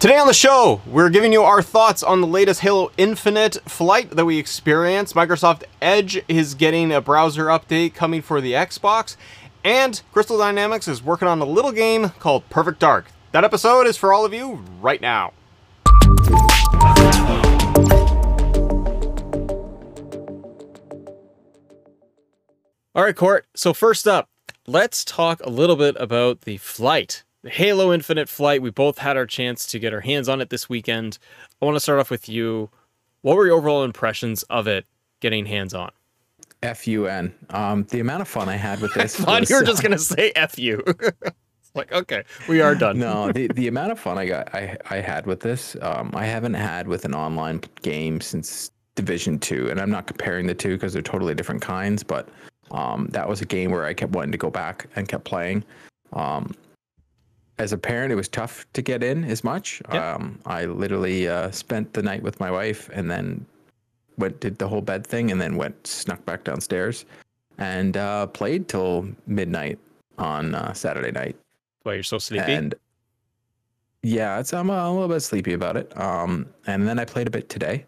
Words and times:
Today 0.00 0.16
on 0.16 0.28
the 0.28 0.32
show, 0.32 0.80
we're 0.86 1.10
giving 1.10 1.32
you 1.32 1.42
our 1.42 1.60
thoughts 1.60 2.04
on 2.04 2.20
the 2.20 2.26
latest 2.28 2.60
Halo 2.60 2.92
Infinite 2.96 3.56
flight 3.68 4.10
that 4.10 4.24
we 4.24 4.38
experienced. 4.38 5.16
Microsoft 5.16 5.64
Edge 5.82 6.22
is 6.28 6.54
getting 6.54 6.92
a 6.92 7.00
browser 7.00 7.46
update 7.46 7.94
coming 7.94 8.22
for 8.22 8.40
the 8.40 8.52
Xbox, 8.52 9.16
and 9.64 10.00
Crystal 10.12 10.38
Dynamics 10.38 10.86
is 10.86 11.02
working 11.02 11.26
on 11.26 11.40
a 11.40 11.44
little 11.44 11.72
game 11.72 12.10
called 12.10 12.48
Perfect 12.48 12.78
Dark. 12.78 13.06
That 13.32 13.42
episode 13.42 13.88
is 13.88 13.96
for 13.96 14.12
all 14.12 14.24
of 14.24 14.32
you 14.32 14.62
right 14.80 15.00
now. 15.00 15.32
All 22.94 23.02
right, 23.02 23.16
Court. 23.16 23.46
So, 23.56 23.72
first 23.72 24.06
up, 24.06 24.28
let's 24.64 25.04
talk 25.04 25.40
a 25.42 25.50
little 25.50 25.74
bit 25.74 25.96
about 25.98 26.42
the 26.42 26.58
flight 26.58 27.24
Halo 27.44 27.92
Infinite 27.92 28.28
flight. 28.28 28.62
We 28.62 28.70
both 28.70 28.98
had 28.98 29.16
our 29.16 29.26
chance 29.26 29.66
to 29.68 29.78
get 29.78 29.92
our 29.92 30.00
hands 30.00 30.28
on 30.28 30.40
it 30.40 30.50
this 30.50 30.68
weekend. 30.68 31.18
I 31.60 31.64
want 31.64 31.76
to 31.76 31.80
start 31.80 32.00
off 32.00 32.10
with 32.10 32.28
you. 32.28 32.70
What 33.22 33.36
were 33.36 33.46
your 33.46 33.56
overall 33.56 33.84
impressions 33.84 34.42
of 34.44 34.66
it 34.66 34.86
getting 35.20 35.46
hands 35.46 35.74
on? 35.74 35.90
Fun. 37.08 37.34
Um, 37.50 37.84
the 37.90 38.00
amount 38.00 38.22
of 38.22 38.28
fun 38.28 38.48
I 38.48 38.56
had 38.56 38.80
with 38.80 38.92
this. 38.94 39.20
I 39.20 39.24
thought 39.24 39.40
was, 39.40 39.50
you 39.50 39.56
were 39.56 39.62
just 39.62 39.82
gonna 39.82 39.98
say 39.98 40.32
fu. 40.48 40.82
like 41.74 41.92
okay, 41.92 42.24
we 42.48 42.60
are 42.60 42.74
done. 42.74 42.98
no, 42.98 43.30
the, 43.30 43.46
the 43.48 43.68
amount 43.68 43.92
of 43.92 44.00
fun 44.00 44.18
I 44.18 44.26
got 44.26 44.52
I 44.52 44.76
I 44.90 44.96
had 44.96 45.26
with 45.26 45.40
this, 45.40 45.76
um, 45.82 46.10
I 46.14 46.26
haven't 46.26 46.54
had 46.54 46.88
with 46.88 47.04
an 47.04 47.14
online 47.14 47.60
game 47.82 48.20
since 48.20 48.72
Division 48.96 49.38
Two, 49.38 49.70
and 49.70 49.80
I'm 49.80 49.90
not 49.90 50.08
comparing 50.08 50.48
the 50.48 50.54
two 50.54 50.74
because 50.74 50.92
they're 50.92 51.02
totally 51.02 51.34
different 51.34 51.62
kinds, 51.62 52.02
but 52.02 52.28
um, 52.72 53.06
that 53.12 53.28
was 53.28 53.40
a 53.40 53.46
game 53.46 53.70
where 53.70 53.84
I 53.84 53.94
kept 53.94 54.12
wanting 54.12 54.32
to 54.32 54.38
go 54.38 54.50
back 54.50 54.88
and 54.96 55.06
kept 55.08 55.24
playing. 55.24 55.62
Um, 56.12 56.54
as 57.58 57.72
a 57.72 57.78
parent, 57.78 58.12
it 58.12 58.16
was 58.16 58.28
tough 58.28 58.66
to 58.72 58.82
get 58.82 59.02
in 59.02 59.24
as 59.24 59.42
much. 59.42 59.82
Um, 59.88 60.38
I 60.46 60.64
literally 60.66 61.28
uh, 61.28 61.50
spent 61.50 61.92
the 61.92 62.02
night 62.02 62.22
with 62.22 62.38
my 62.38 62.50
wife 62.50 62.88
and 62.92 63.10
then 63.10 63.44
went 64.16 64.40
did 64.40 64.58
the 64.58 64.68
whole 64.68 64.80
bed 64.80 65.06
thing 65.06 65.30
and 65.30 65.40
then 65.40 65.56
went 65.56 65.86
snuck 65.86 66.24
back 66.24 66.44
downstairs 66.44 67.04
and 67.58 67.96
uh, 67.96 68.26
played 68.26 68.68
till 68.68 69.08
midnight 69.26 69.78
on 70.18 70.54
uh, 70.54 70.72
Saturday 70.72 71.10
night. 71.10 71.36
Why 71.82 71.94
you're 71.94 72.02
so 72.02 72.18
sleepy? 72.18 72.52
And 72.52 72.74
yeah, 74.02 74.38
it's 74.38 74.52
I'm 74.52 74.70
a, 74.70 74.92
little 74.92 75.08
bit 75.08 75.20
sleepy 75.20 75.52
about 75.52 75.76
it. 75.76 75.96
Um, 75.98 76.46
and 76.66 76.86
then 76.86 76.98
I 76.98 77.04
played 77.04 77.26
a 77.26 77.30
bit 77.30 77.48
today. 77.48 77.84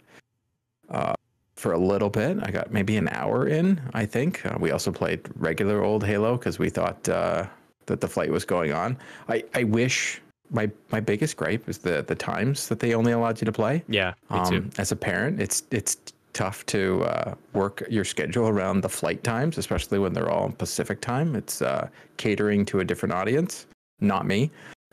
Uh, 0.88 1.14
for 1.54 1.72
a 1.72 1.78
little 1.78 2.08
bit, 2.08 2.38
I 2.42 2.50
got 2.50 2.72
maybe 2.72 2.96
an 2.96 3.08
hour 3.10 3.46
in. 3.46 3.80
I 3.92 4.06
think 4.06 4.44
uh, 4.46 4.56
we 4.58 4.70
also 4.70 4.90
played 4.90 5.20
regular 5.34 5.84
old 5.84 6.02
Halo 6.02 6.38
because 6.38 6.58
we 6.58 6.70
thought 6.70 7.06
uh, 7.08 7.46
that 7.90 8.00
the 8.00 8.08
flight 8.08 8.30
was 8.30 8.44
going 8.44 8.72
on. 8.72 8.96
I, 9.28 9.44
I 9.54 9.64
wish 9.64 10.20
my 10.50 10.70
my 10.90 11.00
biggest 11.00 11.36
gripe 11.36 11.68
is 11.68 11.78
the 11.78 12.02
the 12.06 12.14
times 12.14 12.68
that 12.68 12.80
they 12.80 12.94
only 12.94 13.12
allowed 13.12 13.40
you 13.40 13.44
to 13.44 13.52
play. 13.52 13.84
Yeah, 13.88 14.14
me 14.30 14.40
too. 14.48 14.56
Um, 14.56 14.70
as 14.78 14.92
a 14.92 14.96
parent, 14.96 15.40
it's 15.40 15.62
it's 15.70 15.96
tough 16.32 16.64
to 16.66 17.02
uh, 17.04 17.34
work 17.52 17.82
your 17.90 18.04
schedule 18.04 18.48
around 18.48 18.82
the 18.82 18.88
flight 18.88 19.22
times, 19.24 19.58
especially 19.58 19.98
when 19.98 20.12
they're 20.12 20.30
all 20.30 20.50
Pacific 20.50 21.00
time. 21.00 21.34
It's 21.34 21.60
uh, 21.60 21.88
catering 22.16 22.64
to 22.66 22.80
a 22.80 22.84
different 22.84 23.12
audience, 23.12 23.66
not 24.00 24.26
me. 24.26 24.50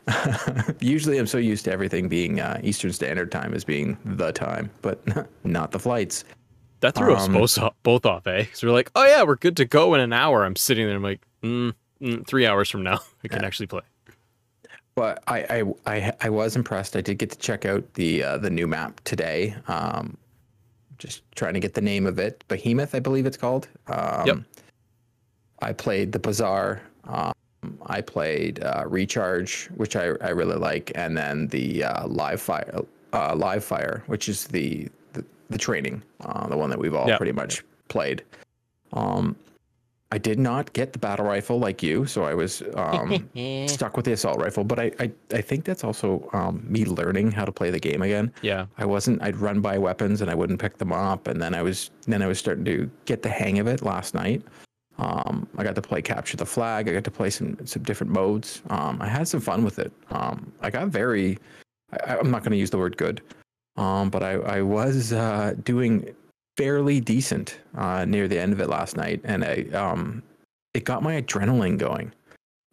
Usually, 0.80 1.18
I'm 1.18 1.28
so 1.28 1.38
used 1.38 1.66
to 1.66 1.72
everything 1.72 2.08
being 2.08 2.40
uh, 2.40 2.59
Eastern 2.64 2.94
Standard 2.94 3.31
Time 3.31 3.53
as 3.53 3.64
being 3.64 3.98
the 4.06 4.31
time, 4.31 4.70
but 4.81 5.00
not 5.44 5.72
the 5.72 5.80
flights. 5.80 6.23
That 6.80 6.95
threw 6.95 7.16
um, 7.16 7.36
us 7.36 7.58
both, 7.58 7.73
both 7.84 8.06
off, 8.06 8.28
eh? 8.28 8.44
Because 8.44 8.64
we're 8.64 8.72
like, 8.72 8.92
oh 8.95 9.06
yeah, 9.06 9.23
we're 9.23 9.36
good 9.36 9.58
to 9.58 9.66
go 9.66 9.95
in 9.95 10.00
an 10.00 10.14
hour. 10.14 10.45
I'm 10.45 10.56
sitting 10.56 10.86
there, 10.86 10.95
I'm 10.95 11.03
like, 11.03 11.22
mm, 11.44 11.73
three 12.26 12.45
hours 12.45 12.70
from 12.70 12.84
now, 12.84 13.00
I 13.23 13.28
can 13.28 13.42
yeah. 13.42 13.48
actually 13.48 13.67
play. 13.67 13.81
But 14.95 15.23
I, 15.28 15.40
I, 15.62 15.64
I, 15.86 16.14
I, 16.22 16.30
was 16.30 16.56
impressed. 16.56 16.95
I 16.95 17.02
did 17.02 17.20
get 17.20 17.30
to 17.30 17.38
check 17.38 17.66
out 17.66 17.94
the 17.94 18.23
uh, 18.23 18.38
the 18.40 18.50
new 18.50 18.66
map 18.66 19.00
today. 19.03 19.56
Um, 19.67 20.18
just 20.98 21.22
trying 21.36 21.53
to 21.53 21.59
get 21.59 21.75
the 21.75 21.81
name 21.81 22.08
of 22.08 22.18
it. 22.18 22.44
Behemoth, 22.48 22.95
I 22.95 23.00
believe 23.00 23.28
it's 23.28 23.38
called. 23.38 23.68
Um, 23.88 24.25
yep. 24.25 24.38
I 25.62 25.74
played 25.74 26.12
the 26.12 26.19
Bazaar. 26.19 26.81
Um, 27.06 27.34
I 27.85 28.02
played 28.02 28.64
uh, 28.64 28.85
Recharge, 28.88 29.68
which 29.75 29.96
I, 29.96 30.14
I 30.22 30.29
really 30.29 30.56
like, 30.56 30.91
and 30.96 31.18
then 31.18 31.47
the 31.47 31.84
uh, 31.84 32.08
Live 32.08 32.41
Fire, 32.41 32.81
uh, 33.14 33.35
Live 33.35 33.64
Fire, 33.64 34.03
which 34.08 34.29
is 34.29 34.46
the 34.46 34.88
the, 35.14 35.24
the 35.50 35.58
training, 35.58 36.02
uh, 36.22 36.47
the 36.47 36.58
one 36.58 36.69
that 36.69 36.79
we've 36.79 36.96
all 36.96 37.08
yep. 37.08 37.18
pretty 37.18 37.31
much 37.31 37.64
played. 37.88 38.24
Um, 38.94 39.35
I 40.09 40.18
did 40.18 40.40
not 40.40 40.72
get 40.72 40.94
the 40.94 41.00
battle 41.00 41.25
rifle 41.25 41.59
like 41.59 41.84
you, 41.84 42.06
so 42.06 42.23
I 42.23 42.34
was 42.34 42.63
um, 42.75 43.29
stuck 43.68 43.97
with 43.97 44.06
the 44.06 44.13
assault 44.13 44.40
rifle. 44.40 44.63
But 44.63 44.79
I, 44.79 44.91
I, 45.00 45.12
I 45.34 45.41
think 45.41 45.66
that's 45.66 45.84
also 45.84 46.29
um, 46.31 46.63
me 46.66 46.85
learning 46.85 47.31
how 47.31 47.44
to 47.44 47.51
play 47.51 47.72
the 47.72 47.79
game 47.79 48.01
again. 48.01 48.31
Yeah, 48.41 48.67
I 48.78 48.85
wasn't. 48.85 49.22
I'd 49.22 49.35
run 49.35 49.59
by 49.59 49.78
weapons 49.78 50.22
and 50.22 50.31
I 50.31 50.35
wouldn't 50.35 50.62
pick 50.62 50.78
them 50.78 50.94
up, 50.94 51.28
and 51.28 51.41
then 51.41 51.53
I 51.53 51.62
was 51.62 51.91
then 52.06 52.22
I 52.22 52.28
was 52.28 52.40
starting 52.40 52.63
to 52.66 52.90
get 53.03 53.22
the 53.22 53.29
hang 53.29 53.59
of 53.59 53.67
it 53.67 53.81
last 53.81 54.13
night. 54.13 54.41
Um, 54.97 55.47
I 55.57 55.63
got 55.63 55.75
to 55.75 55.81
play 55.81 56.01
capture 56.01 56.38
the 56.38 56.46
flag. 56.46 56.88
I 56.88 56.94
got 56.94 57.03
to 57.03 57.12
play 57.12 57.29
some 57.29 57.57
some 57.66 57.84
different 57.84 58.13
modes. 58.13 58.62
Um, 58.69 59.01
I 59.01 59.09
had 59.09 59.28
some 59.28 59.41
fun 59.41 59.66
with 59.66 59.78
it. 59.78 59.91
Um, 60.09 60.53
I 60.62 60.69
got 60.69 60.88
very. 60.88 61.38
I, 62.06 62.17
am 62.17 62.31
not 62.31 62.44
going 62.44 62.51
to 62.51 62.57
use 62.57 62.69
the 62.69 62.78
word 62.78 62.96
good, 62.96 63.22
um, 63.75 64.09
but 64.09 64.23
I 64.23 64.35
I 64.35 64.62
was 64.62 65.12
uh, 65.12 65.53
doing 65.66 66.16
fairly 66.57 67.00
decent 67.00 67.59
uh, 67.75 68.03
near 68.06 68.28
the 68.28 68.40
end 68.40 68.51
of 68.51 68.59
it 68.59 68.68
last 68.68 68.97
night, 68.97 69.22
and 69.23 69.45
I 69.45 69.68
um, 69.73 70.23
it 70.73 70.84
got 70.84 71.03
my 71.03 71.22
adrenaline 71.22 71.78
going. 71.78 72.12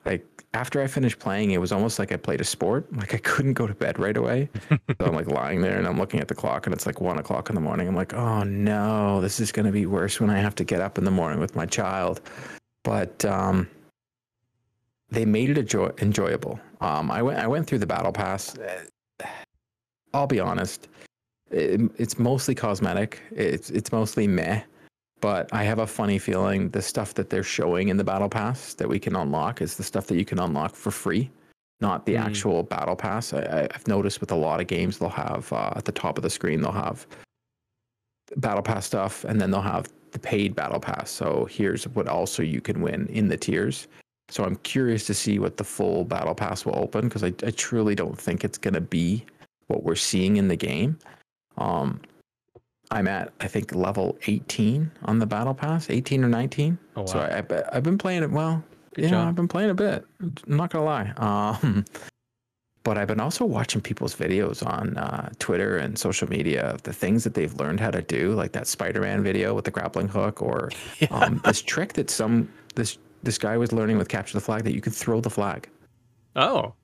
Like 0.04 0.26
after 0.54 0.82
I 0.82 0.86
finished 0.86 1.18
playing, 1.18 1.52
it 1.52 1.60
was 1.60 1.72
almost 1.72 1.98
like 1.98 2.12
I 2.12 2.16
played 2.16 2.40
a 2.40 2.44
sport. 2.44 2.86
Like 2.96 3.14
I 3.14 3.18
couldn't 3.18 3.54
go 3.54 3.66
to 3.66 3.74
bed 3.74 3.98
right 3.98 4.16
away. 4.16 4.48
so 4.70 4.78
I'm 5.00 5.14
like 5.14 5.28
lying 5.28 5.60
there 5.60 5.78
and 5.78 5.86
I'm 5.86 5.98
looking 5.98 6.20
at 6.20 6.28
the 6.28 6.34
clock, 6.34 6.66
and 6.66 6.74
it's 6.74 6.86
like 6.86 7.00
one 7.00 7.18
o'clock 7.18 7.50
in 7.50 7.54
the 7.54 7.60
morning. 7.60 7.86
I'm 7.86 7.96
like, 7.96 8.14
oh 8.14 8.42
no, 8.42 9.20
this 9.20 9.38
is 9.38 9.52
gonna 9.52 9.72
be 9.72 9.86
worse 9.86 10.20
when 10.20 10.30
I 10.30 10.38
have 10.38 10.54
to 10.56 10.64
get 10.64 10.80
up 10.80 10.98
in 10.98 11.04
the 11.04 11.10
morning 11.10 11.38
with 11.38 11.54
my 11.54 11.66
child. 11.66 12.20
But 12.82 13.24
um, 13.24 13.68
they 15.10 15.24
made 15.24 15.50
it 15.50 15.58
enjoy- 15.58 15.92
enjoyable. 15.98 16.58
Um, 16.80 17.10
I 17.10 17.22
went 17.22 17.38
I 17.38 17.46
went 17.46 17.66
through 17.66 17.80
the 17.80 17.86
battle 17.86 18.12
pass. 18.12 18.56
I'll 20.14 20.28
be 20.28 20.40
honest 20.40 20.88
it, 21.50 21.80
it's 21.96 22.18
mostly 22.18 22.54
cosmetic. 22.54 23.20
It's 23.30 23.70
it's 23.70 23.92
mostly 23.92 24.26
meh. 24.26 24.62
But 25.20 25.48
I 25.52 25.64
have 25.64 25.78
a 25.78 25.86
funny 25.86 26.18
feeling 26.18 26.68
the 26.70 26.82
stuff 26.82 27.14
that 27.14 27.30
they're 27.30 27.42
showing 27.42 27.88
in 27.88 27.96
the 27.96 28.04
battle 28.04 28.28
pass 28.28 28.74
that 28.74 28.88
we 28.88 28.98
can 28.98 29.16
unlock 29.16 29.62
is 29.62 29.76
the 29.76 29.82
stuff 29.82 30.06
that 30.08 30.16
you 30.16 30.24
can 30.24 30.38
unlock 30.38 30.74
for 30.74 30.90
free, 30.90 31.30
not 31.80 32.04
the 32.04 32.14
mm. 32.14 32.20
actual 32.20 32.62
battle 32.62 32.96
pass. 32.96 33.32
I, 33.32 33.68
have 33.72 33.88
noticed 33.88 34.20
with 34.20 34.32
a 34.32 34.36
lot 34.36 34.60
of 34.60 34.66
games 34.66 34.98
they'll 34.98 35.08
have 35.08 35.50
uh, 35.52 35.72
at 35.76 35.86
the 35.86 35.92
top 35.92 36.18
of 36.18 36.22
the 36.22 36.30
screen 36.30 36.60
they'll 36.60 36.72
have 36.72 37.06
battle 38.36 38.62
pass 38.62 38.86
stuff, 38.86 39.24
and 39.24 39.40
then 39.40 39.50
they'll 39.50 39.62
have 39.62 39.88
the 40.10 40.18
paid 40.18 40.54
battle 40.54 40.80
pass. 40.80 41.10
So 41.10 41.46
here's 41.50 41.84
what 41.88 42.06
also 42.06 42.42
you 42.42 42.60
can 42.60 42.80
win 42.82 43.06
in 43.08 43.28
the 43.28 43.36
tiers. 43.36 43.88
So 44.28 44.44
I'm 44.44 44.56
curious 44.56 45.06
to 45.06 45.14
see 45.14 45.38
what 45.38 45.56
the 45.56 45.64
full 45.64 46.04
battle 46.04 46.34
pass 46.34 46.64
will 46.64 46.78
open 46.78 47.08
because 47.08 47.22
I, 47.22 47.32
I 47.46 47.50
truly 47.50 47.94
don't 47.94 48.18
think 48.18 48.44
it's 48.44 48.58
going 48.58 48.74
to 48.74 48.80
be 48.80 49.24
what 49.66 49.84
we're 49.84 49.96
seeing 49.96 50.36
in 50.36 50.48
the 50.48 50.56
game. 50.56 50.98
Um, 51.58 52.00
I'm 52.90 53.08
at 53.08 53.32
I 53.40 53.48
think 53.48 53.74
level 53.74 54.18
18 54.26 54.90
on 55.04 55.18
the 55.18 55.26
battle 55.26 55.54
pass, 55.54 55.90
18 55.90 56.24
or 56.24 56.28
19. 56.28 56.78
Oh, 56.96 57.00
wow. 57.00 57.06
So 57.06 57.18
I, 57.20 57.74
have 57.74 57.82
been 57.82 57.98
playing 57.98 58.22
it 58.22 58.30
well. 58.30 58.62
Good 58.94 59.04
yeah, 59.04 59.10
job. 59.10 59.28
I've 59.28 59.34
been 59.34 59.48
playing 59.48 59.70
a 59.70 59.74
bit. 59.74 60.04
I'm 60.20 60.34
not 60.46 60.70
gonna 60.70 60.84
lie. 60.84 61.10
Um, 61.16 61.84
but 62.84 62.98
I've 62.98 63.08
been 63.08 63.20
also 63.20 63.44
watching 63.46 63.80
people's 63.80 64.14
videos 64.14 64.64
on 64.64 64.96
uh, 64.98 65.30
Twitter 65.38 65.78
and 65.78 65.98
social 65.98 66.28
media 66.28 66.62
of 66.64 66.82
the 66.82 66.92
things 66.92 67.24
that 67.24 67.32
they've 67.32 67.52
learned 67.54 67.80
how 67.80 67.90
to 67.90 68.02
do, 68.02 68.32
like 68.34 68.52
that 68.52 68.66
Spider-Man 68.66 69.22
video 69.22 69.54
with 69.54 69.64
the 69.64 69.70
grappling 69.70 70.06
hook, 70.06 70.42
or 70.42 70.70
yeah. 71.00 71.08
um, 71.10 71.40
this 71.44 71.62
trick 71.62 71.94
that 71.94 72.10
some 72.10 72.48
this 72.74 72.98
this 73.22 73.38
guy 73.38 73.56
was 73.56 73.72
learning 73.72 73.96
with 73.96 74.08
capture 74.08 74.34
the 74.34 74.44
flag 74.44 74.64
that 74.64 74.74
you 74.74 74.82
could 74.82 74.94
throw 74.94 75.20
the 75.20 75.30
flag. 75.30 75.68
Oh, 76.36 76.74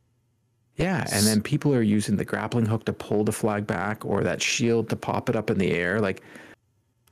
yeah, 0.76 1.06
and 1.12 1.26
then 1.26 1.42
people 1.42 1.74
are 1.74 1.82
using 1.82 2.16
the 2.16 2.24
grappling 2.24 2.66
hook 2.66 2.84
to 2.86 2.92
pull 2.92 3.24
the 3.24 3.32
flag 3.32 3.66
back 3.66 4.04
or 4.04 4.22
that 4.22 4.40
shield 4.40 4.88
to 4.88 4.96
pop 4.96 5.28
it 5.28 5.36
up 5.36 5.50
in 5.50 5.58
the 5.58 5.72
air. 5.72 6.00
Like, 6.00 6.22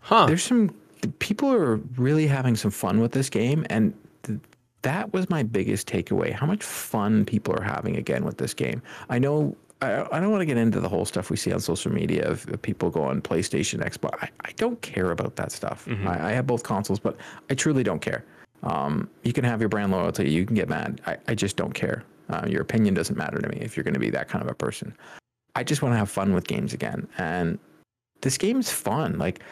huh? 0.01 0.27
There's 0.27 0.43
some 0.43 0.75
people 1.19 1.53
are 1.53 1.77
really 1.97 2.27
having 2.27 2.57
some 2.57 2.71
fun 2.71 3.01
with 3.01 3.13
this 3.13 3.29
game, 3.29 3.67
and 3.69 3.93
th- 4.23 4.39
that 4.83 5.13
was 5.13 5.29
my 5.29 5.43
biggest 5.43 5.87
takeaway. 5.87 6.33
How 6.33 6.47
much 6.47 6.63
fun 6.63 7.25
people 7.25 7.55
are 7.59 7.63
having 7.63 7.97
again 7.97 8.25
with 8.25 8.39
this 8.39 8.55
game. 8.55 8.83
I 9.09 9.19
know. 9.19 9.57
I, 9.81 10.05
I 10.11 10.19
don't 10.19 10.33
want 10.33 10.41
to 10.41 10.47
get 10.47 10.57
into 10.57 10.81
the 10.81 10.89
whole 10.89 11.05
stuff 11.05 11.31
we 11.31 11.37
see 11.37 11.53
on 11.53 11.61
social 11.61 11.93
media 11.93 12.29
of, 12.29 12.49
of 12.49 12.61
people 12.61 12.91
going 12.91 13.23
PlayStation, 13.23 13.81
Xbox. 13.81 14.19
I, 14.21 14.29
I 14.45 14.51
don't 14.57 14.81
care 14.83 15.13
about 15.13 15.37
that 15.37 15.53
stuff. 15.53 15.85
Mm-hmm. 15.87 16.09
I, 16.09 16.31
I 16.31 16.33
have 16.33 16.49
both 16.49 16.65
consoles, 16.65 16.99
but 16.99 17.17
I 17.49 17.55
truly 17.55 17.85
don't 17.85 18.01
care. 18.01 18.25
Um, 18.65 19.09
you 19.23 19.33
can 19.33 19.45
have 19.45 19.61
your 19.61 19.69
brand 19.69 19.93
loyalty. 19.93 20.29
You 20.31 20.45
can 20.45 20.57
get 20.57 20.69
mad. 20.69 21.01
I, 21.07 21.17
I 21.29 21.35
just 21.37 21.57
don't 21.57 21.75
care. 21.75 22.03
Uh, 22.29 22.47
your 22.47 22.63
opinion 22.63 22.95
doesn't 22.95 23.17
matter 23.17 23.39
to 23.39 23.49
me 23.49 23.59
if 23.61 23.77
you're 23.77 23.85
going 23.85 23.95
to 23.95 24.01
be 24.01 24.11
that 24.11 24.29
kind 24.29 24.45
of 24.45 24.51
a 24.51 24.55
person. 24.55 24.95
I 25.55 25.65
just 25.65 25.83
want 25.83 25.95
to 25.95 25.99
have 25.99 26.11
fun 26.11 26.35
with 26.35 26.47
games 26.47 26.73
again. 26.73 27.09
And 27.19 27.59
this 28.21 28.39
game's 28.39 28.71
fun. 28.71 29.19
Like, 29.19 29.43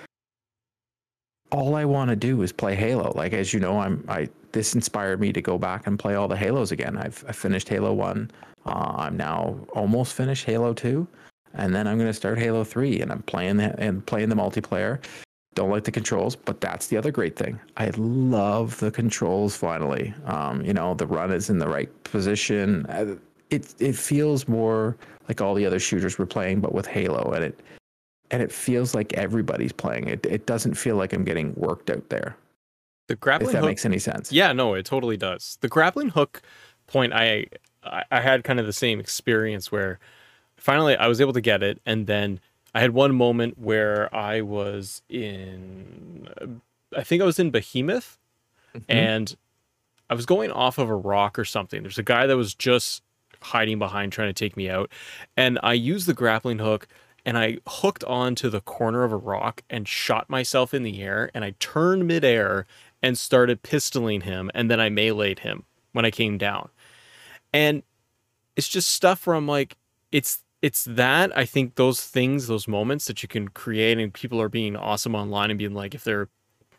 all 1.53 1.75
I 1.75 1.85
want 1.85 2.11
to 2.11 2.17
do 2.17 2.43
is 2.43 2.53
play 2.53 2.75
Halo. 2.75 3.13
Like, 3.15 3.33
as 3.33 3.55
you 3.55 3.61
know, 3.61 3.79
I'm, 3.79 4.05
I, 4.09 4.29
this 4.53 4.75
inspired 4.75 5.21
me 5.21 5.33
to 5.33 5.41
go 5.41 5.59
back 5.59 5.87
and 5.87 5.99
play 5.99 6.15
all 6.15 6.29
the 6.29 6.37
Halos 6.37 6.73
again. 6.73 6.97
I've, 6.97 7.25
I 7.29 7.33
finished 7.33 7.69
Halo 7.69 7.93
1. 7.93 8.31
Uh, 8.67 8.95
I'm 8.97 9.17
now 9.17 9.59
almost 9.73 10.15
finished 10.15 10.45
Halo 10.45 10.75
2, 10.75 11.07
and 11.55 11.75
then 11.75 11.87
I'm 11.87 11.99
going 11.99 12.11
to 12.11 12.15
start 12.15 12.39
Halo 12.39 12.65
3, 12.65 13.01
and 13.01 13.13
I'm 13.13 13.23
playing 13.23 13.59
the, 13.59 13.79
and 13.81 14.05
playing 14.05 14.29
the 14.29 14.35
multiplayer. 14.35 14.99
Don't 15.57 15.71
like 15.71 15.85
the 15.85 15.91
controls, 15.91 16.37
but 16.37 16.61
that's 16.61 16.89
the 16.89 16.99
other 16.99 17.11
great 17.11 17.35
thing. 17.35 17.59
I 17.79 17.91
love 17.97 18.79
the 18.79 18.91
controls. 18.91 19.57
Finally, 19.57 20.13
um, 20.27 20.63
you 20.63 20.75
know, 20.75 20.93
the 20.93 21.07
run 21.07 21.33
is 21.33 21.49
in 21.49 21.59
the 21.59 21.67
right 21.67 21.89
position. 22.05 22.85
Uh, 22.87 23.17
it 23.49 23.75
it 23.79 23.97
feels 23.97 24.47
more 24.47 24.99
like 25.29 25.41
all 25.41 25.55
the 25.55 25.65
other 25.65 25.79
shooters 25.79 26.19
we're 26.19 26.27
playing, 26.27 26.61
but 26.61 26.75
with 26.75 26.87
Halo, 26.87 27.33
and 27.33 27.43
it 27.43 27.61
and 28.31 28.43
it 28.43 28.53
feels 28.53 28.95
like 28.95 29.15
everybody's 29.15 29.73
playing. 29.73 30.09
It 30.09 30.27
it 30.27 30.45
doesn't 30.45 30.75
feel 30.75 30.97
like 30.97 31.15
I'm 31.15 31.25
getting 31.25 31.55
worked 31.55 31.89
out 31.89 32.07
there. 32.11 32.37
The 33.09 33.17
grappling 33.17 33.47
hook 33.47 33.49
if 33.49 33.53
that 33.55 33.61
hook, 33.61 33.71
makes 33.71 33.87
any 33.87 33.99
sense. 33.99 34.31
Yeah, 34.31 34.53
no, 34.53 34.75
it 34.75 34.85
totally 34.85 35.17
does. 35.17 35.57
The 35.63 35.69
grappling 35.69 36.11
hook 36.11 36.43
point, 36.87 37.15
I 37.15 37.47
I 37.83 38.21
had 38.21 38.45
kind 38.45 38.61
of 38.61 38.67
the 38.67 38.75
same 38.75 39.01
experience 39.01 39.73
where 39.73 40.01
finally 40.59 40.97
I 40.97 41.07
was 41.07 41.19
able 41.23 41.33
to 41.33 41.41
get 41.41 41.63
it, 41.63 41.81
and 41.87 42.07
then 42.07 42.41
I 42.77 42.81
had 42.81 42.91
one 42.91 43.15
moment 43.15 43.59
where 43.59 44.15
I 44.15 44.43
was 44.43 45.01
in, 45.09 46.29
I 46.95 47.05
think 47.05 47.23
I 47.23 47.25
was 47.25 47.39
in 47.39 47.51
Behemoth, 47.51 48.19
mm-hmm. 48.75 48.85
and 48.87 49.35
I 50.11 50.15
was 50.15 50.27
going 50.27 50.51
off 50.51 50.77
of 50.77 50.91
a 50.91 50.95
rock 50.95 51.39
or 51.39 51.47
something. 51.47 51.81
There's 51.81 51.97
a 51.97 52.03
guy 52.03 52.27
that 52.27 52.37
was 52.37 52.55
just 52.55 53.03
hiding 53.41 53.79
behind 53.79 54.13
trying 54.13 54.29
to 54.29 54.35
take 54.35 54.59
me 54.59 54.69
out, 54.69 54.93
and 55.39 55.59
I 55.63 55.73
used 55.73 56.07
the 56.07 56.13
grappling 56.13 56.59
hook 56.59 56.87
and 57.25 57.39
I 57.39 57.61
hooked 57.67 58.05
onto 58.05 58.51
the 58.51 58.61
corner 58.61 59.05
of 59.05 59.13
a 59.13 59.17
rock 59.17 59.63
and 59.71 59.89
shot 59.89 60.29
myself 60.29 60.75
in 60.75 60.83
the 60.83 61.03
air, 61.03 61.31
and 61.33 61.47
I 61.47 61.55
turned 61.59 62.07
midair 62.07 62.67
and 63.03 63.17
started 63.17 63.63
pistoling 63.63 64.25
him, 64.25 64.51
and 64.53 64.71
then 64.71 64.81
I 64.81 64.91
meleeed 64.91 65.39
him 65.39 65.65
when 65.93 66.05
I 66.05 66.11
came 66.11 66.37
down. 66.37 66.69
And 67.55 67.85
it's 68.55 68.69
just 68.69 68.91
stuff 68.91 69.27
where 69.27 69.35
I'm 69.35 69.49
like, 69.49 69.79
it's 70.13 70.43
it's 70.63 70.85
that 70.85 71.37
I 71.37 71.45
think 71.45 71.75
those 71.75 72.05
things, 72.05 72.47
those 72.47 72.67
moments 72.67 73.07
that 73.07 73.23
you 73.23 73.29
can 73.29 73.49
create, 73.49 73.99
and 73.99 74.13
people 74.13 74.41
are 74.41 74.49
being 74.49 74.77
awesome 74.77 75.15
online 75.15 75.51
and 75.51 75.59
being 75.59 75.75
like, 75.75 75.95
if 75.95 76.05
they're 76.05 76.29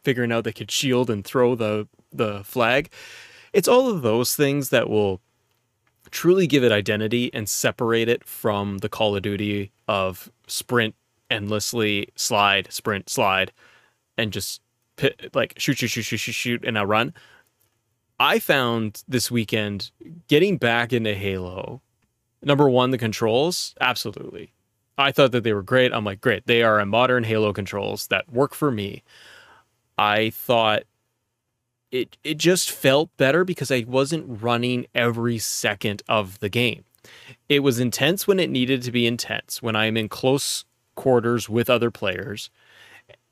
figuring 0.03 0.31
out 0.31 0.44
they 0.44 0.53
could 0.53 0.71
shield 0.71 1.09
and 1.09 1.24
throw 1.24 1.56
the 1.56 1.88
the 2.12 2.44
flag, 2.44 2.89
it's 3.53 3.68
all 3.68 3.89
of 3.89 4.01
those 4.01 4.35
things 4.35 4.69
that 4.69 4.89
will 4.89 5.21
truly 6.09 6.47
give 6.47 6.63
it 6.63 6.71
identity 6.71 7.29
and 7.33 7.50
separate 7.50 8.07
it 8.07 8.25
from 8.25 8.79
the 8.79 8.89
Call 8.89 9.15
of 9.15 9.21
Duty 9.21 9.71
of 9.88 10.31
sprint 10.47 10.95
endlessly, 11.30 12.07
slide, 12.15 12.71
sprint, 12.71 13.09
slide, 13.09 13.51
and 14.18 14.31
just 14.31 14.62
pit, 14.95 15.30
like 15.33 15.53
shoot, 15.57 15.77
shoot, 15.77 15.89
shoot, 15.89 16.03
shoot, 16.03 16.18
shoot, 16.18 16.31
shoot, 16.31 16.63
and 16.65 16.75
now 16.75 16.85
run. 16.85 17.13
I 18.19 18.39
found 18.39 19.03
this 19.07 19.30
weekend 19.30 19.91
getting 20.27 20.57
back 20.57 20.91
into 20.91 21.13
Halo. 21.13 21.81
Number 22.41 22.69
one, 22.69 22.91
the 22.91 22.97
controls, 22.97 23.73
absolutely. 23.81 24.53
I 24.97 25.11
thought 25.11 25.31
that 25.31 25.43
they 25.43 25.53
were 25.53 25.63
great. 25.63 25.93
I'm 25.93 26.05
like, 26.05 26.21
great. 26.21 26.45
They 26.47 26.63
are 26.63 26.79
a 26.79 26.85
modern 26.85 27.23
Halo 27.23 27.53
controls 27.53 28.07
that 28.07 28.31
work 28.31 28.53
for 28.53 28.71
me. 28.71 29.03
I 29.97 30.31
thought 30.31 30.83
it 31.91 32.17
it 32.23 32.37
just 32.37 32.69
felt 32.69 33.15
better 33.17 33.43
because 33.43 33.71
I 33.71 33.85
wasn't 33.87 34.41
running 34.41 34.87
every 34.93 35.37
second 35.37 36.03
of 36.07 36.39
the 36.39 36.49
game. 36.49 36.83
It 37.47 37.59
was 37.61 37.79
intense 37.79 38.27
when 38.27 38.39
it 38.39 38.49
needed 38.49 38.81
to 38.83 38.91
be 38.91 39.07
intense, 39.07 39.61
when 39.61 39.75
I'm 39.75 39.95
in 39.97 40.09
close 40.09 40.65
quarters 40.95 41.47
with 41.47 41.69
other 41.69 41.91
players. 41.91 42.49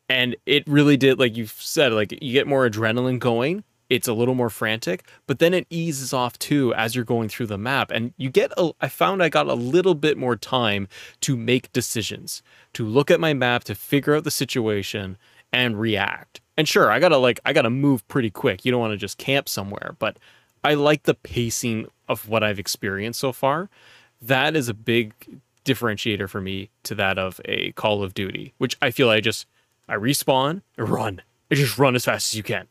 And 0.07 0.35
it 0.45 0.63
really 0.67 0.97
did, 0.97 1.19
like 1.19 1.35
you've 1.35 1.51
said, 1.51 1.91
like 1.91 2.11
you 2.21 2.31
get 2.31 2.47
more 2.47 2.69
adrenaline 2.69 3.19
going 3.19 3.63
it's 3.89 4.07
a 4.07 4.13
little 4.13 4.35
more 4.35 4.49
frantic, 4.49 5.03
but 5.27 5.39
then 5.39 5.53
it 5.53 5.67
eases 5.69 6.13
off 6.13 6.39
too 6.39 6.73
as 6.73 6.95
you're 6.95 7.05
going 7.05 7.29
through 7.29 7.47
the 7.47 7.57
map. 7.57 7.91
And 7.91 8.13
you 8.17 8.29
get, 8.29 8.51
a, 8.57 8.71
I 8.81 8.87
found 8.87 9.21
I 9.21 9.29
got 9.29 9.47
a 9.47 9.53
little 9.53 9.95
bit 9.95 10.17
more 10.17 10.35
time 10.35 10.87
to 11.21 11.37
make 11.37 11.71
decisions, 11.71 12.41
to 12.73 12.85
look 12.85 13.11
at 13.11 13.19
my 13.19 13.33
map, 13.33 13.63
to 13.65 13.75
figure 13.75 14.15
out 14.15 14.23
the 14.23 14.31
situation 14.31 15.17
and 15.53 15.79
react. 15.79 16.41
And 16.57 16.67
sure, 16.67 16.91
I 16.91 16.99
gotta 16.99 17.17
like, 17.17 17.39
I 17.45 17.53
gotta 17.53 17.69
move 17.69 18.07
pretty 18.07 18.29
quick. 18.29 18.65
You 18.65 18.71
don't 18.71 18.81
wanna 18.81 18.97
just 18.97 19.17
camp 19.17 19.47
somewhere, 19.47 19.95
but 19.99 20.17
I 20.63 20.73
like 20.73 21.03
the 21.03 21.13
pacing 21.13 21.87
of 22.07 22.27
what 22.27 22.43
I've 22.43 22.59
experienced 22.59 23.19
so 23.19 23.31
far. 23.31 23.69
That 24.21 24.55
is 24.55 24.67
a 24.69 24.73
big 24.73 25.13
differentiator 25.63 26.29
for 26.29 26.41
me 26.41 26.69
to 26.83 26.95
that 26.95 27.17
of 27.19 27.39
a 27.45 27.71
Call 27.73 28.03
of 28.03 28.13
Duty, 28.13 28.53
which 28.57 28.77
I 28.81 28.91
feel 28.91 29.09
I 29.09 29.19
just, 29.19 29.45
I 29.87 29.95
respawn, 29.95 30.61
and 30.77 30.89
run. 30.89 31.21
I 31.51 31.55
just 31.55 31.77
run 31.77 31.95
as 31.95 32.05
fast 32.05 32.33
as 32.33 32.37
you 32.37 32.43
can 32.43 32.67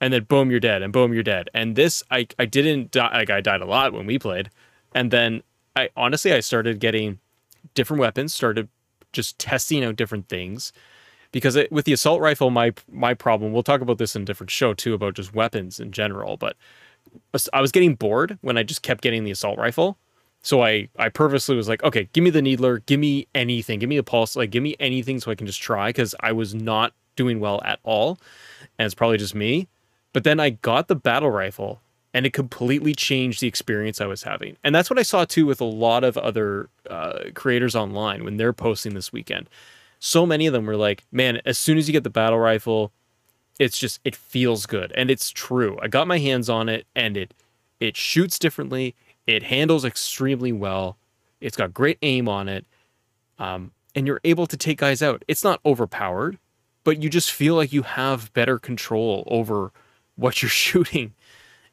and 0.00 0.12
then 0.12 0.24
boom, 0.24 0.50
you're 0.50 0.60
dead, 0.60 0.82
and 0.82 0.92
boom, 0.92 1.12
you're 1.12 1.22
dead. 1.22 1.50
And 1.54 1.76
this, 1.76 2.02
I 2.10 2.26
I 2.38 2.44
didn't 2.44 2.90
die. 2.90 3.12
Like 3.12 3.30
I 3.30 3.40
died 3.40 3.60
a 3.60 3.66
lot 3.66 3.92
when 3.92 4.06
we 4.06 4.18
played, 4.18 4.50
and 4.94 5.10
then 5.10 5.42
I 5.76 5.90
honestly 5.96 6.32
I 6.32 6.40
started 6.40 6.80
getting 6.80 7.18
different 7.74 8.00
weapons, 8.00 8.34
started 8.34 8.68
just 9.12 9.38
testing 9.38 9.84
out 9.84 9.96
different 9.96 10.28
things. 10.28 10.72
Because 11.30 11.56
it, 11.56 11.70
with 11.70 11.84
the 11.84 11.92
assault 11.92 12.20
rifle, 12.20 12.50
my 12.50 12.72
my 12.90 13.14
problem. 13.14 13.52
We'll 13.52 13.62
talk 13.62 13.80
about 13.80 13.98
this 13.98 14.16
in 14.16 14.22
a 14.22 14.24
different 14.24 14.50
show 14.50 14.72
too 14.74 14.94
about 14.94 15.14
just 15.14 15.34
weapons 15.34 15.78
in 15.78 15.92
general. 15.92 16.36
But 16.36 16.56
I 17.52 17.60
was 17.60 17.72
getting 17.72 17.94
bored 17.94 18.38
when 18.40 18.56
I 18.56 18.62
just 18.62 18.82
kept 18.82 19.02
getting 19.02 19.24
the 19.24 19.30
assault 19.30 19.58
rifle. 19.58 19.98
So 20.42 20.62
I 20.62 20.88
I 20.98 21.08
purposely 21.08 21.56
was 21.56 21.68
like, 21.68 21.82
okay, 21.82 22.08
give 22.12 22.24
me 22.24 22.30
the 22.30 22.42
needler, 22.42 22.78
give 22.80 23.00
me 23.00 23.26
anything, 23.34 23.78
give 23.78 23.88
me 23.88 23.96
a 23.96 24.02
pulse, 24.02 24.36
like 24.36 24.50
give 24.50 24.62
me 24.62 24.74
anything 24.80 25.20
so 25.20 25.30
I 25.30 25.34
can 25.34 25.46
just 25.46 25.60
try 25.60 25.88
because 25.88 26.14
I 26.20 26.32
was 26.32 26.54
not 26.54 26.94
doing 27.16 27.40
well 27.40 27.60
at 27.64 27.80
all, 27.82 28.18
and 28.78 28.86
it's 28.86 28.94
probably 28.94 29.18
just 29.18 29.34
me. 29.34 29.68
But 30.12 30.24
then 30.24 30.40
I 30.40 30.50
got 30.50 30.88
the 30.88 30.96
battle 30.96 31.30
rifle 31.30 31.80
and 32.14 32.26
it 32.26 32.32
completely 32.32 32.94
changed 32.94 33.40
the 33.40 33.46
experience 33.46 34.00
I 34.00 34.06
was 34.06 34.22
having. 34.22 34.56
And 34.64 34.74
that's 34.74 34.90
what 34.90 34.98
I 34.98 35.02
saw 35.02 35.24
too 35.24 35.46
with 35.46 35.60
a 35.60 35.66
lot 35.66 36.04
of 36.04 36.16
other 36.16 36.68
uh, 36.88 37.30
creators 37.34 37.76
online 37.76 38.24
when 38.24 38.36
they're 38.36 38.52
posting 38.52 38.94
this 38.94 39.12
weekend. 39.12 39.48
So 39.98 40.24
many 40.24 40.46
of 40.46 40.52
them 40.52 40.66
were 40.66 40.76
like, 40.76 41.04
man, 41.12 41.40
as 41.44 41.58
soon 41.58 41.76
as 41.76 41.88
you 41.88 41.92
get 41.92 42.04
the 42.04 42.10
battle 42.10 42.38
rifle, 42.38 42.92
it's 43.58 43.76
just 43.76 44.00
it 44.04 44.16
feels 44.16 44.66
good. 44.66 44.92
And 44.94 45.10
it's 45.10 45.30
true. 45.30 45.78
I 45.82 45.88
got 45.88 46.06
my 46.06 46.18
hands 46.18 46.48
on 46.48 46.68
it 46.68 46.86
and 46.94 47.16
it 47.16 47.34
it 47.80 47.96
shoots 47.96 48.38
differently. 48.38 48.94
It 49.26 49.44
handles 49.44 49.84
extremely 49.84 50.52
well. 50.52 50.96
It's 51.40 51.56
got 51.56 51.74
great 51.74 51.98
aim 52.02 52.28
on 52.28 52.48
it. 52.48 52.64
Um, 53.38 53.72
and 53.94 54.06
you're 54.06 54.20
able 54.24 54.46
to 54.46 54.56
take 54.56 54.78
guys 54.78 55.02
out. 55.02 55.24
It's 55.28 55.44
not 55.44 55.60
overpowered, 55.64 56.38
but 56.84 57.02
you 57.02 57.10
just 57.10 57.30
feel 57.30 57.54
like 57.54 57.72
you 57.72 57.82
have 57.82 58.32
better 58.32 58.58
control 58.58 59.24
over 59.26 59.72
what 60.18 60.42
you're 60.42 60.48
shooting. 60.66 61.14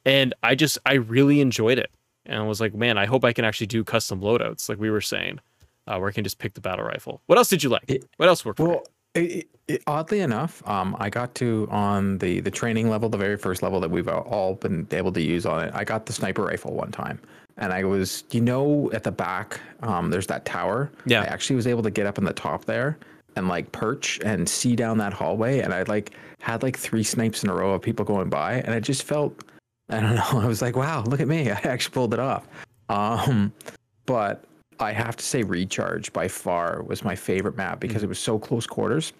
And 0.05 0.33
I 0.43 0.55
just, 0.55 0.77
I 0.85 0.93
really 0.93 1.41
enjoyed 1.41 1.79
it. 1.79 1.91
And 2.25 2.39
I 2.39 2.43
was 2.43 2.61
like, 2.61 2.73
man, 2.73 2.97
I 2.97 3.05
hope 3.05 3.23
I 3.23 3.33
can 3.33 3.45
actually 3.45 3.67
do 3.67 3.83
custom 3.83 4.21
loadouts, 4.21 4.69
like 4.69 4.79
we 4.79 4.89
were 4.89 5.01
saying, 5.01 5.39
uh, 5.87 5.97
where 5.97 6.09
I 6.09 6.11
can 6.11 6.23
just 6.23 6.39
pick 6.39 6.53
the 6.53 6.61
battle 6.61 6.85
rifle. 6.85 7.21
What 7.27 7.37
else 7.37 7.49
did 7.49 7.63
you 7.63 7.69
like? 7.69 7.83
It, 7.87 8.05
what 8.17 8.29
else 8.29 8.43
worked? 8.43 8.59
Well, 8.59 8.83
it, 9.13 9.47
it, 9.67 9.83
oddly 9.87 10.21
enough, 10.21 10.67
um, 10.67 10.95
I 10.99 11.09
got 11.09 11.35
to 11.35 11.67
on 11.71 12.17
the 12.17 12.39
the 12.41 12.51
training 12.51 12.89
level, 12.89 13.09
the 13.09 13.17
very 13.17 13.37
first 13.37 13.63
level 13.63 13.79
that 13.79 13.89
we've 13.89 14.09
all 14.09 14.55
been 14.55 14.87
able 14.91 15.11
to 15.13 15.21
use 15.21 15.45
on 15.45 15.63
it. 15.63 15.71
I 15.73 15.83
got 15.83 16.05
the 16.05 16.13
sniper 16.13 16.43
rifle 16.43 16.73
one 16.73 16.91
time, 16.91 17.19
and 17.57 17.71
I 17.71 17.83
was, 17.85 18.25
you 18.31 18.41
know, 18.41 18.91
at 18.91 19.03
the 19.03 19.11
back, 19.11 19.59
um, 19.83 20.09
there's 20.09 20.27
that 20.27 20.45
tower. 20.45 20.91
Yeah. 21.05 21.21
I 21.21 21.25
actually 21.25 21.55
was 21.55 21.67
able 21.67 21.83
to 21.83 21.91
get 21.91 22.07
up 22.07 22.17
in 22.17 22.25
the 22.25 22.33
top 22.33 22.65
there 22.65 22.97
and 23.35 23.47
like 23.47 23.71
perch 23.71 24.19
and 24.23 24.47
see 24.47 24.75
down 24.75 24.97
that 24.99 25.13
hallway, 25.13 25.59
and 25.59 25.73
I 25.73 25.83
like 25.83 26.11
had 26.39 26.63
like 26.63 26.77
three 26.77 27.03
snipes 27.03 27.43
in 27.43 27.49
a 27.49 27.53
row 27.53 27.73
of 27.73 27.81
people 27.81 28.05
going 28.05 28.29
by, 28.29 28.55
and 28.61 28.73
I 28.73 28.79
just 28.79 29.03
felt 29.03 29.43
I 29.89 29.99
don't 29.99 30.15
know. 30.15 30.41
I 30.41 30.47
was 30.47 30.61
like, 30.61 30.75
wow, 30.75 31.03
look 31.03 31.19
at 31.19 31.27
me. 31.27 31.51
I 31.51 31.59
actually 31.63 31.93
pulled 31.93 32.13
it 32.13 32.19
off. 32.19 32.47
Um, 32.89 33.53
but 34.05 34.45
I 34.79 34.91
have 34.91 35.15
to 35.17 35.23
say, 35.23 35.43
Recharge 35.43 36.11
by 36.11 36.27
far 36.27 36.83
was 36.83 37.03
my 37.03 37.15
favorite 37.15 37.55
map 37.55 37.79
because 37.79 38.03
it 38.03 38.09
was 38.09 38.19
so 38.19 38.37
close 38.37 38.67
quarters. 38.67 39.13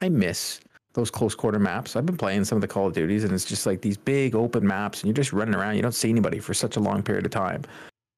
I 0.00 0.08
miss 0.08 0.60
those 0.94 1.10
close 1.10 1.34
quarter 1.34 1.58
maps. 1.58 1.94
I've 1.94 2.06
been 2.06 2.16
playing 2.16 2.44
some 2.44 2.56
of 2.56 2.62
the 2.62 2.68
Call 2.68 2.86
of 2.86 2.94
Duties, 2.94 3.24
and 3.24 3.32
it's 3.32 3.44
just 3.44 3.66
like 3.66 3.80
these 3.80 3.96
big 3.96 4.34
open 4.34 4.66
maps, 4.66 5.00
and 5.00 5.08
you're 5.08 5.14
just 5.14 5.32
running 5.32 5.54
around. 5.54 5.76
You 5.76 5.82
don't 5.82 5.94
see 5.94 6.08
anybody 6.08 6.38
for 6.38 6.54
such 6.54 6.76
a 6.76 6.80
long 6.80 7.02
period 7.02 7.26
of 7.26 7.32
time. 7.32 7.62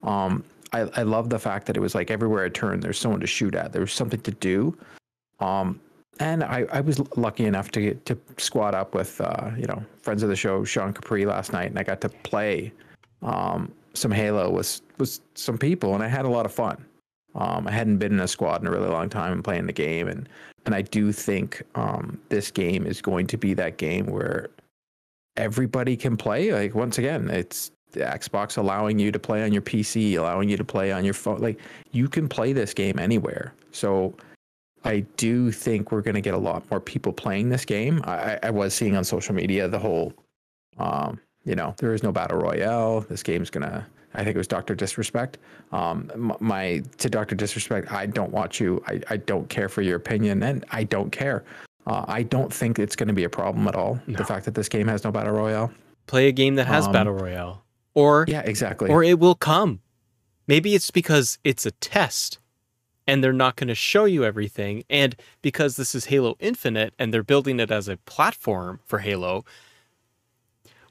Um, 0.03 0.45
I, 0.73 0.81
I 0.97 1.03
love 1.03 1.29
the 1.29 1.39
fact 1.39 1.67
that 1.67 1.77
it 1.77 1.81
was 1.81 1.95
like 1.95 2.11
everywhere 2.11 2.45
I 2.45 2.49
turned, 2.49 2.83
there's 2.83 2.99
someone 2.99 3.21
to 3.21 3.27
shoot 3.27 3.55
at. 3.55 3.73
There 3.73 3.83
was 3.83 3.93
something 3.93 4.21
to 4.21 4.31
do. 4.31 4.77
Um, 5.43 5.81
and 6.21 6.45
I, 6.45 6.67
I 6.71 6.81
was 6.81 7.01
lucky 7.17 7.45
enough 7.47 7.71
to 7.73 7.81
get 7.81 8.07
to 8.07 8.19
squat 8.37 8.75
up 8.75 8.95
with 8.95 9.21
uh, 9.21 9.51
you 9.57 9.67
know 9.67 9.83
friends 10.03 10.23
of 10.23 10.29
the 10.29 10.37
show 10.37 10.65
Sean 10.65 10.93
Capri 10.93 11.27
last 11.27 11.53
night, 11.53 11.71
and 11.71 11.79
I 11.79 11.83
got 11.83 12.01
to 12.03 12.09
play 12.09 12.73
um, 13.23 13.73
some 13.95 14.11
Halo 14.11 14.51
with 14.51 14.81
with 14.99 15.19
some 15.35 15.59
people, 15.59 15.95
and 15.95 16.03
I 16.03 16.09
had 16.09 16.25
a 16.25 16.29
lot 16.29 16.47
of 16.47 16.53
fun. 16.53 16.85
Um, 17.35 17.67
I 17.67 17.73
hadn't 17.73 17.97
been 17.97 18.13
in 18.13 18.21
a 18.21 18.29
squad 18.29 18.61
in 18.61 18.67
a 18.67 18.71
really 18.71 18.89
long 18.89 19.09
time 19.09 19.33
and 19.33 19.43
playing 19.43 19.67
the 19.67 19.73
game, 19.73 20.07
and 20.07 20.29
and 20.67 20.75
I 20.75 20.83
do 20.83 21.13
think 21.13 21.63
um, 21.75 22.21
this 22.29 22.51
game 22.51 22.87
is 22.87 23.01
going 23.01 23.27
to 23.29 23.39
be 23.39 23.55
that 23.55 23.79
game 23.79 24.07
where 24.07 24.51
everybody 25.37 25.97
can 25.97 26.17
play. 26.17 26.53
Like 26.53 26.75
once 26.75 26.99
again, 26.99 27.31
it's 27.31 27.73
the 27.93 28.01
Xbox 28.01 28.59
allowing 28.59 28.99
you 28.99 29.11
to 29.13 29.19
play 29.19 29.43
on 29.43 29.53
your 29.53 29.63
PC, 29.63 30.17
allowing 30.19 30.49
you 30.49 30.57
to 30.57 30.65
play 30.65 30.93
on 30.93 31.05
your 31.05 31.15
phone. 31.15 31.39
Like 31.39 31.59
you 31.91 32.09
can 32.09 32.29
play 32.29 32.53
this 32.53 32.75
game 32.75 32.99
anywhere. 32.99 33.55
So 33.73 34.15
I 34.85 35.01
do 35.17 35.53
think 35.53 35.93
we're 35.93 36.03
going 36.03 36.15
to 36.15 36.21
get 36.21 36.35
a 36.35 36.39
lot 36.39 36.69
more 36.71 36.81
people 36.81 37.13
playing 37.13 37.51
this 37.51 37.65
game. 37.65 38.01
I, 38.05 38.39
I 38.43 38.51
was 38.51 38.75
seeing 38.75 38.97
on 38.97 39.05
social 39.05 39.35
media 39.35 39.69
the 39.69 39.79
whole, 39.79 40.13
um, 40.79 41.21
you 41.45 41.55
know, 41.55 41.75
there 41.79 41.95
is 41.95 42.03
no 42.03 42.13
battle 42.13 42.39
royale. 42.39 43.01
This 43.01 43.23
game's 43.23 43.51
gonna. 43.51 43.87
I 44.15 44.25
think 44.25 44.35
it 44.35 44.39
was 44.39 44.49
Doctor 44.49 44.75
Disrespect. 44.75 45.39
Um, 45.73 46.37
my 46.41 46.83
to 46.99 47.09
Doctor 47.09 47.35
Disrespect. 47.35 47.91
I 47.91 48.07
don't 48.07 48.31
watch 48.31 48.61
you. 48.61 48.83
I, 48.87 49.01
I 49.09 49.17
don't 49.17 49.49
care 49.49 49.69
for 49.69 49.83
your 49.83 49.97
opinion, 49.97 50.43
and 50.43 50.65
I 50.71 50.85
don't 50.85 51.11
care. 51.11 51.45
Uh, 51.87 52.05
I 52.07 52.23
don't 52.23 52.53
think 52.53 52.79
it's 52.79 52.95
going 52.95 53.09
to 53.09 53.15
be 53.15 53.25
a 53.25 53.31
problem 53.31 53.67
at 53.67 53.75
all. 53.75 54.01
No. 54.07 54.17
The 54.17 54.25
fact 54.25 54.45
that 54.45 54.55
this 54.55 54.69
game 54.69 54.87
has 54.89 55.03
no 55.03 55.11
battle 55.11 55.33
royale. 55.33 55.73
Play 56.07 56.29
a 56.29 56.33
game 56.33 56.57
that 56.57 56.67
has 56.67 56.87
um, 56.87 56.93
battle 56.93 57.15
royale, 57.15 57.65
or 57.95 58.25
yeah, 58.29 58.43
exactly, 58.45 58.91
or 58.91 59.03
it 59.03 59.19
will 59.19 59.35
come. 59.35 59.81
Maybe 60.47 60.75
it's 60.75 60.91
because 60.91 61.39
it's 61.45 61.65
a 61.65 61.71
test 61.71 62.39
and 63.13 63.23
they're 63.23 63.31
not 63.31 63.57
going 63.57 63.69
to 63.69 63.75
show 63.75 64.07
you 64.07 64.25
everything. 64.25 64.85
And 64.89 65.15
because 65.43 65.77
this 65.77 65.95
is 65.95 66.07
Halo 66.07 66.35
Infinite 66.41 66.95
and 66.99 67.13
they're 67.13 67.23
building 67.23 67.61
it 67.61 67.71
as 67.71 67.87
a 67.87 67.99
platform 67.99 68.81
for 68.87 69.01
Halo, 69.01 69.45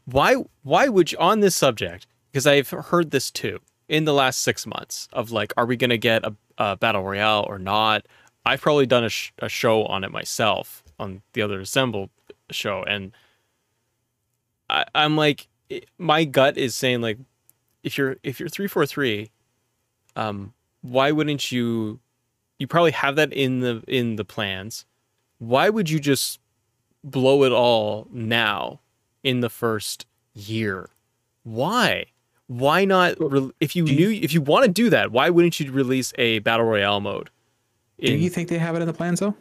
why 0.06 0.36
why 0.62 0.88
would 0.88 1.12
you 1.12 1.18
on 1.18 1.40
this 1.40 1.56
subject? 1.56 2.06
Because 2.32 2.46
I've 2.46 2.70
heard 2.70 3.10
this 3.10 3.32
too 3.32 3.58
in 3.90 4.06
the 4.06 4.14
last 4.14 4.44
six 4.44 4.68
months 4.68 5.08
of 5.12 5.32
like, 5.32 5.52
are 5.58 5.66
we 5.66 5.76
going 5.76 5.90
to 5.90 5.98
get 5.98 6.24
a, 6.24 6.36
a, 6.60 6.78
battle 6.78 7.04
royale 7.04 7.44
or 7.50 7.58
not? 7.58 8.06
I've 8.46 8.62
probably 8.62 8.86
done 8.86 9.04
a, 9.04 9.10
sh- 9.10 9.32
a 9.40 9.50
show 9.50 9.86
on 9.86 10.04
it 10.04 10.12
myself 10.12 10.84
on 11.00 11.24
the 11.34 11.42
other 11.42 11.60
Assemble 11.60 12.12
show, 12.52 12.84
and 12.84 13.14
I, 14.70 14.86
I'm 14.94 15.18
like, 15.18 15.48
my 15.98 16.24
gut 16.24 16.56
is 16.56 16.76
saying 16.76 17.02
like, 17.02 17.18
if 17.82 17.98
you're 17.98 18.18
if 18.22 18.40
you're 18.40 18.48
three 18.48 18.68
four 18.68 18.86
three, 18.86 19.32
um, 20.16 20.54
why 20.84 21.12
wouldn't 21.12 21.52
you 21.52 22.00
you 22.62 22.68
probably 22.68 22.92
have 22.92 23.16
that 23.16 23.34
in 23.34 23.62
the 23.62 23.84
in 23.88 24.16
the 24.18 24.24
plans. 24.24 24.86
Why 25.40 25.70
would 25.70 25.90
you 25.90 26.00
just 26.00 26.40
blow 27.04 27.44
it 27.44 27.52
all 27.52 28.08
now 28.12 28.82
in 29.24 29.40
the 29.40 29.50
first 29.50 30.06
year? 30.36 30.92
Why? 31.42 32.06
Why 32.46 32.86
not 32.86 33.16
re- 33.20 33.52
if 33.60 33.76
you 33.76 33.84
knew 33.84 34.12
if 34.12 34.32
you 34.32 34.42
want 34.42 34.66
to 34.66 34.72
do 34.72 34.92
that 34.92 35.12
why 35.12 35.30
wouldn't 35.30 35.60
you 35.60 35.72
release 35.72 36.14
a 36.18 36.40
battle 36.40 36.66
royale 36.68 37.00
mode 37.00 37.32
in, 37.98 38.14
do 38.14 38.18
you 38.18 38.30
think 38.30 38.50
they 38.50 38.60
have 38.60 38.76
it 38.76 38.82
in 38.82 38.88
the 38.88 38.94
plans 38.94 39.20
though? 39.20 39.36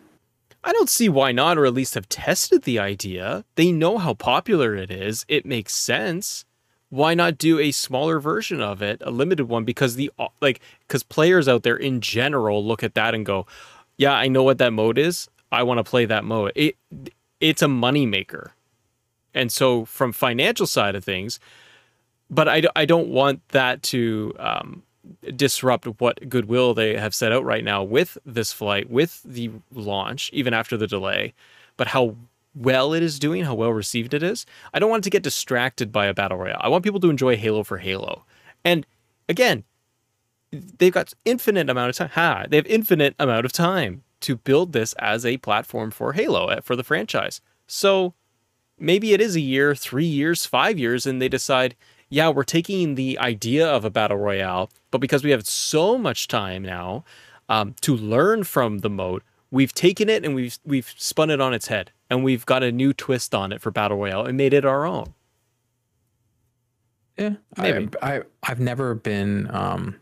I 0.62 0.72
don't 0.72 0.90
see 0.90 1.08
why 1.08 1.32
not, 1.32 1.56
or 1.56 1.64
at 1.64 1.72
least 1.72 1.94
have 1.94 2.08
tested 2.08 2.62
the 2.62 2.78
idea. 2.78 3.44
They 3.54 3.72
know 3.72 3.96
how 3.96 4.12
popular 4.12 4.76
it 4.76 4.90
is. 4.90 5.24
It 5.26 5.46
makes 5.46 5.74
sense 5.74 6.44
why 6.90 7.14
not 7.14 7.38
do 7.38 7.58
a 7.58 7.70
smaller 7.70 8.18
version 8.20 8.60
of 8.60 8.82
it, 8.82 9.00
a 9.04 9.10
limited 9.10 9.44
one? 9.46 9.64
Because 9.64 9.94
the 9.94 10.10
like, 10.42 10.60
because 10.86 11.02
players 11.02 11.48
out 11.48 11.62
there 11.62 11.76
in 11.76 12.00
general 12.00 12.64
look 12.64 12.82
at 12.82 12.94
that 12.94 13.14
and 13.14 13.24
go, 13.24 13.46
"Yeah, 13.96 14.12
I 14.12 14.28
know 14.28 14.42
what 14.42 14.58
that 14.58 14.72
mode 14.72 14.98
is. 14.98 15.28
I 15.50 15.62
want 15.62 15.78
to 15.78 15.84
play 15.84 16.04
that 16.04 16.24
mode." 16.24 16.52
It 16.54 16.76
it's 17.40 17.62
a 17.62 17.68
money 17.68 18.06
maker, 18.06 18.52
and 19.32 19.50
so 19.52 19.84
from 19.84 20.12
financial 20.12 20.66
side 20.66 20.96
of 20.96 21.04
things, 21.04 21.38
but 22.28 22.48
I 22.48 22.62
I 22.74 22.84
don't 22.84 23.08
want 23.08 23.48
that 23.50 23.82
to 23.84 24.34
um, 24.40 24.82
disrupt 25.36 25.86
what 26.00 26.28
goodwill 26.28 26.74
they 26.74 26.96
have 26.96 27.14
set 27.14 27.30
out 27.30 27.44
right 27.44 27.64
now 27.64 27.84
with 27.84 28.18
this 28.26 28.52
flight, 28.52 28.90
with 28.90 29.22
the 29.24 29.50
launch, 29.72 30.28
even 30.32 30.52
after 30.52 30.76
the 30.76 30.88
delay. 30.88 31.34
But 31.76 31.86
how 31.88 32.16
well 32.54 32.92
it 32.92 33.02
is 33.02 33.18
doing, 33.18 33.44
how 33.44 33.54
well 33.54 33.72
received 33.72 34.14
it 34.14 34.22
is. 34.22 34.46
I 34.74 34.78
don't 34.78 34.90
want 34.90 35.02
it 35.02 35.04
to 35.04 35.10
get 35.10 35.22
distracted 35.22 35.92
by 35.92 36.06
a 36.06 36.14
battle 36.14 36.38
royale. 36.38 36.60
I 36.60 36.68
want 36.68 36.84
people 36.84 37.00
to 37.00 37.10
enjoy 37.10 37.36
Halo 37.36 37.62
for 37.62 37.78
Halo. 37.78 38.24
And 38.64 38.86
again, 39.28 39.64
they've 40.52 40.92
got 40.92 41.14
infinite 41.24 41.70
amount 41.70 41.90
of 41.90 41.96
time. 41.96 42.10
Ha, 42.10 42.46
they 42.48 42.56
have 42.56 42.66
infinite 42.66 43.14
amount 43.18 43.46
of 43.46 43.52
time 43.52 44.02
to 44.20 44.36
build 44.36 44.72
this 44.72 44.92
as 44.94 45.24
a 45.24 45.38
platform 45.38 45.90
for 45.90 46.12
Halo 46.12 46.48
eh, 46.48 46.60
for 46.62 46.76
the 46.76 46.84
franchise. 46.84 47.40
So 47.66 48.14
maybe 48.78 49.12
it 49.12 49.20
is 49.20 49.36
a 49.36 49.40
year, 49.40 49.74
three 49.74 50.04
years, 50.04 50.44
five 50.44 50.78
years, 50.78 51.06
and 51.06 51.22
they 51.22 51.28
decide, 51.28 51.76
yeah, 52.08 52.28
we're 52.28 52.42
taking 52.42 52.96
the 52.96 53.18
idea 53.18 53.66
of 53.66 53.84
a 53.84 53.90
battle 53.90 54.18
royale, 54.18 54.70
but 54.90 55.00
because 55.00 55.22
we 55.22 55.30
have 55.30 55.46
so 55.46 55.96
much 55.96 56.28
time 56.28 56.62
now 56.62 57.04
um, 57.48 57.74
to 57.82 57.96
learn 57.96 58.44
from 58.44 58.78
the 58.78 58.90
mode, 58.90 59.22
we've 59.50 59.72
taken 59.72 60.08
it 60.08 60.24
and 60.24 60.34
we've 60.34 60.58
we've 60.64 60.92
spun 60.96 61.30
it 61.30 61.40
on 61.40 61.54
its 61.54 61.68
head 61.68 61.92
and 62.10 62.24
we've 62.24 62.44
got 62.44 62.62
a 62.62 62.72
new 62.72 62.92
twist 62.92 63.34
on 63.34 63.52
it 63.52 63.62
for 63.62 63.70
battle 63.70 63.96
royale 63.96 64.26
and 64.26 64.36
made 64.36 64.52
it 64.52 64.64
our 64.64 64.84
own. 64.84 65.14
Yeah, 67.16 67.34
maybe. 67.56 67.88
I, 68.02 68.16
I 68.16 68.22
I've 68.42 68.60
never 68.60 68.94
been 68.94 69.48
um 69.54 69.96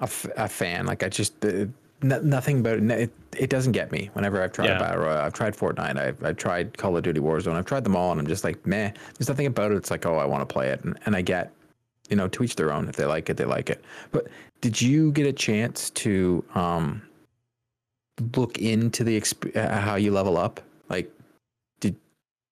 a, 0.00 0.04
f- 0.04 0.26
a 0.36 0.48
fan. 0.48 0.86
Like 0.86 1.02
I 1.02 1.08
just 1.08 1.44
uh, 1.44 1.66
n- 2.02 2.20
nothing 2.22 2.60
about 2.60 2.78
it, 2.78 2.90
it. 2.90 3.12
It 3.36 3.50
doesn't 3.50 3.72
get 3.72 3.90
me. 3.90 4.10
Whenever 4.12 4.40
I've 4.42 4.52
tried 4.52 4.66
yeah. 4.66 4.78
battle 4.78 5.02
royale, 5.02 5.24
I've 5.24 5.32
tried 5.32 5.56
Fortnite, 5.56 5.98
I've 5.98 6.24
I've 6.24 6.36
tried 6.36 6.78
Call 6.78 6.96
of 6.96 7.02
Duty 7.02 7.20
Warzone, 7.20 7.54
I've 7.54 7.66
tried 7.66 7.84
them 7.84 7.96
all, 7.96 8.12
and 8.12 8.20
I'm 8.20 8.26
just 8.26 8.44
like, 8.44 8.64
meh. 8.66 8.92
There's 9.18 9.28
nothing 9.28 9.46
about 9.46 9.72
it. 9.72 9.76
It's 9.76 9.90
like, 9.90 10.06
oh, 10.06 10.16
I 10.16 10.24
want 10.24 10.48
to 10.48 10.52
play 10.52 10.68
it, 10.68 10.82
and, 10.84 10.98
and 11.04 11.16
I 11.16 11.22
get, 11.22 11.52
you 12.08 12.16
know, 12.16 12.28
to 12.28 12.44
each 12.44 12.54
their 12.56 12.72
own. 12.72 12.88
If 12.88 12.96
they 12.96 13.06
like 13.06 13.28
it, 13.28 13.36
they 13.36 13.44
like 13.44 13.70
it. 13.70 13.84
But 14.12 14.28
did 14.60 14.80
you 14.80 15.10
get 15.12 15.26
a 15.26 15.32
chance 15.32 15.90
to 15.90 16.44
um 16.54 17.02
look 18.36 18.58
into 18.58 19.02
the 19.02 19.20
exp- 19.20 19.56
uh, 19.56 19.80
how 19.80 19.96
you 19.96 20.12
level 20.12 20.36
up? 20.36 20.60
Like, 20.94 21.10
did 21.80 21.96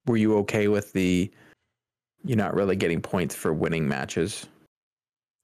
were 0.06 0.16
you 0.16 0.36
okay 0.38 0.66
with 0.66 0.92
the 0.92 1.30
you're 2.24 2.36
not 2.36 2.54
really 2.54 2.74
getting 2.74 3.00
points 3.00 3.36
for 3.36 3.52
winning 3.52 3.86
matches? 3.86 4.48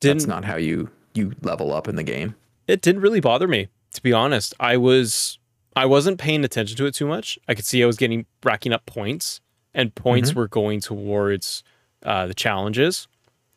Didn't, 0.01 0.19
That's 0.19 0.27
not 0.27 0.45
how 0.45 0.57
you 0.57 0.91
you 1.15 1.33
level 1.43 1.73
up 1.73 1.87
in 1.87 1.95
the 1.95 2.03
game. 2.03 2.35
It 2.67 2.83
didn't 2.83 3.03
really 3.03 3.21
bother 3.21 3.47
me, 3.47 3.69
to 3.93 4.03
be 4.03 4.13
honest. 4.13 4.53
I 4.59 4.77
was 4.79 5.39
I 5.77 5.87
wasn't 5.87 6.19
paying 6.19 6.45
attention 6.45 6.77
to 6.77 6.87
it 6.87 6.95
too 6.95 7.07
much. 7.07 7.39
I 7.47 7.55
could 7.55 7.65
see 7.65 7.85
I 7.85 7.87
was 7.87 7.97
getting 7.97 8.27
racking 8.43 8.73
up 8.73 8.85
points, 8.85 9.41
and 9.75 9.95
points 9.95 10.31
mm-hmm. 10.31 10.41
were 10.41 10.49
going 10.49 10.81
towards 10.81 11.63
uh, 12.03 12.27
the 12.27 12.35
challenges. 12.35 13.07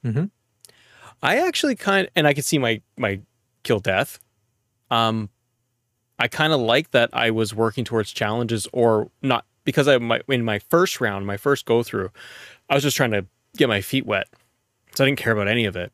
Mm-hmm. 0.06 0.26
I 1.24 1.38
actually 1.48 1.76
kind 1.76 2.06
of, 2.06 2.14
and 2.16 2.28
I 2.28 2.36
could 2.36 2.46
see 2.46 2.60
my 2.60 2.80
my 2.96 3.22
kill 3.64 3.80
death. 3.80 4.20
Um, 4.92 5.30
I 6.22 6.28
kind 6.28 6.54
of 6.54 6.60
like 6.60 6.92
that 6.92 7.10
I 7.14 7.32
was 7.32 7.56
working 7.56 7.84
towards 7.84 8.12
challenges 8.12 8.68
or 8.72 9.10
not 9.24 9.44
because 9.64 9.88
I 9.88 9.98
my, 9.98 10.22
in 10.28 10.46
my 10.46 10.60
first 10.60 11.02
round, 11.02 11.26
my 11.26 11.36
first 11.36 11.66
go 11.66 11.82
through, 11.82 12.12
I 12.70 12.76
was 12.76 12.84
just 12.84 12.96
trying 12.96 13.10
to 13.10 13.26
get 13.58 13.68
my 13.68 13.82
feet 13.82 14.06
wet. 14.06 14.28
So 14.94 15.04
I 15.04 15.08
didn't 15.08 15.18
care 15.18 15.34
about 15.34 15.48
any 15.48 15.66
of 15.66 15.76
it. 15.76 15.92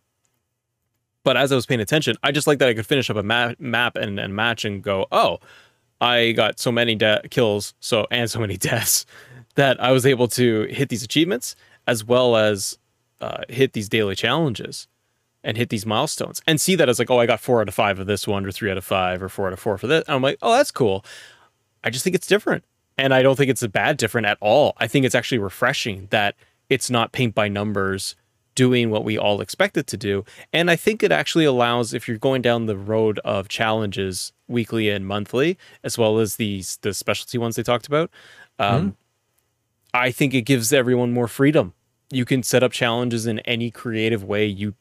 But 1.24 1.38
as 1.38 1.54
I 1.54 1.56
was 1.56 1.66
paying 1.66 1.80
attention, 1.80 2.18
I 2.24 2.34
just 2.34 2.46
like 2.46 2.60
that 2.60 2.68
I 2.68 2.74
could 2.74 2.86
finish 2.86 3.10
up 3.10 3.16
a 3.16 3.24
ma- 3.24 3.54
map 3.58 3.96
and, 3.96 4.20
and 4.20 4.36
match 4.36 4.66
and 4.66 4.84
go, 4.84 5.06
oh, 5.14 5.40
I 6.02 6.34
got 6.34 6.60
so 6.60 6.74
many 6.74 6.96
de- 6.96 7.22
kills, 7.30 7.74
so 7.80 8.06
and 8.12 8.30
so 8.30 8.42
many 8.42 8.58
deaths 8.70 9.06
that 9.56 9.82
I 9.82 9.94
was 9.94 10.06
able 10.06 10.28
to 10.30 10.64
hit 10.66 10.90
these 10.90 11.04
achievements 11.04 11.56
as 11.88 12.04
well 12.04 12.36
as 12.36 12.78
uh, 13.22 13.44
hit 13.48 13.72
these 13.72 13.88
daily 13.88 14.16
challenges 14.16 14.90
and 15.48 15.56
hit 15.56 15.70
these 15.70 15.86
milestones 15.86 16.42
and 16.46 16.60
see 16.60 16.76
that 16.76 16.90
as 16.90 17.00
like, 17.00 17.10
oh, 17.10 17.20
I 17.20 17.26
got 17.26 17.40
four 17.40 17.62
out 17.62 17.70
of 17.70 17.74
five 17.74 18.00
of 18.00 18.06
this 18.06 18.28
one, 18.28 18.46
or 18.46 18.52
three 18.52 18.70
out 18.70 18.78
of 18.78 18.84
five, 18.84 19.24
or 19.24 19.30
four 19.30 19.48
out 19.48 19.54
of 19.54 19.60
four 19.60 19.78
for 19.78 19.88
this. 19.88 20.04
And 20.06 20.14
I'm 20.14 20.22
like, 20.22 20.38
oh, 20.42 20.52
that's 20.58 20.72
cool. 20.72 21.06
I 21.86 21.90
just 21.90 22.04
think 22.04 22.18
it's 22.18 22.28
different. 22.28 22.66
And 22.98 23.14
I 23.14 23.22
don't 23.22 23.38
think 23.38 23.50
it's 23.50 23.64
a 23.64 23.70
bad 23.70 23.96
different 23.96 24.28
at 24.28 24.38
all. 24.42 24.74
I 24.78 24.88
think 24.88 25.06
it's 25.06 25.16
actually 25.16 25.38
refreshing 25.38 26.08
that 26.10 26.36
it's 26.70 26.90
not 26.90 27.14
paint 27.14 27.34
by 27.34 27.48
numbers 27.48 28.16
doing 28.56 28.90
what 28.90 29.06
we 29.06 29.18
all 29.18 29.40
expect 29.40 29.78
it 29.78 29.88
to 29.88 29.96
do. 29.96 30.26
And 30.52 30.70
I 30.70 30.76
think 30.76 31.02
it 31.02 31.14
actually 31.14 31.46
allows, 31.46 31.94
if 31.94 32.10
you're 32.10 32.18
going 32.18 32.42
down 32.42 32.66
the 32.66 32.76
road 32.76 33.18
of 33.20 33.48
challenges 33.48 34.34
weekly 34.50 34.90
and 34.90 35.08
monthly, 35.08 35.58
as 35.82 35.98
well 35.98 36.20
as 36.20 36.36
these 36.36 36.78
the 36.82 36.94
specialty 36.94 37.38
ones 37.38 37.56
they 37.56 37.64
talked 37.64 37.88
about, 37.88 38.12
um, 38.60 38.92
mm 38.92 38.96
I 39.94 40.12
think 40.12 40.34
it 40.34 40.42
gives 40.42 40.74
everyone 40.74 41.14
more 41.14 41.30
freedom. 41.30 41.74
You 42.12 42.26
can 42.26 42.44
set 42.44 42.62
up 42.62 42.72
challenges 42.72 43.26
in 43.26 43.40
any 43.40 43.72
creative 43.72 44.24
way 44.24 44.46
you 44.46 44.76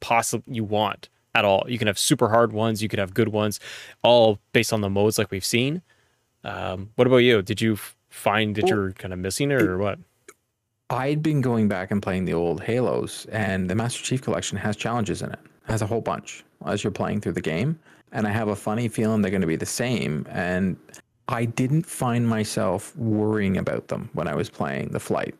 possibly 0.00 0.54
you 0.54 0.64
want 0.64 1.08
at 1.34 1.44
all. 1.44 1.64
You 1.68 1.78
can 1.78 1.86
have 1.86 1.98
super 1.98 2.28
hard 2.28 2.52
ones, 2.52 2.82
you 2.82 2.88
could 2.88 2.98
have 2.98 3.14
good 3.14 3.28
ones, 3.28 3.60
all 4.02 4.38
based 4.52 4.72
on 4.72 4.80
the 4.80 4.90
modes 4.90 5.18
like 5.18 5.30
we've 5.30 5.44
seen. 5.44 5.82
Um, 6.44 6.90
what 6.96 7.06
about 7.06 7.18
you? 7.18 7.42
Did 7.42 7.60
you 7.60 7.78
find 8.08 8.54
that 8.56 8.64
well, 8.64 8.74
you're 8.74 8.92
kind 8.92 9.12
of 9.12 9.20
missing 9.20 9.50
it 9.50 9.62
or 9.62 9.78
what? 9.78 9.98
I'd 10.90 11.22
been 11.22 11.40
going 11.40 11.68
back 11.68 11.92
and 11.92 12.02
playing 12.02 12.24
the 12.24 12.34
old 12.34 12.62
Halos, 12.62 13.26
and 13.26 13.70
the 13.70 13.76
Master 13.76 14.02
Chief 14.02 14.22
Collection 14.22 14.58
has 14.58 14.76
challenges 14.76 15.22
in 15.22 15.30
it. 15.30 15.38
it 15.44 15.70
has 15.70 15.82
a 15.82 15.86
whole 15.86 16.00
bunch 16.00 16.44
as 16.66 16.82
you're 16.82 16.90
playing 16.90 17.20
through 17.20 17.32
the 17.32 17.40
game, 17.40 17.78
and 18.10 18.26
I 18.26 18.30
have 18.30 18.48
a 18.48 18.56
funny 18.56 18.88
feeling 18.88 19.22
they're 19.22 19.30
going 19.30 19.40
to 19.40 19.46
be 19.46 19.56
the 19.56 19.66
same. 19.66 20.26
And 20.30 20.76
I 21.28 21.44
didn't 21.44 21.86
find 21.86 22.28
myself 22.28 22.94
worrying 22.96 23.56
about 23.56 23.86
them 23.86 24.10
when 24.14 24.26
I 24.26 24.34
was 24.34 24.50
playing 24.50 24.88
the 24.88 24.98
flight. 24.98 25.36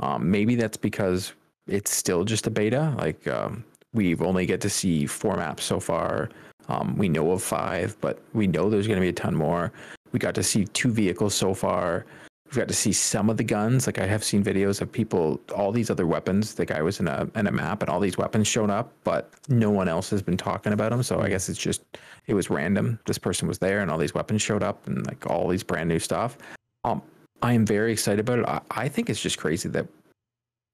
Um, 0.00 0.30
maybe 0.30 0.56
that's 0.56 0.76
because 0.76 1.32
it's 1.68 1.92
still 1.92 2.24
just 2.24 2.48
a 2.48 2.50
beta. 2.50 2.92
Like 2.98 3.26
um, 3.28 3.64
we've 3.92 4.22
only 4.22 4.46
get 4.46 4.60
to 4.62 4.70
see 4.70 5.06
four 5.06 5.36
maps 5.36 5.64
so 5.64 5.80
far. 5.80 6.30
Um, 6.68 6.96
we 6.96 7.08
know 7.08 7.30
of 7.32 7.42
five, 7.42 7.96
but 8.00 8.20
we 8.34 8.46
know 8.46 8.68
there's 8.68 8.86
going 8.86 8.98
to 8.98 9.04
be 9.04 9.08
a 9.08 9.12
ton 9.12 9.34
more. 9.34 9.72
We 10.12 10.18
got 10.18 10.34
to 10.34 10.42
see 10.42 10.66
two 10.66 10.90
vehicles 10.90 11.34
so 11.34 11.54
far. 11.54 12.04
We've 12.46 12.56
got 12.56 12.68
to 12.68 12.74
see 12.74 12.92
some 12.92 13.28
of 13.28 13.36
the 13.36 13.44
guns. 13.44 13.86
Like 13.86 13.98
I 13.98 14.06
have 14.06 14.24
seen 14.24 14.42
videos 14.42 14.80
of 14.80 14.90
people, 14.90 15.38
all 15.54 15.70
these 15.70 15.90
other 15.90 16.06
weapons. 16.06 16.54
The 16.54 16.64
guy 16.64 16.80
was 16.80 16.98
in 16.98 17.06
a 17.06 17.28
in 17.34 17.46
a 17.46 17.52
map, 17.52 17.82
and 17.82 17.90
all 17.90 18.00
these 18.00 18.16
weapons 18.16 18.48
showed 18.48 18.70
up, 18.70 18.90
but 19.04 19.30
no 19.48 19.70
one 19.70 19.86
else 19.86 20.08
has 20.10 20.22
been 20.22 20.38
talking 20.38 20.72
about 20.72 20.90
them. 20.90 21.02
So 21.02 21.20
I 21.20 21.28
guess 21.28 21.50
it's 21.50 21.58
just 21.58 21.82
it 22.26 22.32
was 22.32 22.48
random. 22.48 22.98
This 23.04 23.18
person 23.18 23.48
was 23.48 23.58
there, 23.58 23.80
and 23.80 23.90
all 23.90 23.98
these 23.98 24.14
weapons 24.14 24.40
showed 24.40 24.62
up, 24.62 24.86
and 24.86 25.06
like 25.06 25.26
all 25.26 25.46
these 25.48 25.62
brand 25.62 25.90
new 25.90 25.98
stuff. 25.98 26.38
Um, 26.84 27.02
I 27.42 27.52
am 27.52 27.66
very 27.66 27.92
excited 27.92 28.20
about 28.20 28.38
it. 28.38 28.46
I, 28.46 28.60
I 28.70 28.88
think 28.88 29.10
it's 29.10 29.20
just 29.20 29.36
crazy 29.36 29.68
that 29.68 29.86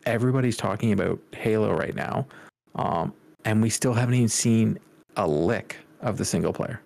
everybody's 0.07 0.57
talking 0.57 0.93
about 0.93 1.19
Halo 1.33 1.75
right 1.75 1.95
now, 1.95 2.27
um, 2.75 3.13
and 3.45 3.63
we 3.63 3.71
still 3.71 3.95
haven't 3.95 4.15
even 4.15 4.29
seen 4.29 4.79
a 5.17 5.27
lick 5.27 5.77
of 6.01 6.17
the 6.17 6.25
single 6.25 6.53
player. 6.53 6.81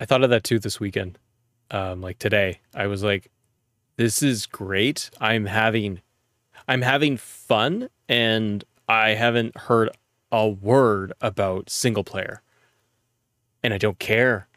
I 0.00 0.04
thought 0.04 0.22
of 0.22 0.30
that 0.30 0.44
too 0.44 0.58
this 0.58 0.80
weekend. 0.80 1.18
Um, 1.70 2.00
like 2.00 2.18
today, 2.18 2.60
I 2.74 2.86
was 2.86 3.02
like, 3.02 3.30
"This 3.96 4.22
is 4.22 4.46
great. 4.46 5.10
I'm 5.20 5.46
having, 5.46 6.00
I'm 6.68 6.82
having 6.82 7.16
fun, 7.16 7.88
and 8.08 8.62
I 8.88 9.10
haven't 9.10 9.56
heard 9.56 9.90
a 10.30 10.48
word 10.48 11.12
about 11.20 11.70
single 11.70 12.04
player, 12.04 12.42
and 13.62 13.74
I 13.74 13.78
don't 13.78 13.98
care. 13.98 14.48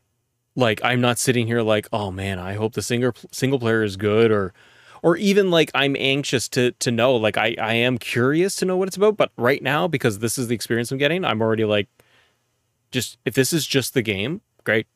Like 0.56 0.82
I'm 0.84 1.02
not 1.02 1.18
sitting 1.18 1.48
here 1.48 1.62
like, 1.62 1.88
oh 1.94 2.12
man, 2.12 2.38
I 2.38 2.54
hope 2.54 2.74
the 2.74 2.82
single 2.82 3.14
single 3.32 3.60
player 3.60 3.84
is 3.84 3.96
good, 3.98 4.32
or, 4.32 4.54
or 5.02 5.18
even 5.18 5.52
like 5.52 5.72
I'm 5.74 5.96
anxious 5.98 6.48
to 6.50 6.72
to 6.72 6.92
know. 6.92 7.16
Like 7.16 7.38
I 7.38 7.56
I 7.60 7.74
am 7.74 7.98
curious 7.98 8.56
to 8.58 8.66
know 8.66 8.78
what 8.78 8.88
it's 8.88 8.98
about, 8.98 9.18
but 9.18 9.32
right 9.38 9.62
now 9.62 9.88
because 9.88 10.20
this 10.20 10.38
is 10.38 10.48
the 10.48 10.56
experience 10.56 10.92
I'm 10.92 10.98
getting, 10.98 11.26
I'm 11.26 11.42
already 11.42 11.66
like, 11.66 11.88
just 12.92 13.18
if 13.26 13.34
this 13.34 13.54
is 13.54 13.66
just 13.66 13.94
the 13.94 14.02
game, 14.02 14.42
great. 14.64 14.88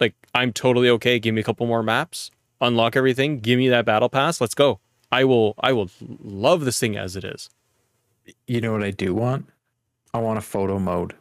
Like 0.00 0.14
I'm 0.34 0.52
totally 0.52 0.88
okay. 0.90 1.18
Give 1.18 1.34
me 1.34 1.40
a 1.40 1.44
couple 1.44 1.66
more 1.66 1.82
maps, 1.82 2.30
unlock 2.60 2.96
everything, 2.96 3.40
give 3.40 3.58
me 3.58 3.68
that 3.68 3.84
battle 3.84 4.08
pass. 4.08 4.40
Let's 4.40 4.54
go. 4.54 4.80
I 5.12 5.24
will 5.24 5.54
I 5.60 5.72
will 5.72 5.90
love 6.22 6.64
this 6.64 6.78
thing 6.78 6.96
as 6.96 7.16
it 7.16 7.24
is. 7.24 7.50
You 8.46 8.60
know 8.60 8.72
what 8.72 8.82
I 8.82 8.90
do 8.90 9.14
want? 9.14 9.46
I 10.12 10.18
want 10.18 10.38
a 10.38 10.42
photo 10.42 10.78
mode. 10.78 11.14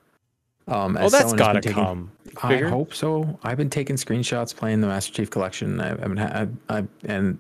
Um, 0.68 0.98
oh, 1.00 1.10
that's 1.10 1.34
gotta 1.34 1.60
taking, 1.60 1.84
come. 1.84 2.12
I 2.42 2.58
hope 2.58 2.94
so. 2.94 3.38
I've 3.44 3.58
been 3.58 3.70
taking 3.70 3.98
screenshots 3.98 4.56
playing 4.56 4.80
the 4.80 4.88
Master 4.88 5.12
Chief 5.12 5.30
Collection. 5.30 5.80
I, 5.82 5.88
have 5.88 6.00
been, 6.00 6.20
I, 6.20 6.48
I, 6.70 6.84
and 7.04 7.38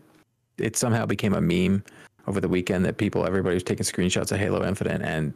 it 0.57 0.75
somehow 0.75 1.05
became 1.05 1.33
a 1.33 1.41
meme 1.41 1.83
over 2.27 2.39
the 2.39 2.47
weekend 2.47 2.85
that 2.85 2.97
people, 2.97 3.25
everybody 3.25 3.55
was 3.55 3.63
taking 3.63 3.85
screenshots 3.85 4.31
of 4.31 4.39
Halo 4.39 4.65
Infinite, 4.65 5.01
and 5.01 5.33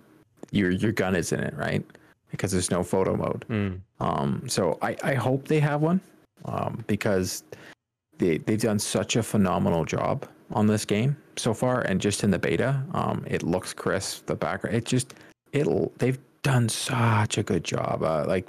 your 0.51 0.71
your 0.71 0.91
gun 0.91 1.15
is 1.15 1.31
in 1.31 1.39
it, 1.39 1.53
right? 1.55 1.83
Because 2.31 2.51
there's 2.51 2.71
no 2.71 2.83
photo 2.83 3.15
mode. 3.15 3.45
Mm. 3.49 3.79
Um, 3.99 4.43
so 4.47 4.77
I, 4.81 4.95
I 5.03 5.13
hope 5.13 5.47
they 5.47 5.59
have 5.59 5.81
one, 5.81 5.99
um, 6.45 6.83
because 6.87 7.43
they 8.17 8.37
they've 8.37 8.61
done 8.61 8.79
such 8.79 9.15
a 9.15 9.23
phenomenal 9.23 9.85
job 9.85 10.27
on 10.51 10.67
this 10.67 10.85
game 10.85 11.17
so 11.35 11.53
far, 11.53 11.81
and 11.81 11.99
just 11.99 12.23
in 12.23 12.31
the 12.31 12.39
beta, 12.39 12.81
um, 12.93 13.25
it 13.27 13.43
looks 13.43 13.73
crisp. 13.73 14.25
The 14.25 14.35
background, 14.35 14.75
it 14.75 14.85
just 14.85 15.13
it'll 15.51 15.91
they've 15.97 16.19
done 16.43 16.69
such 16.69 17.37
a 17.37 17.43
good 17.43 17.63
job. 17.63 18.03
Uh, 18.03 18.25
like 18.25 18.47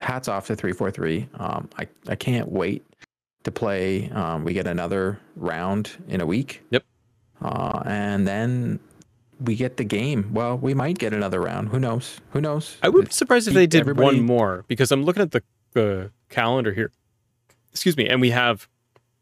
hats 0.00 0.28
off 0.28 0.46
to 0.46 0.56
343. 0.56 1.28
Um, 1.38 1.68
I, 1.78 1.86
I 2.08 2.14
can't 2.14 2.50
wait 2.50 2.84
to 3.46 3.50
play. 3.50 4.10
Um, 4.10 4.44
we 4.44 4.52
get 4.52 4.66
another 4.66 5.18
round 5.34 5.90
in 6.08 6.20
a 6.20 6.26
week. 6.26 6.62
Yep. 6.70 6.84
Uh, 7.40 7.82
and 7.86 8.28
then 8.28 8.78
we 9.40 9.56
get 9.56 9.78
the 9.78 9.84
game. 9.84 10.34
Well, 10.34 10.58
we 10.58 10.74
might 10.74 10.98
get 10.98 11.12
another 11.12 11.40
round. 11.40 11.70
Who 11.70 11.80
knows? 11.80 12.20
Who 12.30 12.40
knows? 12.40 12.76
I 12.82 12.88
would 12.88 13.06
be 13.06 13.12
surprised 13.12 13.48
if 13.48 13.54
they 13.54 13.66
did 13.66 13.80
everybody... 13.80 14.18
one 14.18 14.26
more 14.26 14.64
because 14.68 14.92
I'm 14.92 15.04
looking 15.04 15.22
at 15.22 15.30
the, 15.30 15.42
the 15.72 16.10
calendar 16.28 16.72
here. 16.72 16.92
Excuse 17.72 17.96
me. 17.96 18.08
And 18.08 18.20
we 18.20 18.30
have 18.30 18.68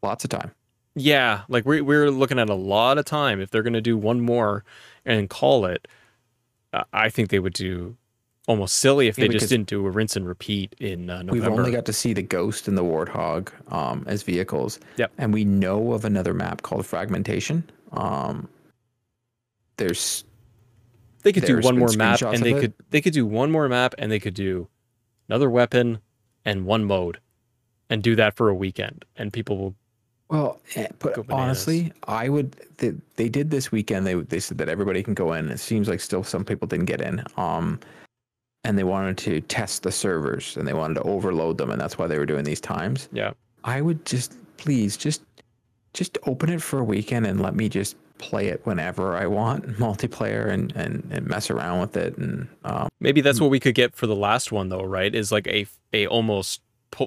lots 0.01 0.23
of 0.23 0.29
time. 0.29 0.51
Yeah. 0.95 1.41
Like 1.47 1.65
we, 1.65 1.81
we're 1.81 2.09
looking 2.09 2.39
at 2.39 2.49
a 2.49 2.55
lot 2.55 2.97
of 2.97 3.05
time. 3.05 3.41
If 3.41 3.51
they're 3.51 3.63
going 3.63 3.73
to 3.73 3.81
do 3.81 3.97
one 3.97 4.21
more 4.21 4.63
and 5.05 5.29
call 5.29 5.65
it, 5.65 5.87
uh, 6.73 6.83
I 6.93 7.09
think 7.09 7.29
they 7.29 7.39
would 7.39 7.53
do 7.53 7.97
almost 8.47 8.77
silly 8.77 9.07
if 9.07 9.17
yeah, 9.17 9.27
they 9.27 9.33
just 9.33 9.49
didn't 9.49 9.67
do 9.67 9.85
a 9.85 9.89
rinse 9.89 10.15
and 10.15 10.27
repeat 10.27 10.75
in 10.79 11.09
uh, 11.09 11.23
November. 11.23 11.49
We've 11.49 11.59
only 11.59 11.71
got 11.71 11.85
to 11.85 11.93
see 11.93 12.13
the 12.13 12.21
Ghost 12.21 12.67
and 12.67 12.77
the 12.77 12.83
Warthog 12.83 13.49
um, 13.71 14.03
as 14.07 14.23
vehicles. 14.23 14.79
Yep. 14.97 15.11
And 15.17 15.33
we 15.33 15.45
know 15.45 15.93
of 15.93 16.05
another 16.05 16.33
map 16.33 16.61
called 16.61 16.85
Fragmentation. 16.85 17.63
Um, 17.91 18.47
there's 19.77 20.23
they 21.23 21.33
could 21.33 21.45
do 21.45 21.59
one 21.59 21.77
more 21.77 21.91
map 21.97 22.21
and 22.21 22.43
they 22.43 22.53
could 22.53 22.73
they 22.91 23.01
could 23.01 23.13
do 23.13 23.25
one 23.25 23.51
more 23.51 23.67
map 23.67 23.95
and 23.97 24.11
they 24.11 24.19
could 24.19 24.35
do 24.35 24.67
another 25.27 25.49
weapon 25.49 25.99
and 26.45 26.65
one 26.65 26.85
mode 26.85 27.19
and 27.89 28.03
do 28.03 28.15
that 28.15 28.35
for 28.35 28.49
a 28.49 28.53
weekend 28.53 29.05
and 29.17 29.33
people 29.33 29.57
will 29.57 29.75
well, 30.27 30.59
eh, 30.73 30.87
but 30.97 31.29
honestly, 31.29 31.93
I 32.07 32.29
would. 32.29 32.53
They, 32.77 32.93
they 33.15 33.29
did 33.29 33.51
this 33.51 33.71
weekend. 33.71 34.07
They 34.07 34.15
they 34.15 34.39
said 34.39 34.57
that 34.57 34.69
everybody 34.69 35.03
can 35.03 35.13
go 35.13 35.33
in. 35.33 35.49
It 35.49 35.59
seems 35.59 35.87
like 35.87 35.99
still 35.99 36.23
some 36.23 36.43
people 36.43 36.67
didn't 36.67 36.85
get 36.85 36.99
in. 36.99 37.23
Um, 37.37 37.79
and 38.65 38.77
they 38.77 38.83
wanted 38.83 39.17
to 39.19 39.41
test 39.41 39.83
the 39.83 39.91
servers 39.91 40.57
and 40.57 40.67
they 40.67 40.73
wanted 40.73 40.95
to 40.95 41.03
overload 41.03 41.57
them 41.57 41.69
and 41.69 41.79
that's 41.79 41.97
why 41.97 42.07
they 42.07 42.17
were 42.17 42.25
doing 42.25 42.43
these 42.43 42.59
times. 42.59 43.07
Yeah. 43.13 43.31
I 43.63 43.81
would 43.81 44.05
just 44.05 44.35
please 44.57 44.97
just 44.97 45.21
just 45.93 46.17
open 46.25 46.49
it 46.49 46.61
for 46.61 46.79
a 46.79 46.83
weekend 46.83 47.25
and 47.25 47.41
let 47.41 47.55
me 47.55 47.69
just 47.69 47.95
play 48.17 48.47
it 48.47 48.61
whenever 48.65 49.15
I 49.15 49.27
want 49.27 49.65
multiplayer 49.79 50.49
and 50.49 50.75
and, 50.75 51.07
and 51.11 51.27
mess 51.27 51.49
around 51.49 51.79
with 51.79 51.95
it 51.95 52.17
and 52.17 52.47
um, 52.63 52.89
maybe 52.99 53.21
that's 53.21 53.39
what 53.39 53.51
we 53.51 53.59
could 53.59 53.75
get 53.75 53.95
for 53.95 54.07
the 54.07 54.15
last 54.15 54.51
one 54.51 54.69
though, 54.69 54.83
right? 54.83 55.13
Is 55.13 55.31
like 55.31 55.47
a 55.47 55.67
a 55.93 56.07
almost 56.07 56.61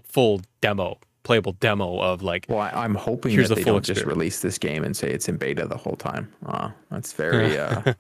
full 0.05 0.41
demo 0.61 0.99
playable 1.29 1.53
demo 1.61 1.99
of 1.99 2.23
like. 2.23 2.47
Well, 2.49 2.59
I, 2.61 2.87
am 2.87 2.95
hoping 2.95 3.33
here's 3.33 3.51
that 3.51 3.57
the 3.57 3.61
they 3.61 3.65
don't 3.67 3.77
experience. 3.77 4.01
just 4.01 4.07
release 4.07 4.41
this 4.41 4.57
game 4.57 4.83
and 4.83 4.97
say 4.97 5.11
it's 5.11 5.29
in 5.29 5.37
beta 5.37 5.67
the 5.67 5.77
whole 5.77 5.95
time. 5.95 6.33
Uh, 6.47 6.71
that's 6.91 7.13
very, 7.13 7.59
uh, 7.59 7.93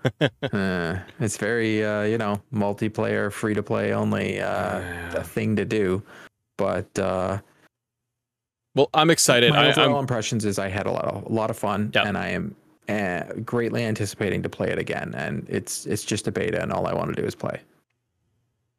uh, 0.50 0.98
it's 1.20 1.36
very, 1.36 1.84
uh, 1.84 2.04
you 2.04 2.16
know, 2.16 2.40
multiplayer, 2.54 3.30
free 3.30 3.52
to 3.52 3.62
play 3.62 3.92
only 3.92 4.40
uh, 4.40 4.80
a 5.14 5.22
thing 5.22 5.56
to 5.56 5.66
do. 5.66 6.02
But 6.56 6.98
uh, 6.98 7.38
well, 8.74 8.88
I'm 8.94 9.10
excited. 9.10 9.52
My 9.52 9.72
overall 9.72 9.96
I, 9.96 10.00
impressions 10.00 10.46
is 10.46 10.58
I 10.58 10.68
had 10.68 10.86
a 10.86 10.90
lot 10.90 11.04
of 11.04 11.26
a 11.26 11.32
lot 11.32 11.50
of 11.50 11.58
fun, 11.58 11.92
and 11.94 12.16
I 12.16 12.28
am 12.28 12.56
uh, 12.88 13.24
greatly 13.44 13.84
anticipating 13.84 14.42
to 14.42 14.48
play 14.48 14.70
it 14.70 14.78
again. 14.78 15.14
And 15.14 15.46
it's 15.50 15.84
it's 15.84 16.02
just 16.02 16.26
a 16.26 16.32
beta, 16.32 16.62
and 16.62 16.72
all 16.72 16.86
I 16.86 16.94
want 16.94 17.14
to 17.14 17.20
do 17.20 17.26
is 17.26 17.34
play. 17.34 17.60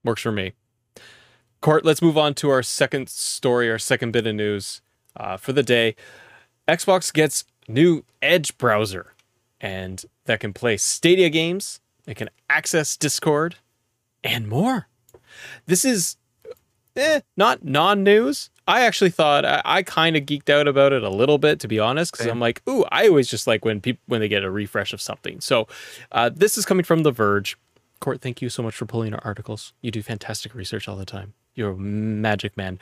Works 0.03 0.23
for 0.23 0.31
me. 0.31 0.53
Court, 1.61 1.83
let's 1.83 2.01
move 2.01 2.17
on 2.17 2.33
to 2.35 2.49
our 2.49 2.63
second 2.63 3.09
story, 3.09 3.69
our 3.69 3.79
second 3.79 4.11
bit 4.11 4.25
of 4.25 4.35
news 4.35 4.81
uh, 5.17 5.35
for 5.37 5.51
the 5.51 5.63
day. 5.63 5.95
Xbox 6.67 7.11
gets 7.11 7.43
new 7.67 8.05
Edge 8.21 8.57
browser, 8.57 9.13
and 9.59 10.05
that 10.25 10.39
can 10.39 10.53
play 10.53 10.77
Stadia 10.77 11.29
games, 11.29 11.81
it 12.07 12.15
can 12.15 12.29
access 12.49 12.95
Discord, 12.95 13.55
and 14.23 14.47
more. 14.47 14.87
This 15.65 15.83
is 15.83 16.15
eh, 16.95 17.21
not 17.35 17.63
non 17.65 18.03
news. 18.03 18.49
I 18.67 18.81
actually 18.81 19.09
thought 19.09 19.45
I, 19.45 19.61
I 19.65 19.83
kind 19.83 20.15
of 20.15 20.23
geeked 20.23 20.49
out 20.49 20.67
about 20.67 20.93
it 20.93 21.03
a 21.03 21.09
little 21.09 21.39
bit, 21.39 21.59
to 21.61 21.67
be 21.67 21.79
honest, 21.79 22.11
because 22.11 22.27
I'm 22.27 22.39
like, 22.39 22.61
ooh, 22.69 22.85
I 22.91 23.07
always 23.07 23.27
just 23.27 23.47
like 23.47 23.65
when 23.65 23.81
people 23.81 24.01
when 24.05 24.21
they 24.21 24.27
get 24.27 24.43
a 24.43 24.51
refresh 24.51 24.93
of 24.93 25.01
something. 25.01 25.41
So, 25.41 25.67
uh, 26.11 26.29
this 26.33 26.57
is 26.57 26.65
coming 26.65 26.83
from 26.83 27.03
The 27.03 27.11
Verge. 27.11 27.57
Court, 27.99 28.21
thank 28.21 28.41
you 28.41 28.49
so 28.49 28.63
much 28.63 28.75
for 28.75 28.85
pulling 28.85 29.13
our 29.13 29.21
articles. 29.25 29.73
You 29.81 29.91
do 29.91 30.01
fantastic 30.01 30.55
research 30.55 30.87
all 30.87 30.95
the 30.95 31.05
time. 31.05 31.33
You're 31.59 31.75
magic 31.75 32.55
man. 32.55 32.79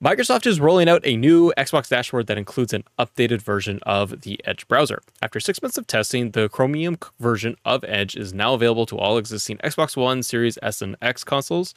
Microsoft 0.00 0.46
is 0.46 0.60
rolling 0.60 0.88
out 0.88 1.00
a 1.04 1.16
new 1.16 1.52
Xbox 1.58 1.88
dashboard 1.88 2.28
that 2.28 2.38
includes 2.38 2.72
an 2.72 2.84
updated 2.96 3.42
version 3.42 3.80
of 3.86 4.20
the 4.20 4.40
Edge 4.44 4.68
browser. 4.68 5.02
After 5.20 5.40
six 5.40 5.60
months 5.60 5.76
of 5.78 5.88
testing, 5.88 6.30
the 6.30 6.48
Chromium 6.48 6.96
version 7.18 7.56
of 7.64 7.84
Edge 7.88 8.14
is 8.14 8.32
now 8.32 8.54
available 8.54 8.86
to 8.86 8.96
all 8.96 9.18
existing 9.18 9.56
Xbox 9.58 9.96
One, 9.96 10.22
Series 10.22 10.58
S, 10.62 10.80
and 10.80 10.94
X 11.02 11.24
consoles. 11.24 11.74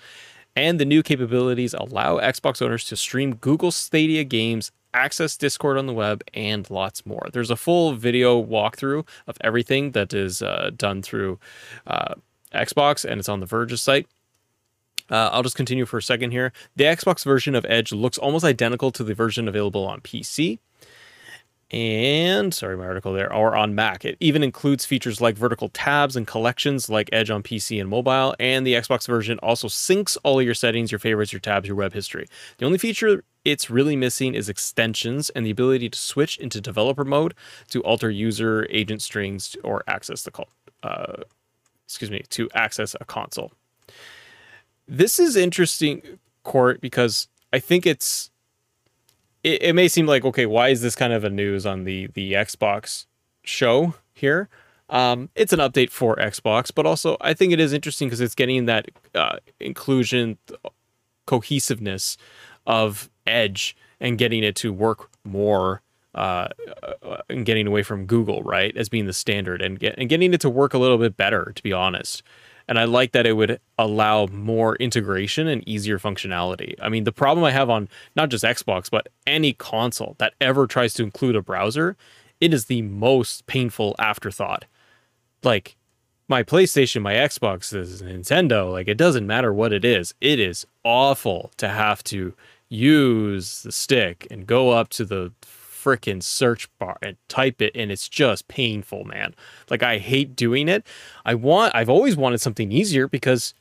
And 0.55 0.79
the 0.79 0.85
new 0.85 1.01
capabilities 1.01 1.73
allow 1.73 2.19
Xbox 2.19 2.61
owners 2.61 2.85
to 2.85 2.95
stream 2.95 3.33
Google 3.35 3.71
Stadia 3.71 4.23
games, 4.23 4.71
access 4.93 5.37
Discord 5.37 5.79
on 5.79 5.87
the 5.87 5.93
web, 5.93 6.21
and 6.35 6.69
lots 6.69 7.03
more. 7.03 7.29
There's 7.33 7.49
a 7.49 7.55
full 7.55 7.93
video 7.93 8.43
walkthrough 8.43 9.07
of 9.25 9.37
everything 9.41 9.93
that 9.93 10.13
is 10.13 10.43
uh, 10.43 10.69
done 10.75 11.01
through 11.01 11.39
uh, 11.87 12.13
Xbox, 12.53 13.05
and 13.05 13.19
it's 13.19 13.29
on 13.29 13.39
the 13.39 13.47
Verge's 13.47 13.81
site. 13.81 14.07
Uh, 15.09 15.29
I'll 15.31 15.43
just 15.43 15.55
continue 15.55 15.85
for 15.85 15.97
a 15.97 16.01
second 16.03 16.31
here. 16.31 16.51
The 16.75 16.85
Xbox 16.85 17.23
version 17.23 17.55
of 17.55 17.65
Edge 17.69 17.91
looks 17.91 18.17
almost 18.17 18.45
identical 18.45 18.91
to 18.91 19.03
the 19.03 19.13
version 19.13 19.47
available 19.47 19.85
on 19.85 20.01
PC. 20.01 20.59
And 21.69 22.53
sorry, 22.53 22.77
my 22.77 22.85
article 22.85 23.11
there, 23.11 23.31
or 23.31 23.57
on 23.57 23.75
Mac. 23.75 24.05
It 24.05 24.15
even 24.21 24.41
includes 24.41 24.85
features 24.85 25.19
like 25.19 25.35
vertical 25.35 25.67
tabs 25.69 26.15
and 26.15 26.25
collections 26.25 26.89
like 26.89 27.09
Edge 27.11 27.29
on 27.29 27.43
PC 27.43 27.81
and 27.81 27.89
mobile. 27.89 28.35
And 28.39 28.65
the 28.65 28.73
Xbox 28.73 29.05
version 29.05 29.37
also 29.39 29.67
syncs 29.67 30.17
all 30.23 30.39
of 30.39 30.45
your 30.45 30.53
settings, 30.53 30.93
your 30.93 30.99
favorites, 30.99 31.33
your 31.33 31.41
tabs, 31.41 31.67
your 31.67 31.75
web 31.75 31.91
history. 31.91 32.27
The 32.57 32.65
only 32.65 32.77
feature 32.77 33.23
it's 33.43 33.69
really 33.69 33.97
missing 33.97 34.33
is 34.33 34.47
extensions 34.47 35.29
and 35.31 35.45
the 35.45 35.51
ability 35.51 35.89
to 35.89 35.99
switch 35.99 36.37
into 36.37 36.61
developer 36.61 37.03
mode 37.03 37.33
to 37.69 37.81
alter 37.83 38.09
user 38.09 38.65
agent 38.69 39.01
strings 39.01 39.57
or 39.63 39.83
access 39.87 40.23
the 40.23 40.31
call. 40.31 40.47
Uh, 40.83 41.23
excuse 41.85 42.11
me, 42.11 42.23
to 42.29 42.49
access 42.53 42.95
a 42.99 43.05
console. 43.05 43.51
This 44.87 45.19
is 45.19 45.35
interesting, 45.35 46.01
Court, 46.43 46.79
because 46.81 47.27
I 47.51 47.59
think 47.59 47.85
it's 47.85 48.31
it, 49.43 49.61
it 49.63 49.73
may 49.73 49.87
seem 49.87 50.05
like 50.05 50.25
okay, 50.25 50.45
why 50.45 50.69
is 50.69 50.81
this 50.81 50.95
kind 50.95 51.13
of 51.13 51.23
a 51.23 51.29
news 51.29 51.65
on 51.65 51.83
the 51.83 52.07
the 52.13 52.33
Xbox 52.33 53.05
show 53.43 53.95
here? 54.13 54.49
Um, 54.89 55.29
it's 55.35 55.51
an 55.51 55.59
update 55.59 55.91
for 55.91 56.15
Xbox, 56.15 56.71
but 56.73 56.85
also 56.85 57.17
I 57.19 57.33
think 57.33 57.51
it 57.51 57.59
is 57.59 57.73
interesting 57.73 58.07
because 58.07 58.21
it's 58.21 58.35
getting 58.35 58.65
that 58.65 58.89
uh, 59.13 59.37
inclusion, 59.59 60.37
cohesiveness 61.25 62.17
of 62.65 63.09
Edge 63.25 63.75
and 63.99 64.17
getting 64.17 64.43
it 64.43 64.55
to 64.57 64.71
work 64.71 65.09
more 65.25 65.81
uh, 66.15 66.47
uh, 67.03 67.17
and 67.29 67.45
getting 67.45 67.67
away 67.67 67.83
from 67.83 68.05
Google, 68.05 68.41
right, 68.43 68.75
as 68.75 68.89
being 68.89 69.05
the 69.05 69.13
standard, 69.13 69.61
and 69.61 69.79
get, 69.79 69.95
and 69.97 70.09
getting 70.09 70.33
it 70.33 70.41
to 70.41 70.49
work 70.49 70.73
a 70.73 70.77
little 70.77 70.97
bit 70.97 71.15
better, 71.15 71.51
to 71.53 71.61
be 71.61 71.71
honest. 71.71 72.23
And 72.67 72.77
I 72.77 72.83
like 72.83 73.13
that 73.13 73.25
it 73.25 73.33
would 73.33 73.59
allow 73.77 74.27
more 74.27 74.75
integration 74.75 75.47
and 75.47 75.67
easier 75.67 75.99
functionality. 75.99 76.75
I 76.81 76.89
mean, 76.89 77.05
the 77.05 77.13
problem 77.13 77.45
I 77.45 77.51
have 77.51 77.69
on 77.69 77.87
not 78.15 78.29
just 78.29 78.43
Xbox, 78.43 78.89
but 78.89 79.07
any 79.25 79.53
console 79.53 80.15
that 80.19 80.33
ever 80.41 80.67
tries 80.67 80.93
to 80.95 81.03
include 81.03 81.35
a 81.35 81.41
browser, 81.41 81.95
it 82.41 82.53
is 82.53 82.65
the 82.65 82.81
most 82.81 83.47
painful 83.47 83.95
afterthought. 83.99 84.65
Like 85.43 85.77
my 86.27 86.43
PlayStation, 86.43 87.01
my 87.01 87.13
Xbox, 87.13 87.69
this 87.69 88.01
Nintendo, 88.01 88.71
like 88.71 88.87
it 88.87 88.97
doesn't 88.97 89.25
matter 89.25 89.53
what 89.53 89.71
it 89.71 89.85
is. 89.85 90.13
It 90.19 90.39
is 90.39 90.65
awful 90.83 91.51
to 91.57 91.69
have 91.69 92.03
to 92.05 92.33
use 92.69 93.61
the 93.63 93.71
stick 93.71 94.27
and 94.29 94.45
go 94.45 94.71
up 94.71 94.89
to 94.89 95.05
the 95.05 95.31
freaking 95.87 96.21
search 96.21 96.67
bar 96.79 96.97
and 97.01 97.15
type 97.29 97.61
it 97.61 97.71
and 97.73 97.91
it's 97.91 98.09
just 98.09 98.49
painful, 98.49 99.05
man. 99.05 99.33
Like 99.69 99.83
I 99.83 99.99
hate 99.99 100.35
doing 100.35 100.67
it. 100.67 100.85
I 101.25 101.33
want 101.33 101.73
I've 101.73 101.89
always 101.89 102.17
wanted 102.17 102.41
something 102.41 102.73
easier 102.73 103.07
because 103.07 103.53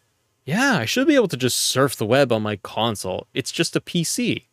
yeah, 0.45 0.77
I 0.79 0.85
should 0.85 1.07
be 1.07 1.15
able 1.15 1.29
to 1.29 1.37
just 1.37 1.57
surf 1.57 1.95
the 1.95 2.05
web 2.05 2.33
on 2.33 2.43
my 2.43 2.57
console. 2.57 3.29
It's 3.33 3.53
just 3.53 3.77
a 3.77 3.81
PC. 3.81 4.47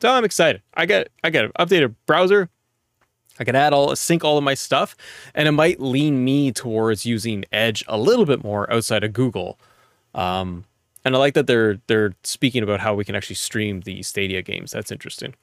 So 0.00 0.10
I'm 0.10 0.24
excited. 0.24 0.62
I 0.74 0.86
got 0.86 1.06
I 1.22 1.30
got 1.30 1.44
an 1.44 1.52
updated 1.56 1.94
browser. 2.04 2.48
I 3.38 3.44
can 3.44 3.54
add 3.54 3.72
all 3.72 3.94
sync 3.94 4.24
all 4.24 4.36
of 4.36 4.44
my 4.44 4.54
stuff 4.54 4.96
and 5.34 5.46
it 5.46 5.52
might 5.52 5.80
lean 5.80 6.24
me 6.24 6.50
towards 6.50 7.06
using 7.06 7.44
Edge 7.52 7.84
a 7.86 7.96
little 7.96 8.26
bit 8.26 8.42
more 8.42 8.70
outside 8.72 9.04
of 9.04 9.12
Google. 9.12 9.56
Um, 10.16 10.64
and 11.04 11.14
I 11.14 11.18
like 11.18 11.34
that 11.34 11.46
they're 11.46 11.78
they're 11.86 12.14
speaking 12.24 12.64
about 12.64 12.80
how 12.80 12.94
we 12.94 13.04
can 13.04 13.14
actually 13.14 13.36
stream 13.36 13.82
the 13.82 14.02
Stadia 14.02 14.42
games. 14.42 14.72
That's 14.72 14.90
interesting. 14.90 15.34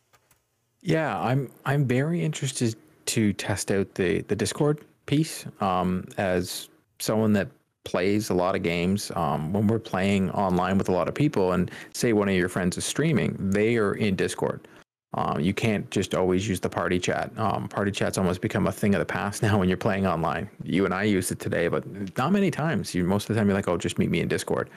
Yeah, 0.81 1.19
I'm 1.19 1.51
I'm 1.65 1.85
very 1.85 2.23
interested 2.23 2.75
to 3.07 3.33
test 3.33 3.71
out 3.71 3.93
the 3.95 4.21
the 4.21 4.35
Discord 4.35 4.85
piece. 5.05 5.45
Um, 5.61 6.05
as 6.17 6.69
someone 6.99 7.33
that 7.33 7.49
plays 7.83 8.29
a 8.29 8.33
lot 8.33 8.55
of 8.55 8.63
games, 8.63 9.11
um, 9.15 9.51
when 9.51 9.67
we're 9.67 9.79
playing 9.79 10.29
online 10.31 10.77
with 10.77 10.89
a 10.89 10.91
lot 10.91 11.07
of 11.07 11.15
people, 11.15 11.53
and 11.53 11.71
say 11.93 12.13
one 12.13 12.29
of 12.29 12.35
your 12.35 12.49
friends 12.49 12.77
is 12.77 12.85
streaming, 12.85 13.35
they 13.39 13.77
are 13.77 13.93
in 13.95 14.15
Discord. 14.15 14.67
Um, 15.15 15.39
you 15.39 15.55
can't 15.55 15.89
just 15.89 16.13
always 16.13 16.47
use 16.47 16.59
the 16.59 16.69
party 16.69 16.99
chat. 16.99 17.31
Um, 17.37 17.67
party 17.67 17.91
chat's 17.91 18.17
almost 18.17 18.41
become 18.41 18.67
a 18.67 18.71
thing 18.71 18.93
of 18.93 18.99
the 18.99 19.05
past 19.05 19.41
now 19.47 19.57
when 19.57 19.67
you're 19.67 19.77
playing 19.77 20.05
online. 20.05 20.49
You 20.63 20.85
and 20.85 20.93
I 20.93 21.03
used 21.03 21.31
it 21.31 21.39
today, 21.39 21.67
but 21.67 21.83
not 22.17 22.31
many 22.31 22.51
times. 22.51 22.93
You 22.95 23.03
most 23.03 23.29
of 23.29 23.35
the 23.35 23.39
time 23.39 23.47
you're 23.47 23.55
like, 23.55 23.67
"Oh, 23.67 23.77
just 23.77 23.99
meet 23.99 24.11
me 24.11 24.21
in 24.21 24.27
Discord." 24.29 24.69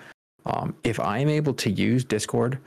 Um, 0.47 0.75
if 0.83 0.99
I'm 0.99 1.29
able 1.29 1.55
to 1.55 1.71
use 1.71 2.05
Discord 2.05 2.59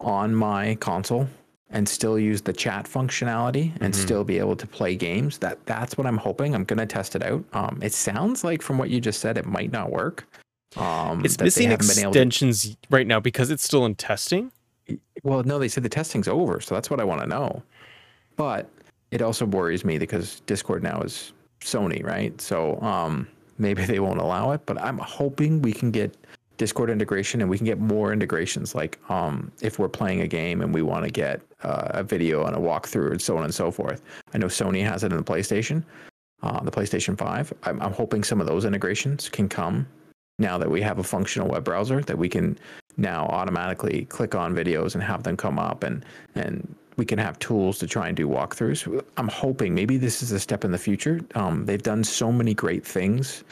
on 0.00 0.34
my 0.34 0.76
console 0.76 1.28
and 1.74 1.88
still 1.88 2.18
use 2.18 2.40
the 2.40 2.52
chat 2.52 2.86
functionality 2.86 3.72
and 3.80 3.92
Mhm. 3.92 3.96
still 3.96 4.24
be 4.24 4.38
able 4.38 4.54
to 4.56 4.66
play 4.66 4.94
games, 4.94 5.38
that 5.38 5.58
that's 5.66 5.98
what 5.98 6.06
I'm 6.06 6.16
hoping. 6.16 6.54
I'm 6.54 6.64
gonna 6.64 6.86
test 6.86 7.16
it 7.16 7.22
out. 7.22 7.44
Um, 7.52 7.80
it 7.82 7.92
sounds 7.92 8.44
like 8.44 8.62
from 8.62 8.78
what 8.78 8.88
you 8.90 9.00
just 9.00 9.20
said, 9.20 9.36
it 9.36 9.44
might 9.44 9.72
not 9.72 9.90
work. 9.90 10.24
Um, 10.76 11.24
It's 11.24 11.38
missing 11.38 11.70
able 11.72 11.78
to- 11.84 11.86
extensions 11.86 12.76
right 12.90 13.06
now 13.06 13.20
because 13.20 13.50
it's 13.50 13.62
still 13.64 13.84
in 13.84 13.96
testing. 13.96 14.52
well, 15.24 15.42
no, 15.42 15.58
they 15.58 15.68
said 15.68 15.82
the 15.82 15.88
testing's 15.88 16.28
over, 16.28 16.60
so 16.60 16.74
that's 16.74 16.90
what 16.90 17.00
I 17.00 17.04
want 17.04 17.22
to 17.22 17.26
know. 17.26 17.62
But 18.36 18.68
it 19.10 19.20
also 19.22 19.44
worries 19.46 19.84
me 19.84 19.98
because 19.98 20.40
Discord 20.46 20.82
now 20.82 21.00
is 21.00 21.32
Sony, 21.60 22.04
right? 22.04 22.38
So 22.40 22.80
um, 22.82 23.26
maybe 23.58 23.84
they 23.86 23.98
won't 23.98 24.20
allow 24.20 24.52
it. 24.52 24.60
But 24.66 24.80
I'm 24.80 24.98
hoping 24.98 25.60
we 25.62 25.72
can 25.72 25.90
get 25.90 26.14
Discord 26.56 26.90
integration 26.90 27.40
and 27.40 27.50
we 27.50 27.56
can 27.56 27.66
get 27.66 27.78
more 27.78 28.12
integrations. 28.12 28.74
Like 28.74 28.98
um, 29.10 29.50
if 29.60 29.78
we're 29.78 29.88
playing 29.88 30.20
a 30.20 30.28
game 30.28 30.60
and 30.60 30.72
we 30.72 30.82
want 30.82 31.04
to 31.04 31.10
get 31.10 31.40
uh, 31.62 31.88
a 31.90 32.02
video 32.02 32.44
and 32.44 32.56
a 32.56 32.58
walkthrough 32.58 33.10
and 33.10 33.20
so 33.20 33.36
on 33.36 33.44
and 33.44 33.54
so 33.54 33.70
forth. 33.70 34.02
I 34.32 34.38
know 34.38 34.46
Sony 34.46 34.84
has 34.84 35.02
it 35.02 35.12
in 35.12 35.18
the 35.18 35.24
PlayStation, 35.24 35.82
uh, 36.42 36.62
the 36.62 36.70
PlayStation 36.70 37.18
Five. 37.18 37.52
I'm, 37.64 37.80
I'm 37.80 37.92
hoping 37.92 38.22
some 38.22 38.40
of 38.40 38.46
those 38.46 38.64
integrations 38.64 39.28
can 39.28 39.48
come 39.48 39.86
now 40.38 40.58
that 40.58 40.70
we 40.70 40.80
have 40.82 40.98
a 40.98 41.04
functional 41.04 41.48
web 41.48 41.64
browser 41.64 42.00
that 42.02 42.18
we 42.18 42.28
can 42.28 42.58
now 42.96 43.26
automatically 43.26 44.04
click 44.06 44.34
on 44.34 44.54
videos 44.54 44.94
and 44.94 45.02
have 45.02 45.22
them 45.22 45.36
come 45.36 45.58
up 45.58 45.82
and 45.82 46.04
and 46.34 46.74
we 46.96 47.04
can 47.04 47.18
have 47.18 47.36
tools 47.40 47.78
to 47.78 47.88
try 47.88 48.06
and 48.06 48.16
do 48.16 48.28
walkthroughs. 48.28 49.02
I'm 49.16 49.26
hoping 49.26 49.74
maybe 49.74 49.96
this 49.96 50.22
is 50.22 50.30
a 50.30 50.38
step 50.38 50.64
in 50.64 50.70
the 50.70 50.78
future. 50.78 51.20
Um, 51.34 51.64
they've 51.64 51.82
done 51.82 52.04
so 52.04 52.30
many 52.30 52.54
great 52.54 52.86
things 52.86 53.42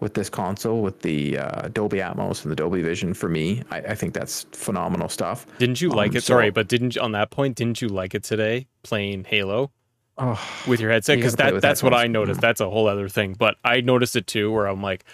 with 0.00 0.14
this 0.14 0.28
console, 0.28 0.82
with 0.82 1.00
the 1.02 1.38
uh, 1.38 1.68
Dolby 1.68 1.98
Atmos 1.98 2.42
and 2.42 2.50
the 2.52 2.56
Dolby 2.56 2.82
Vision. 2.82 3.14
For 3.14 3.28
me, 3.28 3.62
I, 3.70 3.78
I 3.78 3.94
think 3.94 4.12
that's 4.14 4.44
phenomenal 4.52 5.08
stuff. 5.08 5.46
Didn't 5.58 5.80
you 5.80 5.88
like 5.90 6.10
Um, 6.10 6.16
it? 6.16 6.22
Sorry, 6.24 6.48
so- 6.48 6.52
but 6.52 6.68
didn't 6.68 6.96
you, 6.96 7.02
on 7.02 7.12
that 7.12 7.30
point? 7.30 7.56
Didn't 7.56 7.80
you 7.80 7.88
like 7.88 8.14
it 8.14 8.22
today 8.24 8.66
playing 8.82 9.24
Halo 9.24 9.70
Oh, 10.18 10.40
with 10.68 10.80
your 10.80 10.90
headset? 10.90 11.16
Because 11.18 11.36
that 11.36 11.60
that's 11.60 11.82
what 11.82 11.94
I 11.94 12.06
noticed. 12.06 12.38
Mhm. 12.38 12.42
That's 12.42 12.60
a 12.60 12.68
whole 12.70 12.86
other 12.88 13.08
thing. 13.08 13.34
But 13.38 13.56
I 13.64 13.80
noticed 13.80 14.14
it 14.16 14.26
too, 14.26 14.52
where 14.52 14.66
I'm 14.66 14.82
like, 14.82 15.04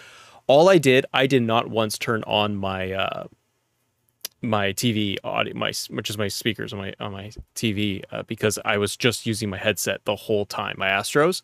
all 0.47 0.69
I 0.69 0.79
did, 0.79 1.07
I 1.15 1.27
did 1.27 1.43
not 1.43 1.69
once 1.71 1.97
turn 1.97 2.23
on 2.27 2.57
my 2.57 2.93
uh, 2.93 3.25
my 4.43 4.73
TV 4.73 5.17
audio, 5.23 5.55
my 5.55 5.73
which 5.91 6.09
is 6.11 6.17
my 6.17 6.29
speakers 6.29 6.73
on 6.73 6.79
my 6.79 6.95
on 6.99 7.13
my 7.13 7.31
TV, 7.55 8.03
uh, 8.11 8.23
because 8.25 8.59
I 8.65 8.79
was 8.79 8.97
just 8.97 9.27
using 9.27 9.51
my 9.51 9.59
headset 9.59 10.05
the 10.07 10.17
whole 10.17 10.47
time, 10.47 10.77
my 10.79 10.89
Astros, 10.89 11.43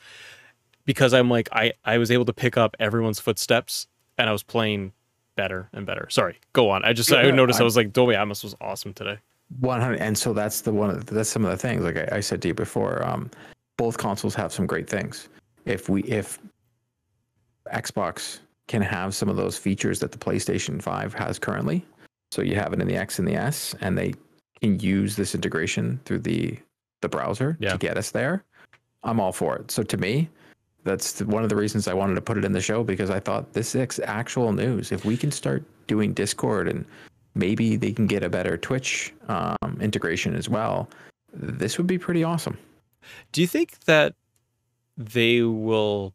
because 0.87 1.13
I'm 1.13 1.29
like 1.29 1.49
I 1.53 1.73
I 1.85 1.99
was 1.99 2.11
able 2.11 2.25
to 2.25 2.33
pick 2.33 2.57
up 2.57 2.75
everyone's 2.81 3.21
footsteps 3.21 3.87
and 4.17 4.29
I 4.29 4.33
was 4.33 4.43
playing 4.43 4.93
better 5.37 5.69
and 5.75 5.85
better. 5.85 6.09
Sorry, 6.09 6.39
go 6.55 6.71
on. 6.71 6.83
I 6.85 6.95
just 6.95 7.13
I 7.13 7.31
noticed 7.31 7.61
I, 7.61 7.63
I- 7.63 7.65
was 7.65 7.77
like 7.77 7.93
Dolby 7.93 8.15
Atmos 8.15 8.43
was 8.43 8.55
awesome 8.61 8.95
today. 8.95 9.19
100 9.61 9.99
and 10.01 10.19
so 10.19 10.33
that's 10.33 10.63
the 10.63 10.73
one 10.73 10.99
that's 11.07 11.29
some 11.29 11.45
of 11.45 11.51
the 11.53 11.57
things 11.57 11.83
like 11.85 11.97
I, 11.97 12.17
I 12.17 12.21
said 12.21 12.43
to 12.43 12.49
you 12.49 12.55
before 12.55 13.07
um, 13.07 13.31
both 13.77 13.97
consoles 13.97 14.35
have 14.35 14.53
some 14.53 14.67
great 14.67 14.91
things 14.91 15.29
if 15.67 15.89
we 15.89 16.03
if 16.03 16.41
xbox 17.73 18.41
can 18.69 18.83
have 18.83 19.15
some 19.15 19.29
of 19.29 19.37
those 19.37 19.57
features 19.57 20.01
that 20.01 20.11
the 20.11 20.19
playstation 20.19 20.83
5 20.83 21.15
has 21.15 21.39
currently 21.39 21.85
so 22.33 22.43
you 22.43 22.57
have 22.57 22.73
it 22.73 22.81
in 22.81 22.89
the 22.89 22.97
x 22.97 23.21
and 23.21 23.29
the 23.29 23.35
s 23.37 23.73
and 23.81 23.97
they 23.97 24.15
can 24.61 24.81
use 24.81 25.15
this 25.15 25.33
integration 25.35 26.01
through 26.05 26.19
the 26.21 26.59
the 27.03 27.09
browser 27.09 27.57
Yeah. 27.61 27.71
to 27.71 27.79
get 27.79 27.97
us 27.97 28.11
there 28.11 28.43
i'm 29.05 29.21
all 29.21 29.33
for 29.33 29.57
it 29.57 29.71
so 29.71 29.85
to 29.85 29.97
me 29.97 30.29
that's 30.87 31.21
one 31.23 31.43
of 31.43 31.51
the 31.51 31.57
reasons 31.57 31.87
i 31.87 31.93
wanted 31.93 32.15
to 32.15 32.21
put 32.21 32.39
it 32.39 32.45
in 32.45 32.53
the 32.53 32.61
show 32.61 32.83
because 32.83 33.11
i 33.11 33.21
thought 33.21 33.53
this 33.53 33.75
is 33.75 34.01
actual 34.05 34.53
news 34.53 34.93
if 34.93 35.05
we 35.05 35.17
can 35.17 35.31
start 35.31 35.63
doing 35.87 36.15
discord 36.15 36.69
and 36.69 36.87
maybe 37.37 37.77
they 37.77 37.93
can 37.93 38.07
get 38.07 38.25
a 38.25 38.29
better 38.29 38.57
Twitch 38.57 39.13
um, 39.29 39.79
integration 39.81 40.35
as 40.35 40.49
well. 40.49 40.89
This 41.33 41.79
would 41.79 41.87
be 41.87 41.99
pretty 41.99 42.25
awesome. 42.25 42.59
Do 43.31 43.41
you 43.41 43.47
think 43.47 43.79
that 43.81 44.15
they 44.97 45.43
will 45.43 46.15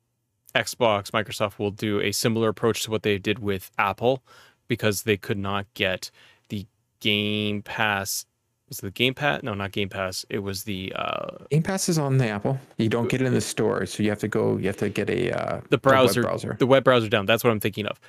Xbox, 0.55 1.11
Microsoft 1.11 1.59
will 1.59 1.71
do 1.71 2.01
a 2.01 2.11
similar 2.11 2.49
approach 2.49 2.83
to 2.83 2.91
what 2.91 3.03
they 3.03 3.17
did 3.17 3.39
with 3.39 3.71
Apple 3.77 4.21
because 4.67 5.03
they 5.03 5.15
could 5.15 5.37
not 5.37 5.65
get 5.75 6.11
the 6.49 6.65
Game 6.99 7.61
Pass 7.61 8.25
was 8.71 8.79
it 8.79 8.83
the 8.83 8.91
Game 8.91 9.13
Pass? 9.13 9.43
No, 9.43 9.53
not 9.53 9.73
Game 9.73 9.89
Pass. 9.89 10.25
It 10.29 10.39
was 10.39 10.63
the 10.63 10.93
uh 10.95 11.43
Game 11.49 11.61
Pass 11.61 11.89
is 11.89 11.97
on 11.97 12.17
the 12.19 12.29
Apple. 12.29 12.57
You 12.77 12.87
don't 12.87 13.09
get 13.09 13.21
it 13.21 13.25
in 13.25 13.33
the 13.33 13.41
store, 13.41 13.85
so 13.85 14.01
you 14.01 14.07
have 14.07 14.19
to 14.19 14.29
go. 14.29 14.55
You 14.55 14.67
have 14.67 14.77
to 14.77 14.87
get 14.87 15.09
a 15.09 15.37
uh, 15.37 15.61
the 15.69 15.77
browser, 15.77 16.21
browser. 16.21 16.55
the 16.57 16.65
web 16.65 16.85
browser 16.85 17.09
down. 17.09 17.25
That's 17.25 17.43
what 17.43 17.51
I'm 17.51 17.59
thinking 17.59 17.85
of. 17.85 17.99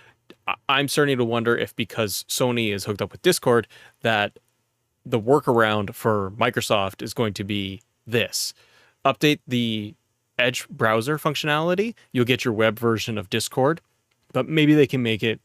I'm 0.69 0.87
starting 0.87 1.19
to 1.19 1.25
wonder 1.25 1.57
if 1.57 1.75
because 1.75 2.25
Sony 2.29 2.73
is 2.73 2.85
hooked 2.85 3.03
up 3.03 3.11
with 3.11 3.23
Discord, 3.23 3.67
that 4.03 4.39
the 5.05 5.21
workaround 5.21 5.95
for 5.95 6.31
Microsoft 6.37 7.03
is 7.03 7.13
going 7.13 7.35
to 7.35 7.43
be 7.43 7.83
this: 8.07 8.55
update 9.05 9.41
the 9.49 9.97
Edge 10.39 10.69
browser 10.69 11.19
functionality. 11.19 11.97
You'll 12.13 12.25
get 12.25 12.45
your 12.45 12.55
web 12.55 12.79
version 12.79 13.19
of 13.19 13.29
Discord, 13.31 13.81
but 14.33 14.49
maybe 14.49 14.75
they 14.75 14.87
can 14.87 15.03
make 15.03 15.25
it 15.25 15.41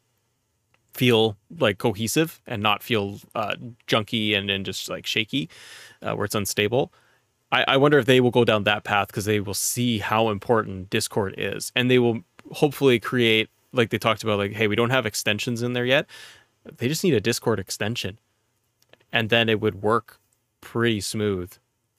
feel 0.94 1.38
like 1.60 1.78
cohesive 1.78 2.42
and 2.48 2.62
not 2.62 2.82
feel 2.84 3.20
uh, 3.36 3.56
junky 3.88 4.36
and, 4.38 4.50
and 4.50 4.66
just 4.66 4.90
like 4.90 5.06
shaky, 5.06 5.50
uh, 6.02 6.14
where 6.14 6.26
it's 6.26 6.36
unstable. 6.36 6.92
I, 7.52 7.64
I 7.68 7.78
wonder 7.78 7.98
if 8.00 8.06
they 8.06 8.20
will 8.20 8.32
go 8.32 8.44
down 8.44 8.64
that 8.64 8.84
path 8.84 9.08
because 9.08 9.26
they 9.26 9.40
will 9.40 9.54
see 9.54 10.00
how 10.00 10.30
important 10.30 10.90
Discord 10.90 11.36
is, 11.38 11.72
and 11.76 11.90
they 11.90 12.00
will 12.00 12.22
hopefully 12.52 13.00
create 13.00 13.50
like 13.74 13.90
they 13.90 13.98
talked 13.98 14.24
about, 14.24 14.40
like, 14.40 14.54
hey, 14.54 14.68
we 14.68 14.76
don't 14.76 14.90
have 14.90 15.06
extensions 15.06 15.62
in 15.62 15.74
there 15.74 15.86
yet. 15.86 16.08
They 16.78 16.88
just 16.88 17.04
need 17.04 17.14
a 17.14 17.22
Discord 17.22 17.60
extension, 17.60 18.18
and 19.12 19.30
then 19.30 19.50
it 19.50 19.62
would 19.62 19.82
work 19.82 20.20
pretty 20.62 21.02
smooth. 21.02 21.52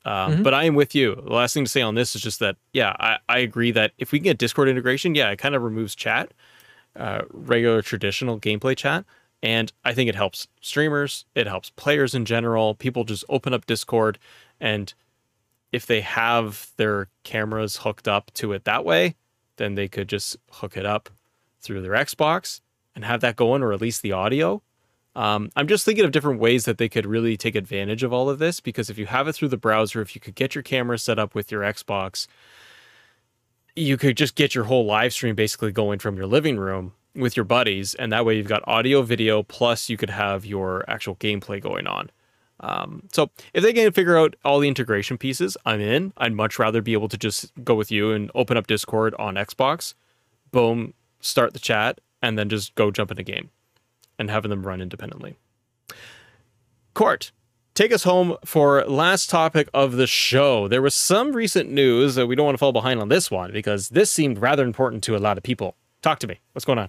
Um, 0.04 0.38
Mhm. 0.38 0.42
But 0.42 0.54
I 0.54 0.64
am 0.64 0.74
with 0.74 0.94
you. 0.94 1.14
The 1.14 1.32
last 1.34 1.54
thing 1.54 1.64
to 1.64 1.70
say 1.70 1.82
on 1.82 1.94
this 1.94 2.16
is 2.16 2.22
just 2.22 2.40
that, 2.40 2.56
yeah, 2.72 2.96
I, 2.98 3.18
I 3.28 3.38
agree 3.38 3.70
that 3.72 3.92
if 3.98 4.12
we 4.12 4.18
can 4.18 4.24
get 4.24 4.38
Discord 4.38 4.68
integration, 4.68 5.14
yeah, 5.14 5.30
it 5.30 5.36
kind 5.38 5.54
of 5.54 5.62
removes 5.62 5.94
chat, 5.94 6.32
uh, 6.96 7.22
regular 7.30 7.82
traditional 7.82 8.38
gameplay 8.38 8.76
chat. 8.76 9.04
And 9.42 9.72
I 9.84 9.94
think 9.94 10.08
it 10.08 10.16
helps 10.16 10.48
streamers, 10.60 11.24
it 11.34 11.46
helps 11.46 11.70
players 11.70 12.14
in 12.14 12.24
general. 12.24 12.74
People 12.74 13.04
just 13.04 13.24
open 13.28 13.54
up 13.54 13.66
Discord, 13.66 14.18
and 14.60 14.92
if 15.70 15.86
they 15.86 16.00
have 16.00 16.70
their 16.76 17.08
cameras 17.22 17.78
hooked 17.78 18.08
up 18.08 18.32
to 18.34 18.52
it 18.52 18.64
that 18.64 18.84
way, 18.84 19.14
then 19.56 19.74
they 19.74 19.86
could 19.86 20.08
just 20.08 20.36
hook 20.50 20.76
it 20.76 20.86
up 20.86 21.08
through 21.60 21.82
their 21.82 21.92
Xbox 21.92 22.60
and 22.94 23.04
have 23.04 23.20
that 23.20 23.36
going, 23.36 23.62
or 23.62 23.72
at 23.72 23.80
least 23.80 24.02
the 24.02 24.12
audio. 24.12 24.62
Um, 25.14 25.50
I'm 25.56 25.66
just 25.66 25.84
thinking 25.84 26.04
of 26.04 26.12
different 26.12 26.40
ways 26.40 26.64
that 26.64 26.78
they 26.78 26.88
could 26.88 27.06
really 27.06 27.36
take 27.36 27.54
advantage 27.54 28.02
of 28.02 28.12
all 28.12 28.30
of 28.30 28.38
this 28.38 28.60
because 28.60 28.88
if 28.88 28.98
you 28.98 29.06
have 29.06 29.26
it 29.26 29.34
through 29.34 29.48
the 29.48 29.56
browser, 29.56 30.00
if 30.00 30.14
you 30.14 30.20
could 30.20 30.36
get 30.36 30.54
your 30.54 30.62
camera 30.62 30.98
set 30.98 31.18
up 31.18 31.34
with 31.34 31.50
your 31.50 31.62
Xbox, 31.62 32.26
you 33.78 33.96
could 33.96 34.16
just 34.16 34.34
get 34.34 34.54
your 34.54 34.64
whole 34.64 34.84
live 34.84 35.12
stream 35.12 35.34
basically 35.34 35.72
going 35.72 35.98
from 35.98 36.16
your 36.16 36.26
living 36.26 36.58
room 36.58 36.92
with 37.14 37.36
your 37.36 37.44
buddies, 37.44 37.94
and 37.94 38.12
that 38.12 38.24
way 38.24 38.36
you've 38.36 38.48
got 38.48 38.62
audio, 38.66 39.02
video, 39.02 39.42
plus 39.42 39.88
you 39.88 39.96
could 39.96 40.10
have 40.10 40.44
your 40.44 40.84
actual 40.88 41.16
gameplay 41.16 41.60
going 41.60 41.86
on. 41.86 42.10
Um, 42.60 43.04
so 43.12 43.30
if 43.54 43.62
they 43.62 43.72
can 43.72 43.92
figure 43.92 44.18
out 44.18 44.34
all 44.44 44.58
the 44.58 44.68
integration 44.68 45.16
pieces, 45.16 45.56
I'm 45.64 45.80
in. 45.80 46.12
I'd 46.16 46.32
much 46.32 46.58
rather 46.58 46.82
be 46.82 46.92
able 46.92 47.08
to 47.08 47.16
just 47.16 47.52
go 47.62 47.74
with 47.74 47.90
you 47.90 48.12
and 48.12 48.30
open 48.34 48.56
up 48.56 48.66
Discord 48.66 49.14
on 49.18 49.36
Xbox, 49.36 49.94
boom, 50.50 50.94
start 51.20 51.52
the 51.52 51.60
chat, 51.60 52.00
and 52.20 52.36
then 52.38 52.48
just 52.48 52.74
go 52.74 52.90
jump 52.90 53.10
in 53.12 53.18
a 53.18 53.22
game 53.22 53.50
and 54.18 54.30
having 54.30 54.50
them 54.50 54.66
run 54.66 54.80
independently. 54.80 55.36
Court, 56.94 57.30
take 57.78 57.92
us 57.92 58.02
home 58.02 58.36
for 58.44 58.84
last 58.86 59.30
topic 59.30 59.68
of 59.72 59.92
the 59.92 60.06
show. 60.08 60.66
There 60.66 60.82
was 60.82 60.96
some 60.96 61.32
recent 61.32 61.70
news 61.70 62.16
that 62.16 62.26
we 62.26 62.34
don't 62.34 62.44
want 62.44 62.54
to 62.54 62.58
fall 62.58 62.72
behind 62.72 63.00
on 63.00 63.08
this 63.08 63.30
one 63.30 63.52
because 63.52 63.90
this 63.90 64.10
seemed 64.10 64.38
rather 64.38 64.64
important 64.64 65.04
to 65.04 65.16
a 65.16 65.18
lot 65.18 65.38
of 65.38 65.44
people. 65.44 65.76
Talk 66.02 66.18
to 66.20 66.26
me. 66.26 66.40
What's 66.52 66.64
going 66.64 66.80
on? 66.80 66.88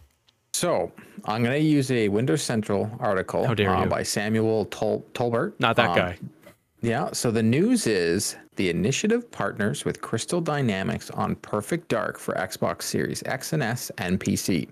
So 0.53 0.91
I'm 1.25 1.43
going 1.43 1.61
to 1.61 1.63
use 1.63 1.91
a 1.91 2.09
Windows 2.09 2.41
Central 2.41 2.89
article 2.99 3.45
uh, 3.45 3.85
by 3.85 4.01
Samuel 4.01 4.65
Tol- 4.65 5.05
Tolbert. 5.13 5.53
Not 5.59 5.75
that 5.75 5.89
Um, 5.91 5.95
guy. 5.95 6.17
Yeah. 6.81 7.11
So 7.11 7.29
the 7.29 7.43
news 7.43 7.85
is 7.85 8.35
the 8.55 8.71
initiative 8.71 9.29
partners 9.29 9.85
with 9.85 10.01
Crystal 10.01 10.41
Dynamics 10.41 11.11
on 11.11 11.35
Perfect 11.35 11.87
Dark 11.89 12.17
for 12.17 12.33
Xbox 12.33 12.83
Series 12.83 13.21
X 13.27 13.53
and 13.53 13.61
S 13.61 13.91
and 13.99 14.19
PC. 14.19 14.67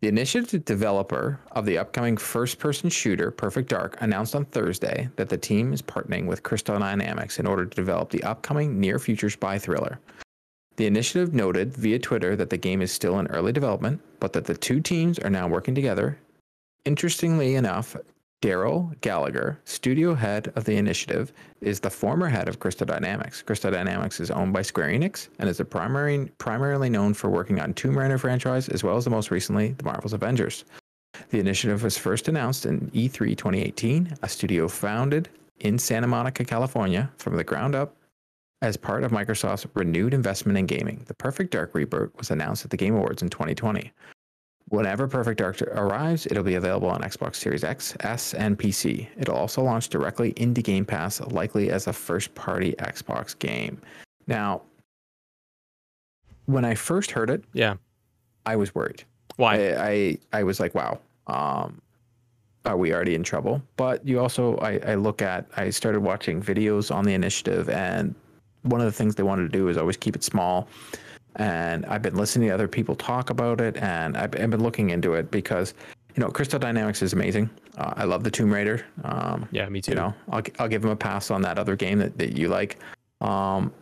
The 0.00 0.06
initiative 0.06 0.64
developer 0.64 1.40
of 1.50 1.66
the 1.66 1.78
upcoming 1.78 2.16
first 2.16 2.60
person 2.60 2.88
shooter 2.88 3.32
Perfect 3.32 3.68
Dark 3.68 3.96
announced 4.00 4.36
on 4.36 4.44
Thursday 4.44 5.08
that 5.16 5.28
the 5.28 5.36
team 5.36 5.72
is 5.72 5.82
partnering 5.82 6.26
with 6.26 6.44
Crystal 6.44 6.78
Dynamics 6.78 7.40
in 7.40 7.48
order 7.48 7.66
to 7.66 7.74
develop 7.74 8.10
the 8.10 8.22
upcoming 8.22 8.78
near 8.78 9.00
future 9.00 9.28
spy 9.28 9.58
thriller. 9.58 9.98
The 10.76 10.86
initiative 10.86 11.34
noted 11.34 11.76
via 11.76 11.98
Twitter 11.98 12.36
that 12.36 12.48
the 12.48 12.56
game 12.56 12.80
is 12.80 12.92
still 12.92 13.18
in 13.18 13.26
early 13.26 13.50
development, 13.50 14.00
but 14.20 14.32
that 14.34 14.44
the 14.44 14.56
two 14.56 14.80
teams 14.80 15.18
are 15.18 15.30
now 15.30 15.48
working 15.48 15.74
together. 15.74 16.16
Interestingly 16.84 17.56
enough, 17.56 17.96
Darrell 18.40 18.92
Gallagher, 19.00 19.60
studio 19.64 20.14
head 20.14 20.52
of 20.54 20.64
the 20.64 20.76
initiative, 20.76 21.32
is 21.60 21.80
the 21.80 21.90
former 21.90 22.28
head 22.28 22.48
of 22.48 22.60
Crystal 22.60 22.86
Dynamics. 22.86 23.42
Crystal 23.42 23.72
Dynamics 23.72 24.20
is 24.20 24.30
owned 24.30 24.52
by 24.52 24.62
Square 24.62 24.90
Enix 24.90 25.28
and 25.40 25.48
is 25.48 25.60
primary, 25.68 26.30
primarily 26.38 26.88
known 26.88 27.14
for 27.14 27.30
working 27.30 27.60
on 27.60 27.74
Tomb 27.74 27.98
Raider 27.98 28.16
franchise 28.16 28.68
as 28.68 28.84
well 28.84 28.96
as 28.96 29.04
the 29.04 29.10
most 29.10 29.32
recently 29.32 29.72
the 29.72 29.82
Marvel's 29.82 30.12
Avengers. 30.12 30.64
The 31.30 31.40
initiative 31.40 31.82
was 31.82 31.98
first 31.98 32.28
announced 32.28 32.64
in 32.64 32.90
E 32.94 33.08
E3 33.08 33.36
2018, 33.36 34.14
a 34.22 34.28
studio 34.28 34.68
founded 34.68 35.28
in 35.58 35.76
Santa 35.76 36.06
Monica, 36.06 36.44
California, 36.44 37.10
from 37.18 37.36
the 37.36 37.42
ground 37.42 37.74
up 37.74 37.96
as 38.62 38.76
part 38.76 39.02
of 39.02 39.10
Microsoft's 39.10 39.66
renewed 39.74 40.14
investment 40.14 40.56
in 40.56 40.66
gaming. 40.66 41.02
The 41.06 41.14
Perfect 41.14 41.50
Dark 41.50 41.72
reboot 41.72 42.16
was 42.16 42.30
announced 42.30 42.64
at 42.64 42.70
the 42.70 42.76
Game 42.76 42.94
Awards 42.94 43.22
in 43.22 43.30
2020. 43.30 43.92
Whenever 44.70 45.08
Perfect 45.08 45.38
Dark 45.38 45.62
arrives, 45.62 46.26
it'll 46.26 46.42
be 46.44 46.56
available 46.56 46.88
on 46.90 47.00
Xbox 47.00 47.36
Series 47.36 47.64
X, 47.64 47.96
S, 48.00 48.34
and 48.34 48.58
PC. 48.58 49.06
It'll 49.16 49.36
also 49.36 49.62
launch 49.62 49.88
directly 49.88 50.34
into 50.36 50.60
Game 50.60 50.84
Pass, 50.84 51.20
likely 51.22 51.70
as 51.70 51.86
a 51.86 51.92
first 51.92 52.34
party 52.34 52.74
Xbox 52.78 53.38
game. 53.38 53.80
Now, 54.26 54.62
when 56.46 56.64
I 56.64 56.74
first 56.74 57.10
heard 57.10 57.30
it, 57.30 57.44
Yeah. 57.54 57.74
I 58.44 58.56
was 58.56 58.74
worried. 58.74 59.04
Why? 59.36 59.68
I, 59.70 59.88
I, 59.88 60.18
I 60.32 60.42
was 60.42 60.58
like, 60.60 60.74
wow, 60.74 60.98
um, 61.26 61.80
are 62.64 62.76
we 62.76 62.92
already 62.92 63.14
in 63.14 63.22
trouble? 63.22 63.62
But 63.76 64.06
you 64.06 64.20
also, 64.20 64.56
I, 64.58 64.78
I 64.86 64.94
look 64.96 65.22
at, 65.22 65.46
I 65.56 65.70
started 65.70 66.00
watching 66.00 66.42
videos 66.42 66.94
on 66.94 67.04
the 67.04 67.14
initiative, 67.14 67.68
and 67.70 68.14
one 68.62 68.80
of 68.80 68.86
the 68.86 68.92
things 68.92 69.14
they 69.14 69.22
wanted 69.22 69.42
to 69.44 69.48
do 69.58 69.68
is 69.68 69.76
always 69.78 69.96
keep 69.96 70.14
it 70.16 70.24
small. 70.24 70.68
And 71.38 71.86
I've 71.86 72.02
been 72.02 72.16
listening 72.16 72.48
to 72.48 72.54
other 72.54 72.68
people 72.68 72.94
talk 72.96 73.30
about 73.30 73.60
it, 73.60 73.76
and 73.76 74.16
I've, 74.16 74.34
I've 74.38 74.50
been 74.50 74.62
looking 74.62 74.90
into 74.90 75.14
it 75.14 75.30
because, 75.30 75.72
you 76.16 76.20
know, 76.22 76.28
Crystal 76.30 76.58
Dynamics 76.58 77.00
is 77.00 77.12
amazing. 77.12 77.48
Uh, 77.76 77.94
I 77.96 78.04
love 78.04 78.24
the 78.24 78.30
Tomb 78.30 78.52
Raider. 78.52 78.84
Um, 79.04 79.48
yeah, 79.52 79.68
me 79.68 79.80
too. 79.80 79.92
you 79.92 79.96
know, 79.96 80.12
I'll, 80.30 80.42
I'll 80.58 80.68
give 80.68 80.84
him 80.84 80.90
a 80.90 80.96
pass 80.96 81.30
on 81.30 81.40
that 81.42 81.58
other 81.58 81.76
game 81.76 82.00
that, 82.00 82.18
that 82.18 82.36
you 82.36 82.48
like. 82.48 82.78
Um, 83.20 83.72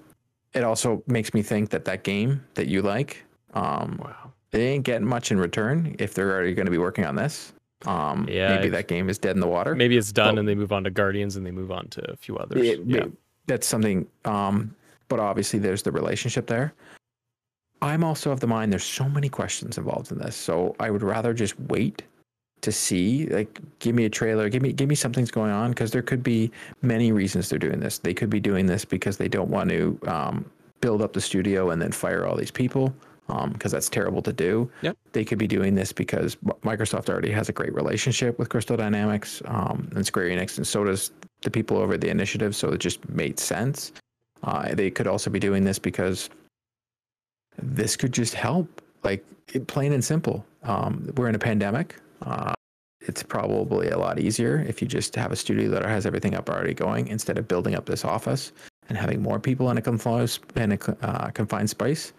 it 0.55 0.63
also 0.65 1.03
makes 1.07 1.33
me 1.33 1.43
think 1.43 1.71
that 1.71 1.87
that 1.87 2.03
game 2.05 2.45
that 2.55 2.69
you 2.69 2.83
like, 2.83 3.25
um, 3.55 4.01
wow. 4.05 4.33
they 4.51 4.69
ain't 4.69 4.85
getting 4.85 5.07
much 5.07 5.31
in 5.31 5.39
return 5.39 5.97
if 5.99 6.13
they're 6.13 6.31
already 6.31 6.53
going 6.55 6.67
to 6.67 6.71
be 6.73 6.79
working 6.79 7.05
on 7.07 7.15
this. 7.17 7.55
Um, 7.87 8.27
Yeah, 8.29 8.55
maybe 8.57 8.69
that 8.71 8.89
game 8.89 9.09
is 9.09 9.19
dead 9.19 9.35
in 9.37 9.41
the 9.41 9.47
water. 9.49 9.75
Maybe 9.75 9.97
it's 9.97 10.13
done 10.13 10.35
Well- 10.35 10.41
and 10.41 10.49
they 10.49 10.55
move 10.55 10.73
on 10.73 10.85
to 10.85 10.91
Guardians 10.91 11.37
and 11.37 11.45
they 11.47 11.51
move 11.51 11.71
on 11.71 11.89
to 11.89 12.11
a 12.11 12.17
few 12.17 12.37
others. 12.37 12.67
It- 12.67 12.81
yeah. 12.87 13.05
it- 13.05 13.13
that's 13.47 13.67
something. 13.67 14.07
Um, 14.25 14.75
but 15.09 15.21
obviously, 15.21 15.59
there's 15.61 15.83
the 15.83 15.93
relationship 15.93 16.49
there. 16.49 16.75
I'm 17.83 18.03
also 18.05 18.31
of 18.31 18.41
the 18.41 18.47
mind 18.47 18.73
there's 18.73 18.85
so 18.85 19.09
many 19.09 19.29
questions 19.29 19.79
involved 19.79 20.11
in 20.13 20.19
this, 20.19 20.37
so 20.37 20.75
I 20.81 20.91
would 20.91 21.03
rather 21.03 21.35
just 21.35 21.59
wait 21.61 22.03
to 22.63 22.73
see. 22.73 23.27
Like, 23.27 23.61
give 23.79 23.95
me 23.95 24.05
a 24.07 24.11
trailer, 24.11 24.49
give 24.49 24.63
me 24.63 24.73
give 24.73 24.89
me 24.89 24.95
something's 24.95 25.31
going 25.31 25.51
on 25.51 25.71
because 25.71 25.91
there 25.91 26.03
could 26.03 26.23
be 26.23 26.51
many 26.83 27.13
reasons 27.13 27.49
they're 27.49 27.59
doing 27.59 27.81
this. 27.81 27.99
They 27.99 28.15
could 28.15 28.31
be 28.31 28.41
doing 28.41 28.67
this 28.67 28.85
because 28.85 29.17
they 29.17 29.29
don't 29.29 29.51
want 29.51 29.71
to 29.71 29.99
um, 30.07 30.51
build 30.81 31.03
up 31.03 31.13
the 31.13 31.21
studio 31.21 31.71
and 31.71 31.81
then 31.81 31.93
fire 31.93 32.27
all 32.27 32.37
these 32.37 32.51
people 32.51 32.95
because 33.27 33.73
that's 33.73 33.89
terrible 33.89 34.23
to 34.23 34.33
do. 34.33 34.71
Yep. 34.83 34.97
They 35.13 35.25
could 35.25 35.39
be 35.39 35.49
doing 35.49 35.75
this 35.75 35.93
because 35.93 36.37
Microsoft 36.63 37.09
already 37.09 37.33
has 37.33 37.49
a 37.49 37.53
great 37.53 37.75
relationship 37.75 38.39
with 38.39 38.49
Crystal 38.49 38.77
Dynamics 38.77 39.43
um, 39.47 39.91
and 39.97 40.07
Square 40.07 40.29
Enix, 40.29 40.59
and 40.59 40.67
so 40.67 40.85
does 40.85 41.11
the 41.43 41.51
people 41.51 41.77
over 41.77 41.95
at 41.95 42.01
the 42.01 42.09
initiative. 42.09 42.55
So 42.55 42.71
it 42.71 42.79
just 42.79 43.07
made 43.09 43.39
sense. 43.39 43.93
Uh, 44.43 44.75
they 44.75 44.91
could 44.91 45.07
also 45.07 45.29
be 45.29 45.41
doing 45.41 45.65
this 45.65 45.79
because 45.79 46.31
this 47.61 47.97
could 47.97 48.13
just 48.13 48.35
help, 48.35 48.69
like 49.03 49.25
plain 49.67 49.93
and 49.93 50.05
simple. 50.05 50.45
Um, 50.65 51.11
we're 51.17 51.29
in 51.29 51.35
a 51.35 51.39
pandemic. 51.39 51.97
Uh, 52.23 52.53
it's 53.01 53.23
probably 53.23 53.89
a 53.91 53.99
lot 53.99 54.19
easier 54.19 54.65
if 54.69 54.83
you 54.83 54.89
just 54.89 55.15
have 55.15 55.31
a 55.31 55.37
studio 55.37 55.71
that 55.71 55.83
has 55.85 56.07
everything 56.07 56.35
up 56.35 56.49
already 56.51 56.75
going 56.75 57.07
instead 57.09 57.39
of 57.39 57.47
building 57.47 57.75
up 57.75 57.87
this 57.87 58.05
office 58.05 58.53
and 58.89 58.99
having 58.99 59.23
more 59.23 59.39
people 59.39 59.71
in 59.71 59.79
a 59.79 59.83
confined, 59.83 60.39
in 60.57 60.73
a 60.73 60.79
uh, 61.03 61.31
confined 61.31 61.71
space. 61.71 62.13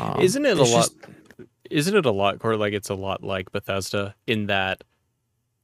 Um, 0.00 0.20
Isn't 0.20 0.46
it 0.46 0.58
a 0.58 0.62
lot? 0.62 0.68
just- 0.68 0.96
Isn't 1.70 1.96
it 1.96 2.06
a 2.06 2.10
lot, 2.10 2.38
or 2.42 2.56
like 2.56 2.72
it's 2.72 2.88
a 2.88 2.94
lot 2.94 3.22
like 3.22 3.52
Bethesda 3.52 4.14
in 4.26 4.46
that 4.46 4.82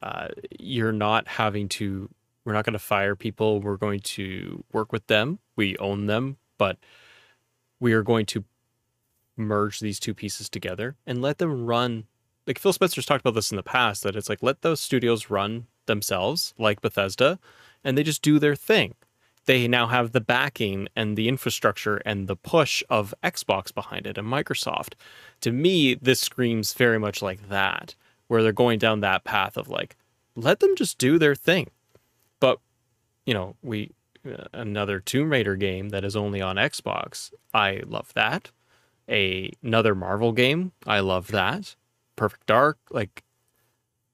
uh, 0.03 0.29
you're 0.59 0.93
not 0.93 1.29
having 1.29 1.69
to. 1.71 2.11
We're 2.45 2.55
not 2.55 2.65
going 2.65 2.73
to 2.73 2.79
fire 2.81 3.15
people. 3.15 3.61
We're 3.61 3.77
going 3.77 4.01
to 4.01 4.65
work 4.73 4.91
with 4.93 5.07
them. 5.07 5.39
We 5.55 5.77
own 5.79 6.07
them, 6.07 6.39
but 6.59 6.77
we 7.79 7.93
are 7.93 8.03
going 8.03 8.27
to 8.27 8.45
merge 9.37 9.81
these 9.81 10.01
two 10.01 10.15
pieces 10.15 10.49
together 10.49 10.97
and 11.07 11.23
let 11.23 11.39
them 11.39 11.67
run. 11.67 12.05
Like 12.47 12.59
Phil 12.59 12.73
Spencer's 12.73 13.07
talked 13.07 13.23
about 13.23 13.35
this 13.35 13.51
in 13.51 13.57
the 13.57 13.63
past, 13.63 14.03
that 14.03 14.17
it's 14.17 14.29
like 14.29 14.43
let 14.43 14.63
those 14.63 14.81
studios 14.81 15.31
run 15.31 15.67
themselves, 15.87 16.55
like 16.59 16.81
Bethesda, 16.81 17.39
and 17.85 17.97
they 17.97 18.03
just 18.03 18.23
do 18.23 18.39
their 18.39 18.57
thing 18.57 18.95
they 19.47 19.67
now 19.67 19.87
have 19.87 20.13
the 20.13 20.21
backing 20.21 20.89
and 20.95 21.17
the 21.17 21.29
infrastructure 21.29 21.97
and 21.99 22.29
the 22.29 22.37
push 22.37 22.83
of 22.89 23.15
Xbox 23.25 23.75
behind 23.75 24.07
it 24.07 24.19
and 24.19 24.27
Microsoft. 24.29 24.95
To 25.41 25.51
me, 25.51 25.95
this 25.95 26.21
screams 26.21 26.73
very 26.75 26.99
much 26.99 27.23
like 27.23 27.49
that, 27.49 27.95
where 28.29 28.43
they're 28.43 28.53
going 28.53 28.79
down 28.79 29.01
that 29.01 29.25
path 29.25 29.57
of 29.57 29.69
like, 29.69 29.97
let 30.37 30.61
them 30.61 30.77
just 30.77 30.99
do 30.99 31.19
their 31.19 31.35
thing. 31.35 31.71
But, 32.41 32.59
you 33.27 33.35
know, 33.35 33.57
we, 33.63 33.93
uh, 34.27 34.45
another 34.53 35.01
Tomb 35.01 35.31
Raider 35.31 35.57
game 35.57 35.89
that 35.91 36.05
is 36.05 36.17
only 36.17 36.41
on 36.41 36.57
Xbox, 36.57 37.33
I 37.53 37.83
love 37.85 38.13
that. 38.15 38.51
A, 39.13 39.53
another 39.63 39.95
Marvel 39.95 40.33
game, 40.33 40.73
I 40.87 41.01
love 41.01 41.29
that. 41.29 41.75
Perfect 42.17 42.47
Dark, 42.47 42.79
like, 42.91 43.23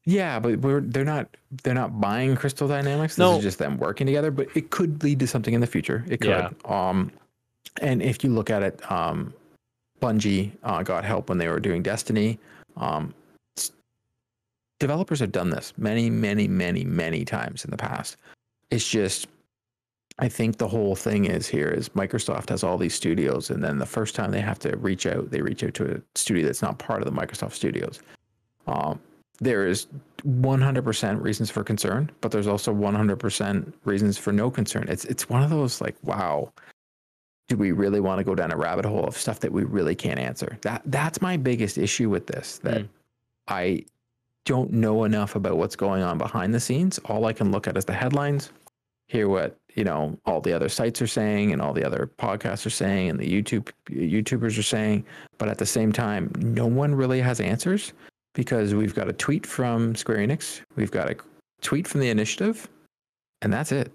Yeah, 0.04 0.38
but 0.40 0.58
we're 0.60 0.80
they're 0.80 1.04
not 1.04 1.28
they're 1.62 1.74
not 1.74 2.00
buying 2.00 2.36
Crystal 2.36 2.66
Dynamics. 2.68 3.14
This 3.14 3.18
No. 3.18 3.36
is 3.36 3.42
just 3.42 3.58
them 3.58 3.78
working 3.78 4.06
together. 4.06 4.30
But 4.30 4.48
it 4.54 4.70
could 4.70 5.02
lead 5.02 5.18
to 5.20 5.26
something 5.26 5.54
in 5.54 5.60
the 5.60 5.66
future. 5.66 6.04
It 6.08 6.20
could. 6.20 6.30
Yeah. 6.30 6.50
Um, 6.64 7.10
and 7.80 8.02
if 8.02 8.24
you 8.24 8.30
look 8.30 8.50
at 8.50 8.62
it, 8.62 8.80
um, 8.90 9.32
Bungie 10.00 10.52
uh, 10.62 10.82
got 10.82 11.04
help 11.04 11.28
when 11.28 11.38
they 11.38 11.48
were 11.48 11.60
doing 11.60 11.82
Destiny. 11.82 12.38
Um, 12.76 13.14
developers 14.80 15.20
have 15.20 15.32
done 15.32 15.50
this 15.50 15.72
many, 15.76 16.08
many, 16.10 16.48
many, 16.48 16.84
many 16.84 17.24
times 17.24 17.64
in 17.64 17.70
the 17.70 17.76
past. 17.76 18.16
It's 18.70 18.88
just, 18.88 19.26
I 20.18 20.28
think 20.28 20.58
the 20.58 20.68
whole 20.68 20.96
thing 20.96 21.26
is 21.26 21.46
here 21.46 21.68
is 21.68 21.90
Microsoft 21.90 22.48
has 22.48 22.64
all 22.64 22.76
these 22.76 22.94
studios, 22.94 23.50
and 23.50 23.62
then 23.62 23.78
the 23.78 23.86
first 23.86 24.14
time 24.14 24.32
they 24.32 24.40
have 24.40 24.58
to 24.60 24.76
reach 24.76 25.06
out, 25.06 25.30
they 25.30 25.40
reach 25.40 25.62
out 25.62 25.74
to 25.74 25.96
a 25.96 26.00
studio 26.16 26.46
that's 26.46 26.62
not 26.62 26.78
part 26.78 27.02
of 27.02 27.06
the 27.06 27.20
Microsoft 27.20 27.52
studios. 27.52 28.00
Um, 28.66 29.00
there 29.40 29.66
is 29.66 29.86
100% 30.26 31.22
reasons 31.22 31.50
for 31.50 31.62
concern, 31.62 32.10
but 32.20 32.32
there's 32.32 32.48
also 32.48 32.74
100% 32.74 33.72
reasons 33.84 34.18
for 34.18 34.32
no 34.32 34.50
concern. 34.50 34.86
It's 34.88 35.04
it's 35.04 35.28
one 35.28 35.44
of 35.44 35.50
those 35.50 35.80
like, 35.80 35.94
wow, 36.02 36.52
do 37.46 37.56
we 37.56 37.70
really 37.70 38.00
want 38.00 38.18
to 38.18 38.24
go 38.24 38.34
down 38.34 38.52
a 38.52 38.56
rabbit 38.56 38.84
hole 38.84 39.04
of 39.04 39.16
stuff 39.16 39.38
that 39.40 39.52
we 39.52 39.62
really 39.62 39.94
can't 39.94 40.18
answer? 40.18 40.58
That 40.62 40.82
that's 40.86 41.22
my 41.22 41.36
biggest 41.36 41.78
issue 41.78 42.10
with 42.10 42.26
this. 42.26 42.58
That 42.58 42.82
Mm. 42.82 42.88
I 43.46 43.84
don't 44.44 44.72
know 44.72 45.04
enough 45.04 45.36
about 45.36 45.56
what's 45.56 45.76
going 45.76 46.02
on 46.02 46.18
behind 46.18 46.54
the 46.54 46.60
scenes. 46.60 46.98
All 47.04 47.26
I 47.26 47.32
can 47.32 47.50
look 47.50 47.66
at 47.66 47.76
is 47.76 47.84
the 47.84 47.92
headlines, 47.92 48.50
hear 49.08 49.28
what 49.28 49.56
you 49.74 49.84
know 49.84 50.18
all 50.26 50.40
the 50.40 50.52
other 50.52 50.68
sites 50.68 51.02
are 51.02 51.06
saying 51.06 51.52
and 51.52 51.60
all 51.60 51.72
the 51.72 51.84
other 51.84 52.10
podcasts 52.18 52.64
are 52.66 52.70
saying 52.70 53.10
and 53.10 53.18
the 53.18 53.30
YouTube 53.30 53.70
YouTubers 53.90 54.58
are 54.58 54.62
saying. 54.62 55.04
But 55.38 55.48
at 55.48 55.58
the 55.58 55.66
same 55.66 55.92
time, 55.92 56.30
no 56.38 56.66
one 56.66 56.94
really 56.94 57.20
has 57.20 57.40
answers 57.40 57.92
because 58.34 58.74
we've 58.74 58.94
got 58.94 59.08
a 59.08 59.12
tweet 59.12 59.46
from 59.46 59.94
Square 59.94 60.18
Enix, 60.18 60.60
we've 60.76 60.90
got 60.90 61.10
a 61.10 61.16
tweet 61.60 61.88
from 61.88 62.00
the 62.00 62.08
initiative, 62.08 62.68
and 63.42 63.52
that's 63.52 63.72
it. 63.72 63.90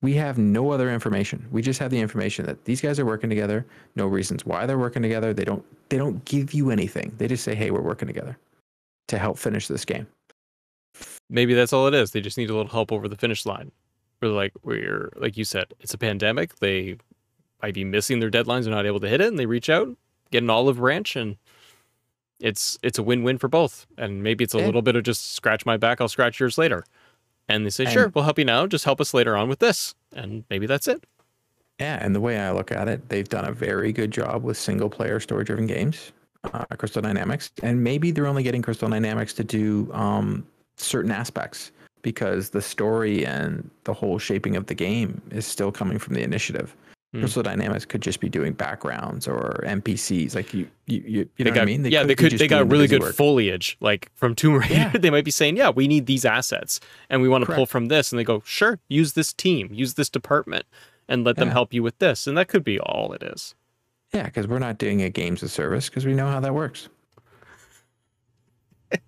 We 0.00 0.14
have 0.14 0.36
no 0.36 0.72
other 0.72 0.90
information. 0.90 1.46
We 1.52 1.62
just 1.62 1.78
have 1.78 1.92
the 1.92 2.00
information 2.00 2.44
that 2.46 2.64
these 2.64 2.80
guys 2.80 2.98
are 2.98 3.06
working 3.06 3.30
together. 3.30 3.64
No 3.94 4.08
reasons 4.08 4.44
why 4.44 4.66
they're 4.66 4.78
working 4.78 5.02
together. 5.02 5.32
They 5.32 5.44
don't. 5.44 5.64
They 5.90 5.96
don't 5.96 6.24
give 6.24 6.52
you 6.52 6.70
anything. 6.70 7.12
They 7.18 7.28
just 7.28 7.44
say, 7.44 7.54
"Hey, 7.54 7.70
we're 7.70 7.82
working 7.82 8.08
together 8.08 8.36
to 9.08 9.18
help 9.18 9.38
finish 9.38 9.68
this 9.68 9.84
game." 9.84 10.08
Maybe 11.30 11.54
that's 11.54 11.72
all 11.72 11.86
it 11.86 11.94
is. 11.94 12.10
They 12.10 12.20
just 12.20 12.36
need 12.36 12.50
a 12.50 12.54
little 12.54 12.70
help 12.70 12.90
over 12.90 13.06
the 13.06 13.16
finish 13.16 13.46
line. 13.46 13.70
Or 14.22 14.28
like 14.28 14.52
we're 14.62 15.10
like 15.16 15.36
you 15.36 15.44
said, 15.44 15.66
it's 15.80 15.94
a 15.94 15.98
pandemic. 15.98 16.56
They 16.56 16.96
might 17.62 17.74
be 17.74 17.84
missing 17.84 18.20
their 18.20 18.30
deadlines. 18.30 18.64
They're 18.64 18.74
not 18.74 18.86
able 18.86 19.00
to 19.00 19.08
hit 19.08 19.20
it, 19.20 19.28
and 19.28 19.38
they 19.38 19.46
reach 19.46 19.68
out, 19.68 19.88
get 20.30 20.42
an 20.42 20.50
olive 20.50 20.76
branch, 20.76 21.16
and 21.16 21.36
it's 22.40 22.78
it's 22.82 22.98
a 22.98 23.02
win-win 23.02 23.38
for 23.38 23.48
both. 23.48 23.86
And 23.98 24.22
maybe 24.22 24.44
it's 24.44 24.54
a 24.54 24.58
Yeah. 24.58 24.66
little 24.66 24.82
bit 24.82 24.96
of 24.96 25.02
just 25.04 25.32
scratch 25.34 25.66
my 25.66 25.76
back, 25.76 26.00
I'll 26.00 26.08
scratch 26.08 26.40
yours 26.40 26.58
later. 26.58 26.84
And 27.48 27.66
they 27.66 27.70
say, 27.70 27.84
And- 27.84 27.92
sure, 27.92 28.08
we'll 28.14 28.24
help 28.24 28.38
you 28.38 28.44
now. 28.44 28.66
Just 28.66 28.84
help 28.84 29.00
us 29.00 29.12
later 29.12 29.36
on 29.36 29.48
with 29.48 29.58
this, 29.58 29.94
and 30.12 30.44
maybe 30.48 30.66
that's 30.66 30.86
it. 30.86 31.04
Yeah, 31.80 31.98
and 32.00 32.14
the 32.14 32.20
way 32.20 32.38
I 32.38 32.52
look 32.52 32.70
at 32.70 32.86
it, 32.88 33.08
they've 33.08 33.28
done 33.28 33.44
a 33.44 33.52
very 33.52 33.92
good 33.92 34.12
job 34.12 34.44
with 34.44 34.56
single 34.56 34.88
player 34.88 35.18
story 35.18 35.42
driven 35.44 35.66
games, 35.66 36.12
uh, 36.44 36.64
Crystal 36.78 37.02
Dynamics. 37.02 37.50
And 37.62 37.82
maybe 37.82 38.12
they're 38.12 38.26
only 38.28 38.44
getting 38.44 38.62
Crystal 38.62 38.88
Dynamics 38.88 39.32
to 39.34 39.44
do 39.44 39.90
um, 39.92 40.46
certain 40.76 41.10
aspects 41.10 41.72
because 42.02 42.50
the 42.50 42.62
story 42.62 43.24
and 43.24 43.70
the 43.84 43.94
whole 43.94 44.18
shaping 44.18 44.56
of 44.56 44.66
the 44.66 44.74
game 44.74 45.22
is 45.30 45.46
still 45.46 45.72
coming 45.72 45.98
from 45.98 46.14
the 46.14 46.22
initiative. 46.22 46.74
Hmm. 47.12 47.20
Crystal 47.20 47.42
Dynamics 47.42 47.84
could 47.84 48.00
just 48.00 48.20
be 48.20 48.28
doing 48.28 48.54
backgrounds 48.54 49.28
or 49.28 49.62
NPCs. 49.66 50.34
Like 50.34 50.54
you, 50.54 50.66
you, 50.86 51.02
you, 51.06 51.28
you 51.36 51.44
know 51.44 51.50
got, 51.50 51.60
what 51.60 51.62
I 51.62 51.64
mean? 51.66 51.84
yeah, 51.84 52.04
they 52.04 52.14
could. 52.14 52.32
They 52.32 52.48
got 52.48 52.60
the 52.60 52.64
really 52.64 52.86
good 52.86 53.02
work. 53.02 53.14
foliage, 53.14 53.76
like 53.80 54.10
from 54.14 54.34
Tomb 54.34 54.54
Raider. 54.54 54.74
Yeah. 54.74 54.90
they 54.94 55.10
might 55.10 55.24
be 55.24 55.30
saying, 55.30 55.56
"Yeah, 55.56 55.70
we 55.70 55.88
need 55.88 56.06
these 56.06 56.24
assets, 56.24 56.80
and 57.10 57.20
we 57.20 57.28
want 57.28 57.44
to 57.44 57.52
pull 57.52 57.66
from 57.66 57.86
this." 57.86 58.12
And 58.12 58.18
they 58.18 58.24
go, 58.24 58.42
"Sure, 58.46 58.78
use 58.88 59.12
this 59.12 59.32
team, 59.32 59.68
use 59.72 59.94
this 59.94 60.08
department, 60.08 60.64
and 61.06 61.22
let 61.22 61.36
them 61.36 61.50
help 61.50 61.74
you 61.74 61.82
with 61.82 61.98
this." 61.98 62.26
And 62.26 62.36
that 62.38 62.48
could 62.48 62.64
be 62.64 62.80
all 62.80 63.12
it 63.12 63.22
is. 63.22 63.54
Yeah, 64.14 64.24
because 64.24 64.46
we're 64.46 64.58
not 64.58 64.78
doing 64.78 65.02
a 65.02 65.10
games 65.10 65.42
of 65.42 65.50
service 65.50 65.88
because 65.88 66.04
we 66.04 66.14
know 66.14 66.28
how 66.28 66.40
that 66.40 66.54
works. 66.54 66.88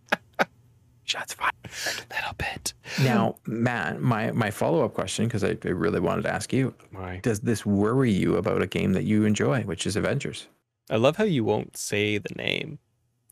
Shots 1.04 1.35
fired. 1.35 1.52
a 1.64 2.14
Little 2.14 2.35
bit. 2.38 2.63
Now, 3.03 3.37
Matt, 3.47 4.01
my, 4.01 4.31
my 4.33 4.51
follow 4.51 4.85
up 4.85 4.94
question, 4.94 5.25
because 5.27 5.42
I, 5.44 5.57
I 5.64 5.68
really 5.68 6.01
wanted 6.01 6.23
to 6.23 6.31
ask 6.33 6.53
you, 6.53 6.75
My, 6.90 7.18
does 7.18 7.40
this 7.40 7.64
worry 7.64 8.11
you 8.12 8.37
about 8.37 8.61
a 8.62 8.66
game 8.66 8.92
that 8.92 9.05
you 9.05 9.25
enjoy, 9.25 9.62
which 9.62 9.87
is 9.87 9.97
Avengers? 9.97 10.49
I 10.90 10.97
love 10.97 11.16
how 11.16 11.25
you 11.25 11.44
won't 11.44 11.77
say 11.77 12.18
the 12.18 12.35
name. 12.37 12.79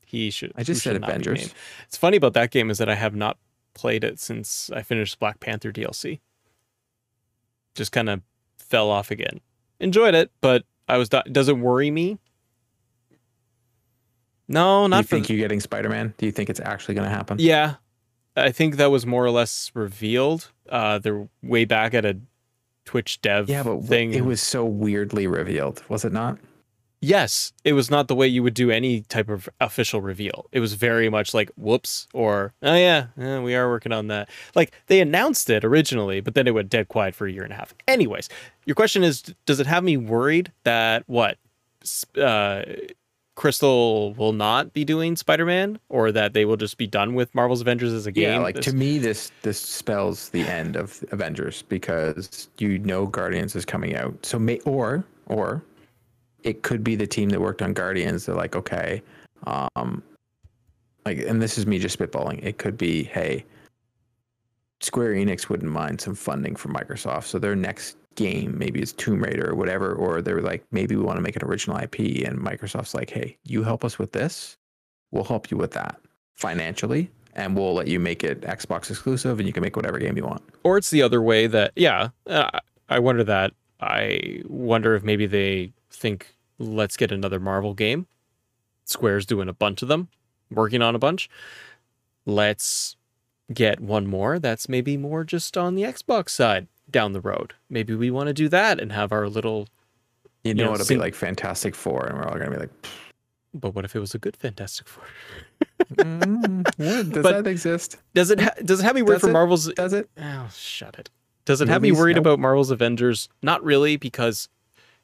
He 0.06 0.30
should. 0.30 0.52
I 0.56 0.62
just 0.62 0.82
said 0.82 0.92
should 0.94 1.00
not 1.02 1.08
be 1.08 1.12
Avengers. 1.12 1.54
It's 1.86 1.96
funny 1.96 2.16
about 2.16 2.32
that 2.34 2.50
game 2.50 2.70
is 2.70 2.78
that 2.78 2.88
I 2.88 2.94
have 2.94 3.14
not 3.14 3.36
played 3.74 4.04
it 4.04 4.18
since 4.20 4.70
I 4.74 4.82
finished 4.82 5.18
Black 5.18 5.40
Panther 5.40 5.70
DLC. 5.72 6.20
Just 7.74 7.92
kind 7.92 8.08
of 8.10 8.20
fell 8.58 8.90
off 8.90 9.10
again. 9.10 9.40
Enjoyed 9.80 10.14
it, 10.14 10.30
but 10.40 10.64
I 10.88 10.96
was. 10.98 11.08
do- 11.08 11.22
Does 11.30 11.48
it 11.48 11.58
worry 11.58 11.90
me? 11.90 12.18
No, 14.48 14.84
Do 14.84 14.90
not 14.90 14.96
you 14.98 15.02
for 15.04 15.08
think 15.16 15.28
you're 15.30 15.38
getting 15.38 15.60
Spider 15.60 15.88
Man? 15.88 16.12
Do 16.18 16.26
you 16.26 16.32
think 16.32 16.50
it's 16.50 16.60
actually 16.60 16.94
going 16.94 17.08
to 17.08 17.14
happen? 17.14 17.38
Yeah, 17.40 17.74
I 18.36 18.50
think 18.50 18.76
that 18.76 18.90
was 18.90 19.04
more 19.06 19.24
or 19.24 19.30
less 19.30 19.70
revealed. 19.74 20.50
Uh, 20.68 20.98
they're 20.98 21.28
way 21.42 21.64
back 21.64 21.92
at 21.94 22.04
a 22.04 22.18
Twitch 22.84 23.20
dev 23.20 23.48
Yeah, 23.48 23.62
but 23.62 23.84
thing. 23.84 24.12
it 24.14 24.24
was 24.24 24.40
so 24.40 24.64
weirdly 24.64 25.26
revealed, 25.26 25.82
was 25.88 26.04
it 26.04 26.12
not? 26.12 26.38
yes, 27.04 27.52
it 27.64 27.72
was 27.72 27.90
not 27.90 28.06
the 28.06 28.14
way 28.14 28.28
you 28.28 28.44
would 28.44 28.54
do 28.54 28.70
any 28.70 29.00
type 29.00 29.28
of 29.28 29.48
official 29.60 30.00
reveal. 30.00 30.46
It 30.52 30.60
was 30.60 30.74
very 30.74 31.08
much 31.08 31.34
like 31.34 31.50
whoops 31.56 32.06
or 32.14 32.54
oh 32.62 32.74
yeah, 32.76 33.06
eh, 33.20 33.40
we 33.40 33.56
are 33.56 33.68
working 33.68 33.90
on 33.92 34.06
that. 34.06 34.28
Like 34.54 34.72
they 34.86 35.00
announced 35.00 35.50
it 35.50 35.64
originally, 35.64 36.20
but 36.20 36.34
then 36.36 36.46
it 36.46 36.54
went 36.54 36.70
dead 36.70 36.86
quiet 36.86 37.16
for 37.16 37.26
a 37.26 37.32
year 37.32 37.42
and 37.42 37.52
a 37.52 37.56
half. 37.56 37.74
Anyways, 37.88 38.28
your 38.66 38.76
question 38.76 39.02
is, 39.02 39.20
does 39.46 39.58
it 39.58 39.66
have 39.66 39.82
me 39.82 39.96
worried 39.96 40.52
that 40.62 41.02
what? 41.08 41.38
Uh, 42.16 42.62
Crystal 43.42 44.14
will 44.14 44.32
not 44.32 44.72
be 44.72 44.84
doing 44.84 45.16
Spider-Man, 45.16 45.80
or 45.88 46.12
that 46.12 46.32
they 46.32 46.44
will 46.44 46.56
just 46.56 46.78
be 46.78 46.86
done 46.86 47.14
with 47.14 47.34
Marvel's 47.34 47.60
Avengers 47.60 47.92
as 47.92 48.06
a 48.06 48.12
game. 48.12 48.22
Yeah, 48.22 48.38
like 48.38 48.54
This- 48.54 48.66
to 48.66 48.72
me, 48.72 48.98
this 48.98 49.32
this 49.42 49.58
spells 49.58 50.28
the 50.28 50.42
end 50.42 50.76
of 50.76 51.02
Avengers 51.10 51.62
because 51.62 52.48
you 52.58 52.78
know 52.78 53.04
Guardians 53.04 53.56
is 53.56 53.64
coming 53.64 53.96
out. 53.96 54.14
So 54.24 54.38
may 54.38 54.60
or 54.60 55.04
or 55.26 55.60
it 56.44 56.62
could 56.62 56.84
be 56.84 56.94
the 56.94 57.08
team 57.08 57.30
that 57.30 57.40
worked 57.40 57.62
on 57.62 57.72
Guardians. 57.72 58.26
They're 58.26 58.36
like, 58.36 58.54
okay, 58.54 59.02
um, 59.48 60.04
like, 61.04 61.18
and 61.18 61.42
this 61.42 61.58
is 61.58 61.66
me 61.66 61.80
just 61.80 61.98
spitballing. 61.98 62.38
It 62.44 62.58
could 62.58 62.78
be, 62.78 63.02
hey, 63.02 63.44
Square 64.80 65.14
Enix 65.14 65.48
wouldn't 65.48 65.72
mind 65.72 66.00
some 66.00 66.14
funding 66.14 66.54
from 66.54 66.74
Microsoft, 66.74 67.24
so 67.24 67.40
their 67.40 67.56
next 67.56 67.96
game 68.16 68.58
maybe 68.58 68.80
it's 68.80 68.92
Tomb 68.92 69.22
Raider 69.22 69.50
or 69.50 69.54
whatever, 69.54 69.92
or 69.94 70.22
they're 70.22 70.40
like, 70.40 70.64
maybe 70.70 70.96
we 70.96 71.02
want 71.02 71.16
to 71.16 71.22
make 71.22 71.36
an 71.36 71.44
original 71.44 71.76
IP, 71.78 72.26
and 72.26 72.38
Microsoft's 72.38 72.94
like, 72.94 73.10
hey, 73.10 73.36
you 73.44 73.62
help 73.62 73.84
us 73.84 73.98
with 73.98 74.12
this, 74.12 74.56
we'll 75.10 75.24
help 75.24 75.50
you 75.50 75.56
with 75.56 75.72
that 75.72 76.00
financially, 76.34 77.10
and 77.34 77.56
we'll 77.56 77.74
let 77.74 77.88
you 77.88 77.98
make 78.00 78.24
it 78.24 78.40
Xbox 78.42 78.90
exclusive, 78.90 79.38
and 79.38 79.46
you 79.46 79.52
can 79.52 79.62
make 79.62 79.76
whatever 79.76 79.98
game 79.98 80.16
you 80.16 80.24
want. 80.24 80.42
or 80.64 80.78
it's 80.78 80.90
the 80.90 81.02
other 81.02 81.20
way 81.22 81.46
that 81.46 81.72
yeah 81.76 82.08
uh, 82.26 82.58
i 82.88 82.98
wonder 82.98 83.24
that. 83.24 83.52
I 83.80 84.42
wonder 84.46 84.94
if 84.94 85.02
maybe 85.02 85.26
they 85.26 85.72
think 85.90 86.36
let's 86.58 86.96
get 86.96 87.10
another 87.10 87.40
marvel 87.40 87.74
game. 87.74 88.06
Square's 88.84 89.26
doing 89.26 89.48
a 89.48 89.52
bunch 89.52 89.82
of 89.82 89.88
them 89.88 90.08
working 90.50 90.82
on 90.82 90.94
a 90.94 90.98
bunch. 90.98 91.28
Let's 92.26 92.96
get 93.52 93.80
one 93.80 94.06
more 94.06 94.38
that's 94.38 94.68
maybe 94.68 94.96
more 94.96 95.24
just 95.24 95.58
on 95.58 95.74
the 95.74 95.82
xbox 95.82 96.30
side 96.30 96.68
down 96.92 97.12
the 97.12 97.20
road 97.20 97.54
maybe 97.70 97.94
we 97.94 98.10
want 98.10 98.26
to 98.28 98.32
do 98.34 98.48
that 98.48 98.78
and 98.80 98.92
have 98.92 99.10
our 99.12 99.28
little 99.28 99.66
You 100.44 100.54
know, 100.54 100.66
know, 100.66 100.72
it'll 100.74 100.84
sing- 100.86 100.98
be 100.98 101.02
like 101.02 101.14
Fantastic 101.14 101.74
Four, 101.74 102.06
and 102.06 102.16
we're 102.18 102.24
all 102.24 102.38
gonna 102.38 102.50
be 102.50 102.56
like, 102.58 102.70
but 103.54 103.74
what 103.74 103.84
if 103.84 103.94
it 103.96 104.00
was 104.00 104.14
a 104.14 104.18
good 104.18 104.36
fantastic 104.36 104.88
four 104.88 105.04
mm, 105.94 106.64
does 107.12 107.22
But- 107.22 107.44
that 107.44 107.46
exist? 107.46 107.96
does 108.14 108.30
it 108.30 108.40
ha- 108.40 108.54
does 108.64 108.80
it 108.80 108.84
have 108.84 108.94
me 108.94 109.02
worried 109.02 109.14
Does 109.16 109.22
for 109.22 109.30
it? 109.30 109.32
marvel's 109.32 109.72
Does 109.74 109.92
it? 109.92 110.08
Oh, 110.18 110.48
shut 110.54 110.98
it. 110.98 111.10
Does 111.44 111.60
it 111.60 111.68
have 111.68 111.82
me 111.82 111.90
worried 111.92 112.14
Nope. 112.16 112.22
about 112.26 112.38
Marvel's 112.38 112.70
Avengers? 112.70 113.28
Not 113.42 113.64
really, 113.64 113.96
because 113.96 114.48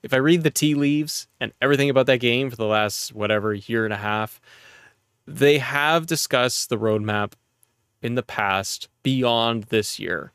if 0.04 0.14
I 0.14 0.18
read 0.18 0.44
the 0.44 0.50
tea 0.52 0.74
leaves 0.76 1.26
and 1.40 1.52
everything 1.60 1.90
about 1.90 2.06
that 2.06 2.18
game 2.20 2.48
for 2.48 2.54
the 2.56 2.64
last 2.66 3.12
whatever 3.12 3.52
year 3.54 3.84
and 3.84 3.92
a 3.92 3.96
half, 3.98 4.40
they 5.26 5.58
have 5.58 6.06
discussed 6.06 6.68
the 6.68 6.78
roadmap 6.78 7.32
in 8.00 8.14
the 8.14 8.22
past 8.22 8.88
beyond 9.02 9.64
this 9.64 9.98
year 9.98 10.32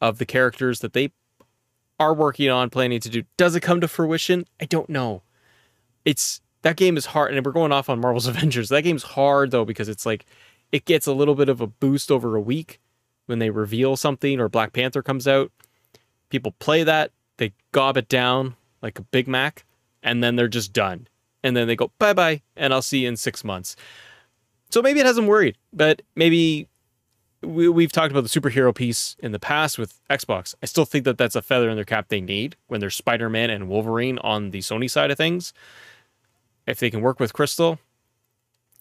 of 0.00 0.18
the 0.18 0.26
characters 0.26 0.80
that 0.80 0.92
they 0.92 1.12
are 1.98 2.14
working 2.14 2.50
on, 2.50 2.70
planning 2.70 3.00
to 3.00 3.08
do. 3.08 3.24
Does 3.36 3.54
it 3.54 3.60
come 3.60 3.80
to 3.80 3.88
fruition? 3.88 4.46
I 4.60 4.66
don't 4.66 4.88
know. 4.88 5.22
It's 6.04 6.40
that 6.62 6.76
game 6.76 6.96
is 6.96 7.06
hard, 7.06 7.34
and 7.34 7.44
we're 7.44 7.52
going 7.52 7.72
off 7.72 7.88
on 7.88 8.00
Marvel's 8.00 8.26
Avengers. 8.26 8.68
That 8.68 8.82
game's 8.82 9.02
hard 9.02 9.50
though 9.50 9.64
because 9.64 9.88
it's 9.88 10.06
like 10.06 10.26
it 10.72 10.84
gets 10.84 11.06
a 11.06 11.12
little 11.12 11.34
bit 11.34 11.48
of 11.48 11.60
a 11.60 11.66
boost 11.66 12.10
over 12.10 12.36
a 12.36 12.40
week 12.40 12.80
when 13.26 13.38
they 13.38 13.50
reveal 13.50 13.96
something 13.96 14.40
or 14.40 14.48
Black 14.48 14.72
Panther 14.72 15.02
comes 15.02 15.26
out. 15.26 15.50
People 16.28 16.52
play 16.58 16.82
that, 16.82 17.12
they 17.36 17.52
gob 17.72 17.96
it 17.96 18.08
down 18.08 18.56
like 18.82 18.98
a 18.98 19.02
Big 19.02 19.28
Mac, 19.28 19.64
and 20.02 20.22
then 20.22 20.36
they're 20.36 20.48
just 20.48 20.72
done. 20.72 21.08
And 21.42 21.56
then 21.56 21.68
they 21.68 21.76
go 21.76 21.92
bye 21.98 22.12
bye, 22.12 22.42
and 22.56 22.72
I'll 22.72 22.82
see 22.82 23.00
you 23.00 23.08
in 23.08 23.16
six 23.16 23.44
months. 23.44 23.76
So 24.70 24.82
maybe 24.82 25.00
it 25.00 25.06
has 25.06 25.16
them 25.16 25.26
worried, 25.26 25.56
but 25.72 26.02
maybe 26.16 26.68
we, 27.42 27.68
we've 27.68 27.92
talked 27.92 28.10
about 28.10 28.22
the 28.22 28.40
superhero 28.40 28.74
piece 28.74 29.16
in 29.18 29.32
the 29.32 29.38
past 29.38 29.78
with 29.78 30.00
Xbox. 30.08 30.54
I 30.62 30.66
still 30.66 30.84
think 30.84 31.04
that 31.04 31.18
that's 31.18 31.36
a 31.36 31.42
feather 31.42 31.68
in 31.68 31.76
their 31.76 31.84
cap 31.84 32.08
they 32.08 32.20
need 32.20 32.56
when 32.66 32.80
there's 32.80 32.94
Spider 32.94 33.28
Man 33.28 33.50
and 33.50 33.68
Wolverine 33.68 34.18
on 34.18 34.50
the 34.50 34.60
Sony 34.60 34.90
side 34.90 35.10
of 35.10 35.16
things. 35.16 35.52
If 36.66 36.80
they 36.80 36.90
can 36.90 37.00
work 37.00 37.20
with 37.20 37.32
Crystal 37.32 37.78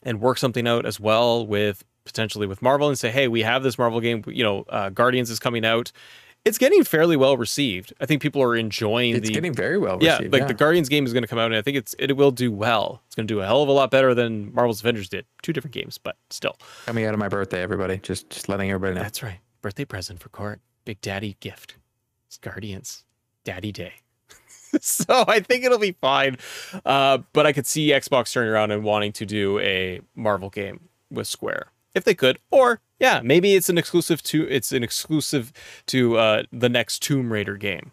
and 0.03 0.21
work 0.21 0.37
something 0.37 0.67
out 0.67 0.85
as 0.85 0.99
well 0.99 1.45
with 1.45 1.83
potentially 2.05 2.47
with 2.47 2.61
Marvel 2.61 2.87
and 2.87 2.97
say, 2.97 3.11
hey, 3.11 3.27
we 3.27 3.41
have 3.41 3.63
this 3.63 3.77
Marvel 3.77 3.99
game, 3.99 4.23
you 4.27 4.43
know, 4.43 4.63
uh, 4.69 4.89
Guardians 4.89 5.29
is 5.29 5.39
coming 5.39 5.65
out. 5.65 5.91
It's 6.45 6.59
getting 6.59 6.83
fairly 6.83 7.17
well 7.17 7.37
received. 7.37 7.91
I 7.99 8.05
think 8.05 8.21
people 8.21 8.41
are 8.43 8.55
enjoying 8.55 9.15
It's 9.15 9.27
the 9.27 9.33
getting 9.33 9.53
very 9.53 9.79
well 9.79 9.97
Received, 9.97 10.33
yeah, 10.33 10.39
like 10.39 10.47
the 10.47 10.53
Guardians 10.53 10.89
game 10.89 11.05
is 11.05 11.11
going 11.11 11.23
to 11.23 11.27
come 11.27 11.39
out, 11.39 11.47
and 11.47 11.55
I 11.55 11.63
think 11.63 11.75
it's 11.75 11.95
it 11.97 12.15
will 12.15 12.31
do 12.31 12.51
well. 12.51 13.01
It's 13.07 13.15
going 13.15 13.27
to 13.27 13.33
do 13.33 13.41
a 13.41 13.45
hell 13.45 13.63
of 13.63 13.69
a 13.69 13.71
lot 13.71 13.89
better 13.89 14.13
than 14.13 14.53
Marvel's 14.53 14.79
Avengers 14.81 15.09
did. 15.09 15.25
Two 15.41 15.53
different 15.53 15.73
games, 15.73 15.97
but 15.97 16.17
still. 16.29 16.55
coming 16.85 17.05
out 17.05 17.15
of 17.15 17.19
my 17.19 17.29
birthday, 17.29 17.61
everybody. 17.61 17.97
Just 17.97 18.29
just 18.29 18.47
letting 18.47 18.69
everybody 18.69 18.95
know. 18.95 19.01
That's 19.01 19.23
right. 19.23 19.39
Birthday 19.61 19.85
present 19.85 20.19
for 20.19 20.29
Court. 20.29 20.61
Big 20.85 21.01
Daddy 21.01 21.35
gift. 21.39 21.77
It's 22.27 22.37
Guardians. 22.37 23.03
Daddy 23.43 23.71
Day. 23.71 23.93
so 24.81 25.25
I 25.27 25.39
think 25.39 25.63
it'll 25.63 25.79
be 25.79 25.93
fine. 25.93 26.37
Uh, 26.85 27.19
but 27.33 27.47
I 27.47 27.53
could 27.53 27.65
see 27.65 27.89
Xbox 27.89 28.31
turning 28.31 28.51
around 28.51 28.71
and 28.71 28.83
wanting 28.83 29.13
to 29.13 29.25
do 29.25 29.59
a 29.59 30.01
Marvel 30.15 30.49
game 30.49 30.89
with 31.09 31.27
Square. 31.27 31.71
If 31.95 32.03
they 32.03 32.13
could, 32.13 32.37
or 32.51 32.81
yeah, 32.99 33.21
maybe 33.23 33.55
it's 33.55 33.69
an 33.69 33.77
exclusive 33.77 34.21
to 34.23 34.47
it's 34.47 34.71
an 34.71 34.83
exclusive 34.83 35.51
to 35.87 36.17
uh, 36.17 36.43
the 36.51 36.69
next 36.69 36.99
Tomb 36.99 37.31
Raider 37.33 37.57
game, 37.57 37.91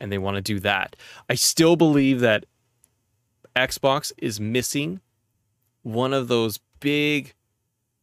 and 0.00 0.10
they 0.10 0.18
want 0.18 0.36
to 0.36 0.40
do 0.40 0.58
that. 0.60 0.96
I 1.28 1.34
still 1.34 1.76
believe 1.76 2.20
that 2.20 2.46
Xbox 3.54 4.12
is 4.16 4.40
missing 4.40 5.00
one 5.82 6.12
of 6.14 6.28
those 6.28 6.58
big 6.80 7.34